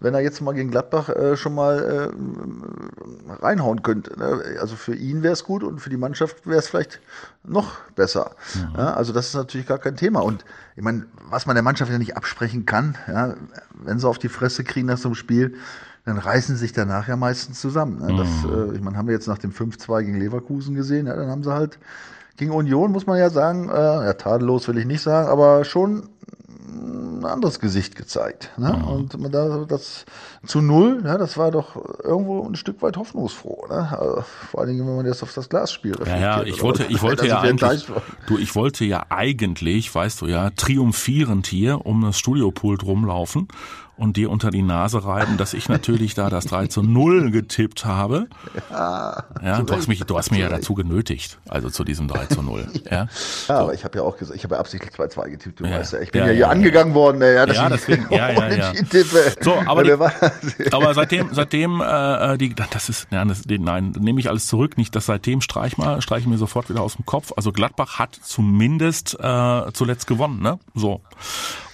wenn 0.00 0.14
er 0.14 0.20
jetzt 0.20 0.40
mal 0.40 0.52
gegen 0.52 0.70
Gladbach 0.70 1.08
äh, 1.10 1.36
schon 1.36 1.54
mal 1.54 2.10
äh, 2.10 3.42
reinhauen 3.42 3.82
könnte. 3.82 4.18
Ne? 4.18 4.42
Also 4.60 4.76
für 4.76 4.94
ihn 4.94 5.22
wäre 5.22 5.34
es 5.34 5.44
gut 5.44 5.62
und 5.62 5.80
für 5.80 5.90
die 5.90 5.96
Mannschaft 5.96 6.46
wäre 6.46 6.58
es 6.58 6.68
vielleicht 6.68 7.00
noch 7.44 7.78
besser. 7.94 8.32
Ja, 8.76 8.94
also 8.94 9.12
das 9.12 9.28
ist 9.28 9.34
natürlich 9.34 9.66
gar 9.66 9.78
kein 9.78 9.96
Thema. 9.96 10.20
Und 10.20 10.44
ich 10.76 10.82
meine, 10.82 11.06
was 11.28 11.46
man 11.46 11.54
der 11.54 11.62
Mannschaft 11.62 11.90
ja 11.92 11.98
nicht 11.98 12.16
absprechen 12.16 12.66
kann, 12.66 12.96
ja, 13.06 13.34
wenn 13.74 13.98
sie 13.98 14.08
auf 14.08 14.18
die 14.18 14.28
Fresse 14.28 14.64
kriegen 14.64 14.86
nach 14.86 14.98
so 14.98 15.08
einem 15.08 15.14
Spiel, 15.14 15.54
dann 16.04 16.18
reißen 16.18 16.56
sie 16.56 16.60
sich 16.60 16.72
danach 16.72 17.08
ja 17.08 17.16
meistens 17.16 17.60
zusammen. 17.60 17.98
Ne? 17.98 18.16
Das, 18.16 18.28
äh, 18.50 18.74
ich 18.74 18.80
meine, 18.80 18.96
haben 18.96 19.06
wir 19.06 19.14
jetzt 19.14 19.28
nach 19.28 19.38
dem 19.38 19.52
5-2 19.52 20.02
gegen 20.04 20.18
Leverkusen 20.18 20.74
gesehen, 20.74 21.06
ja, 21.06 21.14
dann 21.14 21.28
haben 21.28 21.44
sie 21.44 21.52
halt 21.52 21.78
gegen 22.36 22.52
Union, 22.52 22.90
muss 22.90 23.06
man 23.06 23.18
ja 23.18 23.28
sagen, 23.28 23.68
äh, 23.68 23.72
ja, 23.72 24.12
tadellos 24.14 24.66
will 24.66 24.78
ich 24.78 24.86
nicht 24.86 25.02
sagen, 25.02 25.28
aber 25.28 25.64
schon 25.64 26.08
ein 26.70 27.24
anderes 27.24 27.58
Gesicht 27.60 27.96
gezeigt. 27.96 28.50
Ne? 28.56 28.72
Und 28.86 29.18
man 29.18 29.30
da 29.30 29.64
das 29.68 30.04
zu 30.46 30.60
null, 30.60 31.02
ja, 31.04 31.18
das 31.18 31.36
war 31.36 31.50
doch 31.50 31.76
irgendwo 32.02 32.46
ein 32.46 32.56
Stück 32.56 32.82
weit 32.82 32.96
hoffnungsfroh. 32.96 33.66
Ne? 33.68 33.98
Also, 33.98 34.24
vor 34.50 34.60
allen 34.60 34.70
Dingen, 34.70 34.86
wenn 34.86 34.96
man 34.96 35.06
jetzt 35.06 35.22
auf 35.22 35.34
das 35.34 35.48
Glasspiel 35.48 35.96
Ja, 36.06 36.16
ja, 36.16 36.34
reflektiert. 36.36 36.56
ich 36.56 36.62
wollte, 36.62 36.84
ich 36.88 37.02
wollte 37.02 37.22
da 37.22 37.28
ja 37.28 37.40
eigentlich, 37.40 37.86
du, 38.26 38.38
ich 38.38 38.54
wollte 38.54 38.84
ja 38.84 39.06
eigentlich, 39.08 39.94
weißt 39.94 40.22
du 40.22 40.26
ja, 40.26 40.50
triumphierend 40.50 41.46
hier 41.46 41.84
um 41.84 42.02
das 42.02 42.18
Studiopult 42.18 42.84
rumlaufen 42.84 43.48
und 44.00 44.16
dir 44.16 44.30
unter 44.30 44.50
die 44.50 44.62
Nase 44.62 45.04
reiben, 45.04 45.36
dass 45.36 45.54
ich 45.54 45.68
natürlich 45.68 46.14
da 46.14 46.30
das 46.30 46.46
3 46.46 46.66
zu 46.66 46.82
0 46.82 47.30
getippt 47.30 47.84
habe. 47.84 48.26
Ja, 48.70 49.24
du 49.64 49.74
hast 49.74 49.88
mich, 49.88 50.00
du 50.04 50.16
hast 50.18 50.30
mich 50.30 50.40
ja 50.40 50.48
dazu 50.48 50.74
genötigt, 50.74 51.38
also 51.48 51.70
zu 51.70 51.84
diesem 51.84 52.08
3 52.08 52.26
zu 52.26 52.42
0. 52.42 52.66
Ja, 52.90 53.06
Ja, 53.48 53.58
aber 53.60 53.74
ich 53.74 53.84
habe 53.84 53.98
ja 53.98 54.04
auch 54.04 54.16
gesagt, 54.16 54.36
ich 54.36 54.42
habe 54.44 54.54
ja 54.54 54.60
absichtlich 54.60 54.92
2-2 54.94 55.30
getippt, 55.30 55.60
du 55.60 55.64
Ja. 55.66 55.78
weißt 55.78 55.92
ja. 55.92 56.00
Ich 56.00 56.10
bin 56.12 56.20
Ja, 56.22 56.26
ja, 56.26 56.32
ja, 56.32 56.36
hier 56.36 56.40
ja. 56.46 56.48
angegangen 56.50 56.94
worden, 56.94 57.20
ey, 57.22 57.34
ja, 57.34 57.46
dass 57.46 57.56
Ja, 57.56 57.64
ich 57.66 57.72
deswegen, 57.72 58.06
ja, 58.10 58.30
ja, 58.30 58.48
ja. 58.48 58.72
tippe. 58.72 59.34
So, 59.40 59.54
aber 59.66 59.84
die- 59.84 59.92
Aber 60.72 60.94
seitdem, 60.94 61.28
seitdem, 61.32 61.80
äh, 61.80 62.36
die, 62.38 62.54
das 62.54 62.88
ist, 62.88 63.06
ja, 63.10 63.24
das, 63.24 63.42
nein, 63.46 63.92
nehme 63.98 64.18
ich 64.20 64.28
alles 64.28 64.46
zurück. 64.46 64.78
Nicht, 64.78 64.96
dass 64.96 65.06
seitdem 65.06 65.40
streich 65.40 65.76
mal, 65.78 66.00
streich 66.00 66.22
ich 66.22 66.26
mir 66.26 66.38
sofort 66.38 66.70
wieder 66.70 66.80
aus 66.80 66.96
dem 66.96 67.04
Kopf. 67.06 67.32
Also 67.36 67.52
Gladbach 67.52 67.98
hat 67.98 68.14
zumindest 68.22 69.18
äh, 69.20 69.72
zuletzt 69.72 70.06
gewonnen, 70.06 70.40
ne? 70.42 70.58
So. 70.74 71.00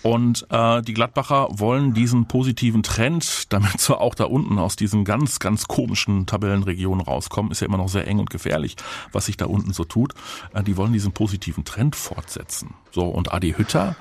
Und 0.07 0.47
äh, 0.51 0.83
die 0.83 0.95
Gladbacher 0.95 1.49
wollen 1.51 1.93
diesen 1.93 2.29
positiven 2.29 2.85
Trend, 2.85 3.47
damit 3.53 3.81
sie 3.81 3.99
auch 3.99 4.15
da 4.15 4.25
unten 4.25 4.57
aus 4.61 4.77
diesen 4.77 5.05
ganz, 5.05 5.41
ganz 5.41 5.67
komischen 5.67 6.27
Tabellenregionen 6.27 7.05
rauskommen, 7.05 7.51
ist 7.51 7.61
ja 7.61 7.67
immer 7.67 7.79
noch 7.79 7.89
sehr 7.89 8.07
eng 8.07 8.21
und 8.21 8.31
gefährlich, 8.31 8.77
was 9.11 9.27
sich 9.27 9.37
da 9.37 9.47
unten 9.47 9.73
so 9.73 9.83
tut. 9.83 10.15
Äh, 10.55 10.63
die 10.63 10.77
wollen 10.77 10.93
diesen 10.93 11.11
positiven 11.11 11.65
Trend 11.65 11.97
fortsetzen. 11.97 12.75
So, 12.93 13.07
und 13.09 13.35
Adi 13.35 13.55
Hütter, 13.55 13.97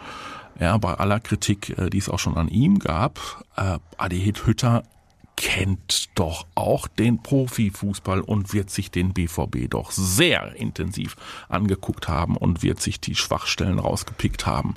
ja, 0.59 0.77
bei 0.77 0.93
aller 0.93 1.19
Kritik, 1.19 1.75
äh, 1.75 1.89
die 1.89 1.97
es 1.97 2.07
auch 2.07 2.19
schon 2.19 2.37
an 2.37 2.49
ihm 2.49 2.77
gab, 2.77 3.43
äh, 3.55 3.79
Adi 3.97 4.31
Hütter 4.45 4.83
kennt 5.35 6.09
doch 6.15 6.45
auch 6.55 6.87
den 6.87 7.21
Profifußball 7.21 8.21
und 8.21 8.53
wird 8.53 8.69
sich 8.69 8.91
den 8.91 9.13
BVB 9.13 9.69
doch 9.69 9.91
sehr 9.91 10.55
intensiv 10.55 11.15
angeguckt 11.49 12.07
haben 12.07 12.37
und 12.37 12.63
wird 12.63 12.81
sich 12.81 12.99
die 12.99 13.15
Schwachstellen 13.15 13.79
rausgepickt 13.79 14.45
haben. 14.45 14.75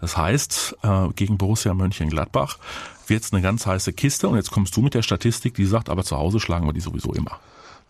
Das 0.00 0.16
heißt, 0.16 0.76
äh, 0.82 1.08
gegen 1.14 1.38
Borussia 1.38 1.74
Mönchengladbach 1.74 2.58
wird's 3.08 3.32
eine 3.32 3.42
ganz 3.42 3.66
heiße 3.66 3.92
Kiste 3.92 4.28
und 4.28 4.36
jetzt 4.36 4.50
kommst 4.50 4.76
du 4.76 4.82
mit 4.82 4.94
der 4.94 5.02
Statistik, 5.02 5.54
die 5.54 5.66
sagt, 5.66 5.88
aber 5.88 6.04
zu 6.04 6.16
Hause 6.16 6.40
schlagen 6.40 6.66
wir 6.66 6.72
die 6.72 6.80
sowieso 6.80 7.12
immer. 7.12 7.40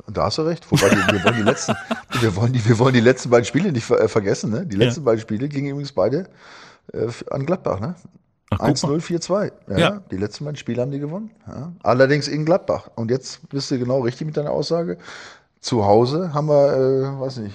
Da 0.07 0.25
hast 0.25 0.39
du 0.39 0.43
recht. 0.43 0.71
Wobei 0.71 0.91
wir, 0.91 1.13
wir 1.13 1.25
wollen 1.25 1.37
die 1.37 1.43
letzten, 1.43 1.75
wir 2.21 2.37
wollen 2.37 2.53
die, 2.53 2.65
wir 2.67 2.79
wollen 2.79 2.95
die 2.95 3.01
letzten 3.01 3.31
beiden 3.31 3.45
Spiele 3.45 3.73
nicht 3.73 3.85
ver, 3.85 4.01
äh, 4.01 4.09
vergessen. 4.09 4.51
Ne? 4.51 4.65
Die 4.65 4.77
letzten 4.77 5.05
beiden 5.05 5.21
Spiele 5.21 5.49
gingen 5.49 5.71
übrigens 5.71 5.93
beide 5.93 6.31
äh, 6.93 7.09
an 7.31 7.45
Gladbach. 7.45 7.81
Ne? 7.81 7.95
Ach, 8.51 8.59
guck 8.59 8.69
1-0, 8.69 9.01
4-2. 9.01 9.53
Ja, 9.69 9.79
Ja. 9.79 10.03
Die 10.11 10.17
letzten 10.17 10.45
beiden 10.45 10.57
Spiele 10.57 10.83
haben 10.83 10.91
die 10.91 10.99
gewonnen. 11.01 11.31
Ja. 11.47 11.73
Allerdings 11.83 12.29
in 12.29 12.45
Gladbach. 12.45 12.91
Und 12.95 13.11
jetzt 13.11 13.47
bist 13.51 13.71
du 13.71 13.79
genau 13.79 14.01
richtig 14.01 14.27
mit 14.27 14.37
deiner 14.37 14.51
Aussage. 14.51 14.97
Zu 15.61 15.85
Hause 15.85 16.33
haben 16.33 16.47
wir, 16.49 16.73
äh, 16.73 17.21
weiß 17.21 17.39
nicht, 17.39 17.55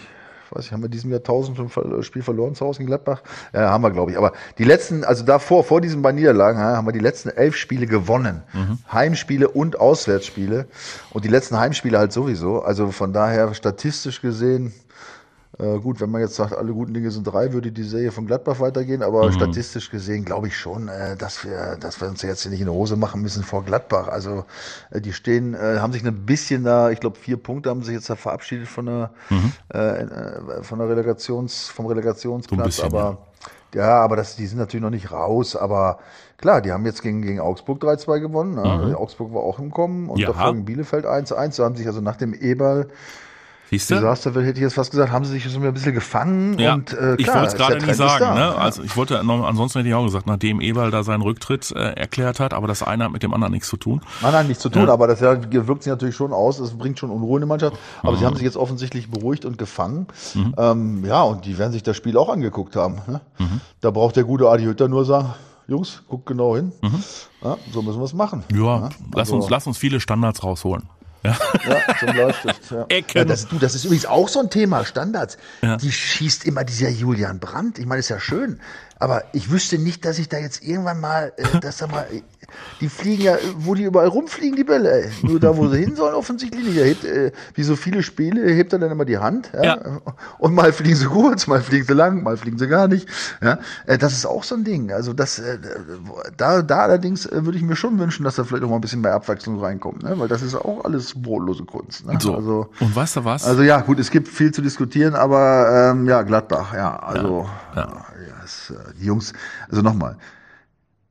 weiß 0.51 0.65
ich, 0.65 0.71
haben 0.71 0.83
wir 0.83 0.89
diesem 0.89 1.09
Jahr 1.09 1.21
1000 1.23 1.57
schon 1.57 1.69
Ver- 1.69 2.03
Spiel 2.03 2.21
verloren 2.21 2.53
zu 2.53 2.63
Hause 2.65 2.81
in 2.81 2.85
Gladbach? 2.85 3.23
Ja, 3.53 3.71
haben 3.71 3.81
wir, 3.81 3.89
glaube 3.89 4.11
ich. 4.11 4.17
Aber 4.17 4.33
die 4.59 4.65
letzten, 4.65 5.03
also 5.03 5.23
davor, 5.23 5.63
vor 5.63 5.81
diesen 5.81 6.03
beiden 6.03 6.19
Niederlagen, 6.19 6.59
haben 6.59 6.85
wir 6.85 6.91
die 6.91 6.99
letzten 6.99 7.29
elf 7.29 7.55
Spiele 7.55 7.87
gewonnen. 7.87 8.43
Heimspiele 8.91 9.49
und 9.49 9.79
Auswärtsspiele. 9.79 10.67
Und 11.11 11.25
die 11.25 11.29
letzten 11.29 11.57
Heimspiele 11.57 11.97
halt 11.97 12.11
sowieso. 12.13 12.61
Also 12.61 12.91
von 12.91 13.13
daher 13.13 13.53
statistisch 13.55 14.21
gesehen, 14.21 14.73
äh, 15.59 15.77
gut, 15.79 16.01
wenn 16.01 16.09
man 16.09 16.21
jetzt 16.21 16.35
sagt, 16.35 16.53
alle 16.55 16.73
guten 16.73 16.93
Dinge 16.93 17.11
sind 17.11 17.25
drei, 17.25 17.53
würde 17.53 17.71
die 17.71 17.83
Serie 17.83 18.11
von 18.11 18.25
Gladbach 18.25 18.59
weitergehen, 18.59 19.03
aber 19.03 19.31
statistisch 19.31 19.91
gesehen 19.91 20.25
glaube 20.25 20.47
ich 20.47 20.57
schon, 20.57 20.87
äh, 20.87 21.15
dass 21.15 21.43
wir, 21.45 21.77
dass 21.79 22.01
wir 22.01 22.07
uns 22.07 22.21
jetzt 22.23 22.41
hier 22.41 22.51
nicht 22.51 22.61
in 22.61 22.67
die 22.67 22.71
Hose 22.73 22.95
machen 22.95 23.21
müssen 23.21 23.43
vor 23.43 23.63
Gladbach. 23.63 24.07
Also 24.07 24.45
äh, 24.91 24.99
die 24.99 25.13
stehen, 25.13 25.53
äh, 25.53 25.77
haben 25.79 25.93
sich 25.93 26.03
ein 26.05 26.25
bisschen 26.25 26.63
da, 26.63 26.89
ich 26.89 26.99
glaube 26.99 27.17
vier 27.19 27.37
Punkte 27.37 27.69
haben 27.69 27.83
sich 27.83 27.93
jetzt 27.93 28.09
da 28.09 28.15
verabschiedet 28.15 28.67
von 28.67 28.85
der, 28.87 29.11
äh, 29.73 29.77
äh, 29.77 30.63
von 30.63 30.79
der 30.79 30.89
Relegations, 30.89 31.67
vom 31.69 31.85
So 31.85 31.89
Relegationsplatz, 31.89 32.65
bisschen, 32.65 32.85
aber 32.85 33.17
ja, 33.75 34.01
aber 34.01 34.15
das, 34.15 34.35
die 34.35 34.45
sind 34.47 34.59
natürlich 34.59 34.83
noch 34.83 34.89
nicht 34.91 35.11
raus, 35.11 35.55
aber 35.55 35.99
klar, 36.37 36.61
die 36.61 36.71
haben 36.71 36.85
jetzt 36.85 37.01
gegen, 37.01 37.21
gegen 37.21 37.39
Augsburg 37.39 37.81
3-2 37.83 38.19
gewonnen. 38.19 38.55
Ne? 38.55 38.97
Augsburg 38.97 39.33
war 39.33 39.41
auch 39.41 39.57
im 39.59 39.71
Kommen 39.71 40.09
und 40.09 40.19
Ja. 40.19 40.27
davor 40.27 40.53
gegen 40.53 40.65
Bielefeld 40.65 41.05
1-1. 41.05 41.57
Da 41.57 41.63
haben 41.65 41.75
sich 41.75 41.87
also 41.87 41.99
nach 42.01 42.15
dem 42.15 42.33
Eberl 42.33 42.89
Siehst 43.79 43.89
du? 43.91 43.95
Desaster, 43.95 44.31
hätte 44.33 44.51
ich 44.51 44.59
jetzt 44.59 44.73
fast 44.75 44.91
gesagt, 44.91 45.11
haben 45.11 45.25
sie 45.25 45.31
sich 45.33 45.49
so 45.49 45.59
ein 45.59 45.73
bisschen 45.73 45.93
gefangen 45.93 46.57
Ja, 46.59 46.73
und 46.75 46.93
äh, 46.93 47.15
ich 47.15 47.23
klar, 47.25 47.37
wollte 47.41 47.47
es 47.47 47.55
gerade 47.55 47.85
nicht 47.85 47.95
sagen. 47.95 48.23
da. 48.23 48.33
Ne? 48.35 48.55
Also 48.55 48.83
ich 48.83 48.95
wollte 48.95 49.23
noch, 49.23 49.43
ansonsten 49.45 49.79
hätte 49.79 49.89
ich 49.89 49.95
auch 49.95 50.03
gesagt, 50.05 50.27
nachdem 50.27 50.61
Eberl 50.61 50.91
da 50.91 51.03
seinen 51.03 51.21
Rücktritt 51.21 51.71
äh, 51.71 51.79
erklärt 51.93 52.39
hat, 52.39 52.53
aber 52.53 52.67
das 52.67 52.83
eine 52.83 53.05
hat 53.05 53.11
mit 53.11 53.23
dem 53.23 53.33
anderen 53.33 53.51
nichts 53.53 53.67
zu 53.67 53.77
tun. 53.77 54.01
Nein, 54.21 54.31
nein, 54.31 54.47
nichts 54.47 54.61
zu 54.61 54.69
tun, 54.69 54.89
aber 54.89 55.07
das 55.07 55.19
ja, 55.19 55.37
wirkt 55.51 55.83
sich 55.83 55.91
natürlich 55.91 56.15
schon 56.15 56.33
aus. 56.33 56.59
Es 56.59 56.77
bringt 56.77 56.99
schon 56.99 57.09
Unruhe 57.09 57.37
in 57.37 57.41
die 57.45 57.47
Mannschaft. 57.47 57.77
Aber 58.01 58.11
Mhm. 58.13 58.17
sie 58.17 58.25
haben 58.25 58.35
sich 58.35 58.43
jetzt 58.45 58.57
offensichtlich 58.57 59.09
beruhigt 59.09 59.45
und 59.45 59.57
gefangen. 59.57 60.07
Ähm, 60.57 61.03
ja, 61.05 61.21
und 61.23 61.45
die 61.45 61.57
werden 61.57 61.71
sich 61.71 61.83
das 61.83 61.97
Spiel 61.97 62.17
auch 62.17 62.29
angeguckt 62.29 62.75
haben. 62.75 62.95
Ne? 63.07 63.21
Mhm. 63.39 63.61
Da 63.81 63.91
braucht 63.91 64.15
der 64.15 64.23
gute 64.23 64.47
Adi 64.49 64.63
Hütter 64.65 64.87
nur 64.87 65.05
sagen, 65.05 65.33
Jungs, 65.67 66.03
guckt 66.09 66.25
genau 66.25 66.55
hin. 66.55 66.71
Ja, 67.41 67.57
so 67.71 67.81
müssen 67.81 67.99
wir 67.99 68.05
es 68.05 68.13
machen. 68.13 68.43
Mhm. 68.51 68.57
Ja, 68.57 68.63
Ja, 68.65 68.89
lass 69.13 69.29
also- 69.29 69.35
uns, 69.37 69.49
lass 69.49 69.65
uns 69.67 69.77
viele 69.77 69.99
Standards 69.99 70.43
rausholen. 70.43 70.83
Ja. 71.23 71.37
Ja, 71.67 71.97
zum 71.99 72.13
Bleistift. 72.13 72.71
Ja. 72.71 72.85
Ecken. 72.89 73.17
Ja, 73.17 73.25
das, 73.25 73.47
du, 73.47 73.57
das 73.57 73.75
ist 73.75 73.85
übrigens 73.85 74.05
auch 74.05 74.27
so 74.27 74.39
ein 74.39 74.49
Thema, 74.49 74.83
Standards. 74.83 75.37
Ja. 75.61 75.77
Die 75.77 75.91
schießt 75.91 76.45
immer 76.45 76.63
dieser 76.63 76.89
Julian 76.89 77.39
Brandt. 77.39 77.79
Ich 77.79 77.85
meine, 77.85 77.99
ist 77.99 78.09
ja 78.09 78.19
schön. 78.19 78.59
Aber 78.99 79.23
ich 79.33 79.51
wüsste 79.51 79.77
nicht, 79.77 80.05
dass 80.05 80.19
ich 80.19 80.29
da 80.29 80.37
jetzt 80.37 80.63
irgendwann 80.63 80.99
mal, 80.99 81.33
äh, 81.37 81.59
dass 81.61 81.77
da 81.77 81.87
mal, 81.87 82.05
äh, 82.11 82.21
die 82.81 82.89
fliegen 82.89 83.23
ja, 83.23 83.37
wo 83.57 83.73
die 83.73 83.83
überall 83.83 84.07
rumfliegen, 84.07 84.55
die 84.55 84.63
Bälle. 84.63 85.03
Ey. 85.03 85.11
Nur 85.21 85.39
da, 85.39 85.55
wo 85.55 85.67
sie 85.67 85.79
hin 85.79 85.95
sollen, 85.95 86.13
offensichtlich 86.13 86.63
nicht. 86.63 86.77
Er 86.77 86.85
hebt, 86.85 87.03
äh, 87.03 87.31
wie 87.55 87.63
so 87.63 87.75
viele 87.75 88.03
Spiele, 88.03 88.49
hebt 88.51 88.73
er 88.73 88.79
dann 88.79 88.91
immer 88.91 89.05
die 89.05 89.17
Hand. 89.17 89.51
Ja? 89.53 89.63
Ja. 89.63 90.01
Und 90.39 90.53
mal 90.53 90.71
fliegen 90.73 90.95
sie 90.95 91.05
kurz, 91.05 91.47
mal 91.47 91.61
fliegen 91.61 91.85
sie 91.85 91.93
lang, 91.93 92.23
mal 92.23 92.37
fliegen 92.37 92.57
sie 92.57 92.67
gar 92.67 92.87
nicht. 92.87 93.07
Ja? 93.41 93.59
Äh, 93.85 93.97
das 93.97 94.13
ist 94.13 94.25
auch 94.25 94.43
so 94.43 94.55
ein 94.55 94.63
Ding. 94.63 94.91
Also 94.91 95.13
das, 95.13 95.39
äh, 95.39 95.57
da, 96.37 96.61
da 96.61 96.79
allerdings 96.79 97.25
äh, 97.25 97.45
würde 97.45 97.57
ich 97.57 97.63
mir 97.63 97.75
schon 97.75 97.97
wünschen, 97.99 98.23
dass 98.23 98.35
da 98.35 98.43
vielleicht 98.43 98.63
auch 98.63 98.69
mal 98.69 98.75
ein 98.75 98.81
bisschen 98.81 99.01
mehr 99.01 99.13
Abwechslung 99.13 99.59
reinkommt. 99.59 100.03
Ne? 100.03 100.17
Weil 100.17 100.27
das 100.27 100.41
ist 100.41 100.55
auch 100.55 100.83
alles 100.85 101.13
brotlose 101.15 101.65
Kunst. 101.65 102.05
Ne? 102.05 102.17
So. 102.19 102.35
Also, 102.35 102.69
und 102.79 102.95
weißt 102.95 103.17
du 103.17 103.25
was? 103.25 103.43
also 103.43 103.61
ja, 103.61 103.79
gut, 103.81 103.99
es 103.99 104.11
gibt 104.11 104.27
viel 104.27 104.51
zu 104.51 104.61
diskutieren, 104.61 105.15
aber 105.15 105.91
ähm, 105.91 106.07
ja, 106.07 106.21
Gladbach, 106.21 106.73
ja, 106.73 106.97
also 106.97 107.47
Ja. 107.75 107.81
ja. 107.81 107.87
ja, 108.27 108.43
es, 108.43 108.73
die 108.99 109.05
Jungs, 109.05 109.33
also 109.69 109.81
nochmal, 109.81 110.17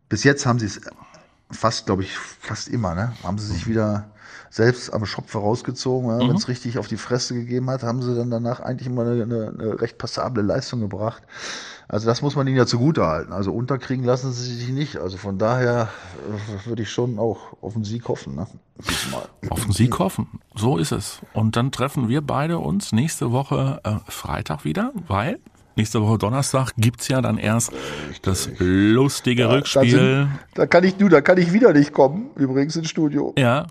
bis 0.09 0.25
jetzt 0.25 0.47
haben 0.47 0.59
sie 0.59 0.67
es 0.67 0.81
fast, 1.51 1.87
glaube 1.87 2.03
ich, 2.03 2.17
fast 2.17 2.69
immer, 2.69 2.95
ne, 2.95 3.13
haben 3.23 3.39
sie 3.39 3.47
sich 3.47 3.67
wieder 3.67 4.11
selbst 4.51 4.93
am 4.93 5.07
Schopf 5.07 5.35
rausgezogen, 5.35 6.11
ja, 6.11 6.19
wenn 6.19 6.37
es 6.37 6.49
richtig 6.49 6.79
auf 6.79 6.87
die 6.87 6.99
Fresse 6.99 7.35
gegeben 7.35 7.71
hat, 7.71 7.83
haben 7.83 8.03
sie 8.03 8.15
dann 8.15 8.31
danach 8.31 8.61
eigentlich 8.61 8.87
immer 8.87 9.03
eine, 9.03 9.23
eine, 9.23 9.49
eine 9.49 9.81
recht 9.81 9.97
passable 9.97 10.43
Leistung 10.43 10.81
gebracht. 10.81 11.23
Also 11.89 12.07
das 12.07 12.23
muss 12.23 12.37
man 12.37 12.47
ihnen 12.47 12.57
ja 12.57 12.67
zugute 12.67 13.07
halten. 13.07 13.33
Also 13.33 13.53
unterkriegen 13.53 14.05
lassen 14.05 14.33
sie 14.33 14.55
sich 14.55 14.69
nicht. 14.71 14.97
Also 14.97 15.19
von 15.19 15.37
daher 15.37 15.89
äh, 16.27 16.67
würde 16.67 16.83
ich 16.83 16.91
schon 16.91 17.19
auch 17.19 17.39
auf 17.61 17.75
den 17.75 17.85
Sieg 17.85 18.09
hoffen. 18.09 18.35
Ne? 18.35 18.47
Diesmal. 18.79 19.29
Auf 19.51 19.65
den 19.65 19.73
Sieg 19.73 19.99
hoffen. 19.99 20.41
So 20.55 20.79
ist 20.79 20.93
es. 20.93 21.21
Und 21.35 21.57
dann 21.57 21.71
treffen 21.71 22.09
wir 22.09 22.23
beide 22.23 22.59
uns 22.59 22.93
nächste 22.93 23.31
Woche 23.31 23.81
äh, 23.85 23.97
Freitag 24.11 24.65
wieder, 24.65 24.93
weil 25.07 25.39
nächste 25.77 26.03
Woche 26.03 26.19
Donnerstag 26.19 26.73
gibt's 26.77 27.09
ja 27.09 27.21
dann 27.21 27.39
erst 27.39 27.73
das 28.23 28.49
lustige 28.59 29.45
Da, 29.45 29.51
Rückspiel. 29.51 29.91
sind, 29.91 30.31
da 30.55 30.67
kann 30.67 30.85
ich, 30.85 30.97
du, 30.97 31.09
da 31.09 31.21
kann 31.21 31.39
ich 31.39 31.53
wieder 31.53 31.73
nicht 31.73 31.93
kommen, 31.93 32.31
übrigens 32.37 32.77
ins 32.77 32.89
Studio. 32.91 33.35
Ja, 33.39 33.67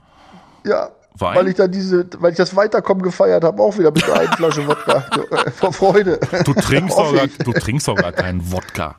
Ja. 0.66 0.90
Weil? 1.16 1.36
Weil? 1.36 1.48
ich 1.50 1.56
dann 1.56 1.70
diese, 1.70 2.08
weil 2.20 2.32
ich 2.32 2.38
das 2.38 2.56
Weiterkommen 2.56 3.04
gefeiert 3.04 3.44
habe, 3.44 3.62
auch 3.62 3.78
wieder 3.78 3.92
mit 3.92 4.08
der 4.08 4.18
einen 4.18 4.32
Flasche 4.32 4.66
Wodka. 4.66 5.04
Vor 5.52 5.74
Freude. 5.74 6.18
du 6.46 6.54
trinkst, 6.54 6.98
doch 6.98 7.14
gar, 7.14 7.28
du 7.28 7.52
trinkst 7.52 7.88
doch 7.90 7.96
gar 7.96 8.14
keinen 8.14 8.50
Wodka. 8.50 8.96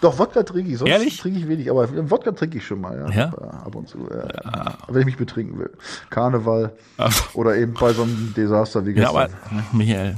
Doch, 0.00 0.16
Wodka 0.16 0.44
trinke 0.44 0.70
ich, 0.70 0.78
sonst 0.78 0.90
Ehrlich? 0.90 1.18
trinke 1.18 1.40
ich 1.40 1.48
wenig, 1.48 1.68
aber 1.68 1.88
Wodka 2.08 2.30
trinke 2.30 2.58
ich 2.58 2.66
schon 2.66 2.80
mal, 2.80 2.96
ja. 2.96 3.10
Ja? 3.10 3.28
Ab 3.64 3.74
und 3.74 3.88
zu, 3.88 3.98
ja. 4.08 4.76
wenn 4.88 5.00
ich 5.00 5.06
mich 5.06 5.16
betrinken 5.16 5.58
will. 5.58 5.70
Karneval 6.08 6.72
Ach. 6.98 7.34
oder 7.34 7.56
eben 7.56 7.74
bei 7.74 7.92
so 7.92 8.02
einem 8.04 8.32
Desaster 8.36 8.86
wie 8.86 8.90
Ja, 8.92 9.10
gestern. 9.10 9.16
aber 9.50 9.62
Michael, 9.72 10.16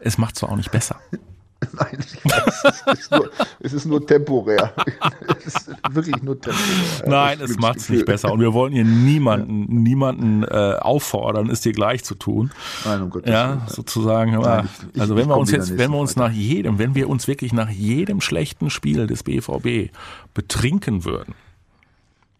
es 0.00 0.16
macht 0.16 0.36
zwar 0.36 0.50
auch 0.52 0.56
nicht 0.56 0.70
besser. 0.72 0.96
Nein, 1.72 1.98
ich 2.00 2.24
weiß, 2.24 2.64
es 2.86 2.98
ist 3.00 3.10
nur, 3.10 3.30
es 3.60 3.72
ist 3.72 3.86
nur 3.86 4.06
temporär. 4.06 4.72
es 5.46 5.54
ist 5.54 5.68
wirklich 5.90 6.22
nur 6.22 6.38
temporär. 6.40 7.04
Nein, 7.06 7.40
es 7.40 7.56
macht 7.56 7.78
es 7.78 7.88
nicht 7.88 8.04
besser. 8.04 8.30
Und 8.30 8.40
wir 8.40 8.52
wollen 8.52 8.72
hier 8.74 8.84
niemanden, 8.84 9.64
niemanden 9.82 10.42
äh, 10.44 10.76
auffordern, 10.80 11.48
es 11.48 11.62
dir 11.62 11.72
gleich 11.72 12.04
zu 12.04 12.14
tun. 12.14 12.50
Nein, 12.84 13.02
um 13.02 13.10
Gottes 13.10 13.30
Ja, 13.32 13.48
Willen. 13.50 13.62
sozusagen. 13.68 14.32
Nein, 14.32 14.68
ich- 14.82 14.94
ich- 14.96 15.00
also 15.00 15.14
wenn 15.16 15.22
ich 15.22 15.28
wir 15.28 15.32
komm 15.32 15.40
uns 15.40 15.50
jetzt, 15.50 15.78
wenn 15.78 15.90
wir 15.90 15.98
uns 15.98 16.16
nach 16.16 16.30
jedem, 16.30 16.78
wenn 16.78 16.94
wir 16.94 17.08
uns 17.08 17.26
wirklich 17.26 17.52
nach 17.54 17.70
jedem 17.70 18.20
schlechten 18.20 18.68
Spiel 18.70 19.06
des 19.06 19.22
BVB 19.22 19.90
betrinken 20.34 21.04
würden 21.06 21.34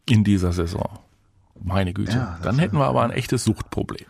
in 0.05 0.25
dieser 0.25 0.53
Saison, 0.53 0.89
meine 1.65 1.95
Güte, 1.95 2.13
Ja, 2.13 2.39
dann 2.43 2.59
hätten 2.59 2.77
wir 2.77 2.85
aber 2.87 3.03
ein 3.03 3.11
echtes 3.11 3.45
Suchtproblem. 3.45 4.07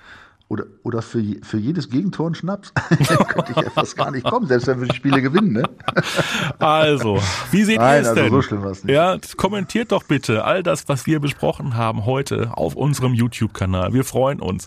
Oder, 0.48 0.66
oder 0.84 1.02
für, 1.02 1.20
für 1.42 1.58
jedes 1.58 1.90
Gegentor 1.90 2.30
ein 2.30 2.36
Schnaps. 2.36 2.72
Dann 3.08 3.26
könnte 3.26 3.50
ich 3.50 3.56
ja 3.56 3.70
fast 3.70 3.96
gar 3.96 4.12
nicht 4.12 4.24
kommen, 4.24 4.46
selbst 4.46 4.68
wenn 4.68 4.80
wir 4.80 4.86
die 4.86 4.94
Spiele 4.94 5.20
gewinnen. 5.20 5.52
Ne? 5.52 5.62
Also, 6.58 7.20
wie 7.50 7.64
seht 7.64 7.78
Nein, 7.78 7.96
ihr 7.96 8.00
es 8.02 8.08
also 8.08 8.22
denn? 8.22 8.30
so 8.30 8.42
schlimm 8.42 8.62
war's 8.62 8.84
nicht. 8.84 8.94
Ja, 8.94 9.16
kommentiert 9.36 9.92
doch 9.92 10.04
bitte 10.04 10.44
all 10.44 10.62
das, 10.62 10.88
was 10.88 11.06
wir 11.06 11.20
besprochen 11.20 11.76
haben 11.76 12.06
heute 12.06 12.56
auf 12.56 12.76
unserem 12.76 13.14
YouTube-Kanal. 13.14 13.92
Wir 13.92 14.04
freuen 14.04 14.40
uns 14.40 14.66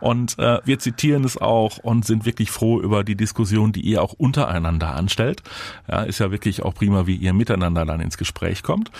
und 0.00 0.38
äh, 0.38 0.60
wir 0.64 0.78
zitieren 0.78 1.24
es 1.24 1.38
auch 1.38 1.78
und 1.78 2.04
sind 2.04 2.24
wirklich 2.24 2.50
froh 2.50 2.80
über 2.80 3.04
die 3.04 3.16
Diskussion, 3.16 3.72
die 3.72 3.82
ihr 3.82 4.02
auch 4.02 4.14
untereinander 4.14 4.94
anstellt. 4.94 5.42
Ja, 5.88 6.02
ist 6.02 6.18
ja 6.18 6.30
wirklich 6.30 6.62
auch 6.62 6.74
prima, 6.74 7.06
wie 7.06 7.16
ihr 7.16 7.32
miteinander 7.32 7.84
dann 7.84 8.00
ins 8.00 8.18
Gespräch 8.18 8.62
kommt. 8.62 8.90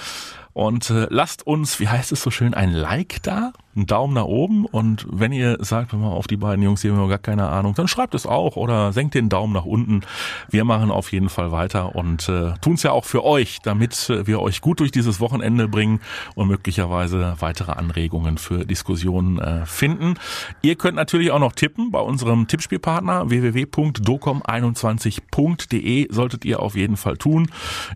Und 0.52 0.90
äh, 0.90 1.06
lasst 1.10 1.46
uns, 1.46 1.78
wie 1.80 1.88
heißt 1.88 2.12
es 2.12 2.22
so 2.22 2.30
schön, 2.30 2.54
ein 2.54 2.72
Like 2.72 3.22
da, 3.22 3.52
einen 3.76 3.86
Daumen 3.86 4.14
nach 4.14 4.24
oben. 4.24 4.66
Und 4.66 5.06
wenn 5.10 5.32
ihr 5.32 5.58
sagt, 5.60 5.92
wenn 5.92 6.00
mal 6.00 6.08
auf 6.08 6.26
die 6.26 6.36
beiden 6.36 6.60
Jungs, 6.62 6.80
die 6.80 6.90
haben 6.90 7.00
ja 7.00 7.06
gar 7.06 7.18
keine 7.18 7.48
Ahnung, 7.48 7.74
dann 7.74 7.86
schreibt 7.88 8.14
es 8.14 8.26
auch 8.26 8.56
oder 8.56 8.92
senkt 8.92 9.14
den 9.14 9.28
Daumen 9.28 9.52
nach 9.52 9.64
unten. 9.64 10.00
Wir 10.48 10.64
machen 10.64 10.90
auf 10.90 11.12
jeden 11.12 11.28
Fall 11.28 11.52
weiter 11.52 11.94
und 11.94 12.28
äh, 12.28 12.54
tun 12.60 12.74
es 12.74 12.82
ja 12.82 12.90
auch 12.92 13.04
für 13.04 13.24
euch, 13.24 13.60
damit 13.62 14.10
äh, 14.10 14.26
wir 14.26 14.40
euch 14.40 14.60
gut 14.60 14.80
durch 14.80 14.90
dieses 14.90 15.20
Wochenende 15.20 15.68
bringen 15.68 16.00
und 16.34 16.48
möglicherweise 16.48 17.36
weitere 17.38 17.70
Anregungen 17.72 18.38
für 18.38 18.66
Diskussionen 18.66 19.38
äh, 19.38 19.64
finden. 19.66 20.14
Ihr 20.62 20.74
könnt 20.74 20.96
natürlich 20.96 21.30
auch 21.30 21.38
noch 21.38 21.52
tippen 21.52 21.92
bei 21.92 22.00
unserem 22.00 22.48
Tippspielpartner 22.48 23.30
www.docom21.de 23.30 26.08
solltet 26.10 26.44
ihr 26.44 26.60
auf 26.60 26.74
jeden 26.74 26.96
Fall 26.96 27.16
tun. 27.16 27.48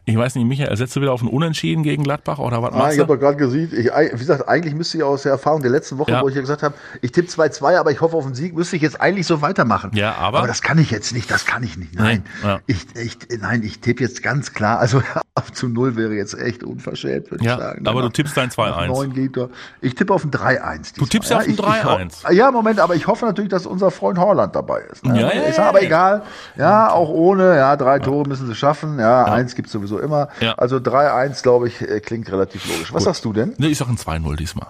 Ich 0.04 0.16
weiß 0.16 0.36
nicht, 0.36 0.46
Michael, 0.46 0.76
setzt 0.76 0.94
du 0.94 1.00
wieder 1.00 1.12
auf 1.12 1.22
ein 1.22 1.28
Unentschieden 1.28 1.82
gegen 1.82 2.04
Gladbach 2.04 2.38
oder 2.38 2.62
was 2.62 2.74
Ah, 2.74 2.78
machst 2.78 2.94
ich 2.94 3.00
habe 3.00 3.14
doch 3.14 3.20
gerade 3.20 3.36
gesehen, 3.36 3.70
ich, 3.72 3.86
wie 3.86 4.18
gesagt, 4.18 4.48
eigentlich 4.48 4.74
müsste 4.74 4.98
ich 4.98 5.04
aus 5.04 5.22
der 5.22 5.32
Erfahrung 5.32 5.62
der 5.64 5.70
letzten 5.72 5.98
Woche, 5.98 6.12
Ja. 6.12 6.22
wo 6.22 6.28
ich 6.28 6.34
ja 6.34 6.40
gesagt 6.40 6.62
habe, 6.62 6.74
ich 7.00 7.10
tippe 7.12 7.28
2-2, 7.28 7.76
aber 7.78 7.90
ich 7.90 8.00
hoffe 8.00 8.16
auf 8.16 8.24
einen 8.26 8.34
Sieg, 8.34 8.54
müsste 8.54 8.76
ich 8.76 8.82
jetzt 8.82 9.00
eigentlich 9.00 9.26
so 9.26 9.42
weitermachen. 9.42 9.90
Ja, 9.94 10.14
aber- 10.14 10.38
Aber 10.38 10.46
das 10.46 10.62
kann 10.62 10.78
ich 10.78 10.90
jetzt 10.90 11.12
nicht, 11.12 11.30
das 11.30 11.44
kann 11.46 11.62
ich 11.62 11.76
nicht. 11.76 11.94
Nein, 11.94 12.24
ja. 12.42 12.60
ich, 12.66 12.86
ich, 12.94 13.18
nein, 13.40 13.62
ich 13.62 13.80
tippe 13.80 14.02
jetzt 14.02 14.22
ganz 14.22 14.52
klar, 14.52 14.78
also 14.78 15.02
auf 15.36 15.52
zu 15.52 15.68
0 15.68 15.96
wäre 15.96 16.12
jetzt 16.14 16.38
echt 16.38 16.62
unverschämt, 16.62 17.30
würde 17.30 17.44
Ja, 17.44 17.54
ich 17.54 17.60
sagen. 17.60 17.86
aber 17.88 18.00
du 18.02 18.06
Nach- 18.06 18.12
tippst 18.12 18.36
dein 18.36 18.48
nach 18.48 18.54
2-1. 18.54 18.86
9 18.88 19.12
geht 19.14 19.36
doch. 19.36 19.50
Ich 19.80 19.94
tippe 19.96 20.12
auf 20.14 20.24
ein 20.24 20.30
3-1. 20.30 20.94
Du 20.96 21.06
tippst 21.06 21.32
auf 21.32 21.40
ein 21.40 21.50
ich, 21.50 21.58
ich, 21.58 21.64
3-1. 21.64 22.24
ho- 22.28 22.32
Ja, 22.32 22.50
Moment, 22.52 22.78
aber 22.78 22.94
ich 22.94 23.06
hoffe 23.08 23.24
natürlich, 23.26 23.50
dass 23.50 23.66
unser 23.66 23.90
Freund 23.90 24.18
Holland 24.18 24.54
dabei 24.54 24.80
ist. 24.92 25.04
Ne? 25.04 25.20
Ja, 25.20 25.32
ja, 25.32 25.42
ja, 25.42 25.52
sag, 25.52 25.66
aber 25.70 25.80
ja. 25.80 25.86
egal. 25.86 26.22
Ja, 26.56 26.90
auch 26.92 27.08
ohne. 27.08 27.56
Ja, 27.56 27.76
drei 27.76 27.98
Tore 27.98 28.28
müssen 28.28 28.46
sie 28.46 28.54
schaffen. 28.54 28.98
Ja, 28.98 29.24
eins 29.24 29.54
gibt's 29.54 29.72
sowieso 29.72 29.98
immer. 29.98 30.28
Ja. 30.40 30.52
Also 30.54 30.76
3-1, 30.76 31.42
glaube 31.42 31.68
ich, 31.68 31.80
äh, 31.80 32.00
klingt 32.00 32.30
relativ 32.30 32.66
logisch. 32.68 32.92
Was 32.94 33.04
sagst 33.04 33.24
du 33.24 33.32
denn? 33.32 33.54
Nee, 33.58 33.68
ich 33.68 33.78
sag 33.78 33.88
ein 33.88 33.96
2-0 33.96 34.36
diesmal. 34.36 34.68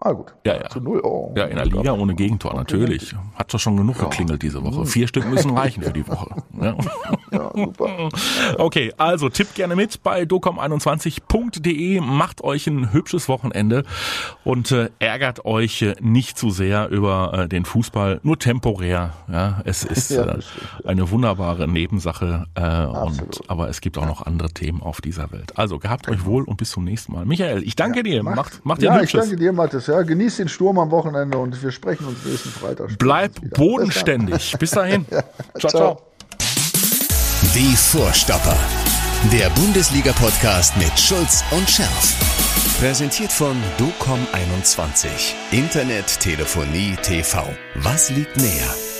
Ah, 0.00 0.12
gut. 0.12 0.32
Ja, 0.46 0.54
ja. 0.54 0.68
Zu 0.68 0.80
0. 0.80 1.00
Oh, 1.02 1.34
Ja, 1.36 1.46
in 1.46 1.56
der 1.56 1.66
Liga 1.66 1.92
ohne 1.92 2.14
Gegentor, 2.14 2.54
natürlich. 2.54 3.14
Hat 3.34 3.52
doch 3.52 3.58
schon 3.58 3.76
genug 3.76 3.98
geklingelt 3.98 4.42
diese 4.42 4.62
Woche. 4.62 4.86
Vier 4.86 5.08
Stück 5.08 5.28
müssen 5.28 5.56
reichen 5.56 5.82
für 5.82 5.92
die 5.92 6.06
Woche. 6.08 6.28
Ja. 6.60 6.76
Ja, 7.32 7.50
super. 7.54 8.08
Okay, 8.58 8.92
also 8.96 9.28
tippt 9.28 9.54
gerne 9.56 9.74
mit 9.76 10.02
bei 10.02 10.22
docom21.de, 10.22 12.00
macht 12.00 12.42
euch 12.44 12.66
ein 12.66 12.92
hübsches 12.92 13.28
Wochenende 13.28 13.84
und 14.44 14.70
äh, 14.72 14.90
ärgert 14.98 15.44
euch 15.44 15.82
äh, 15.82 15.94
nicht 16.00 16.38
zu 16.38 16.50
sehr 16.50 16.88
über 16.88 17.32
äh, 17.34 17.48
den 17.48 17.64
Fußball, 17.64 18.20
nur 18.22 18.38
temporär. 18.38 19.14
Ja, 19.30 19.60
es 19.64 19.84
ist 19.84 20.10
Ja, 20.18 20.24
äh, 20.24 20.38
eine 20.86 21.10
wunderbare 21.10 21.68
Nebensache, 21.68 22.46
äh, 22.54 22.86
und, 22.86 23.40
aber 23.48 23.68
es 23.68 23.80
gibt 23.80 23.98
auch 23.98 24.06
noch 24.06 24.24
andere 24.26 24.50
Themen 24.50 24.82
auf 24.82 25.00
dieser 25.00 25.30
Welt. 25.32 25.58
Also 25.58 25.78
gehabt 25.78 26.08
euch 26.08 26.24
wohl 26.24 26.44
und 26.44 26.56
bis 26.56 26.70
zum 26.70 26.84
nächsten 26.84 27.12
Mal. 27.12 27.24
Michael, 27.26 27.62
ich 27.62 27.76
danke 27.76 28.02
dir. 28.02 28.22
Macht, 28.22 28.64
macht 28.64 28.80
dir 28.80 28.86
ja, 28.86 28.92
ein 28.92 28.98
ich 28.98 29.12
hübsches. 29.12 29.20
danke 29.28 29.36
dir, 29.36 29.52
Mathis. 29.52 29.87
Ja, 29.88 30.02
genieß 30.02 30.36
den 30.36 30.48
Sturm 30.48 30.78
am 30.78 30.90
Wochenende 30.90 31.38
und 31.38 31.62
wir 31.62 31.70
sprechen 31.72 32.06
uns 32.06 32.24
nächsten 32.24 32.50
Freitag. 32.50 32.90
Bleib 32.98 33.40
wieder. 33.42 33.56
Bodenständig. 33.56 34.54
Bis 34.58 34.70
dahin. 34.72 35.06
ciao. 35.58 35.58
Ciao. 35.58 35.70
ciao. 35.70 36.02
Die 37.54 37.74
Vorstopper. 37.74 38.56
Der 39.32 39.50
Bundesliga-Podcast 39.50 40.76
mit 40.76 40.96
Schulz 40.98 41.42
und 41.50 41.68
Scherf. 41.68 42.14
Präsentiert 42.78 43.32
von 43.32 43.56
DOCOM21. 43.78 45.08
Internet, 45.50 46.20
Telefonie, 46.20 46.96
TV. 47.02 47.44
Was 47.76 48.10
liegt 48.10 48.36
näher? 48.36 48.97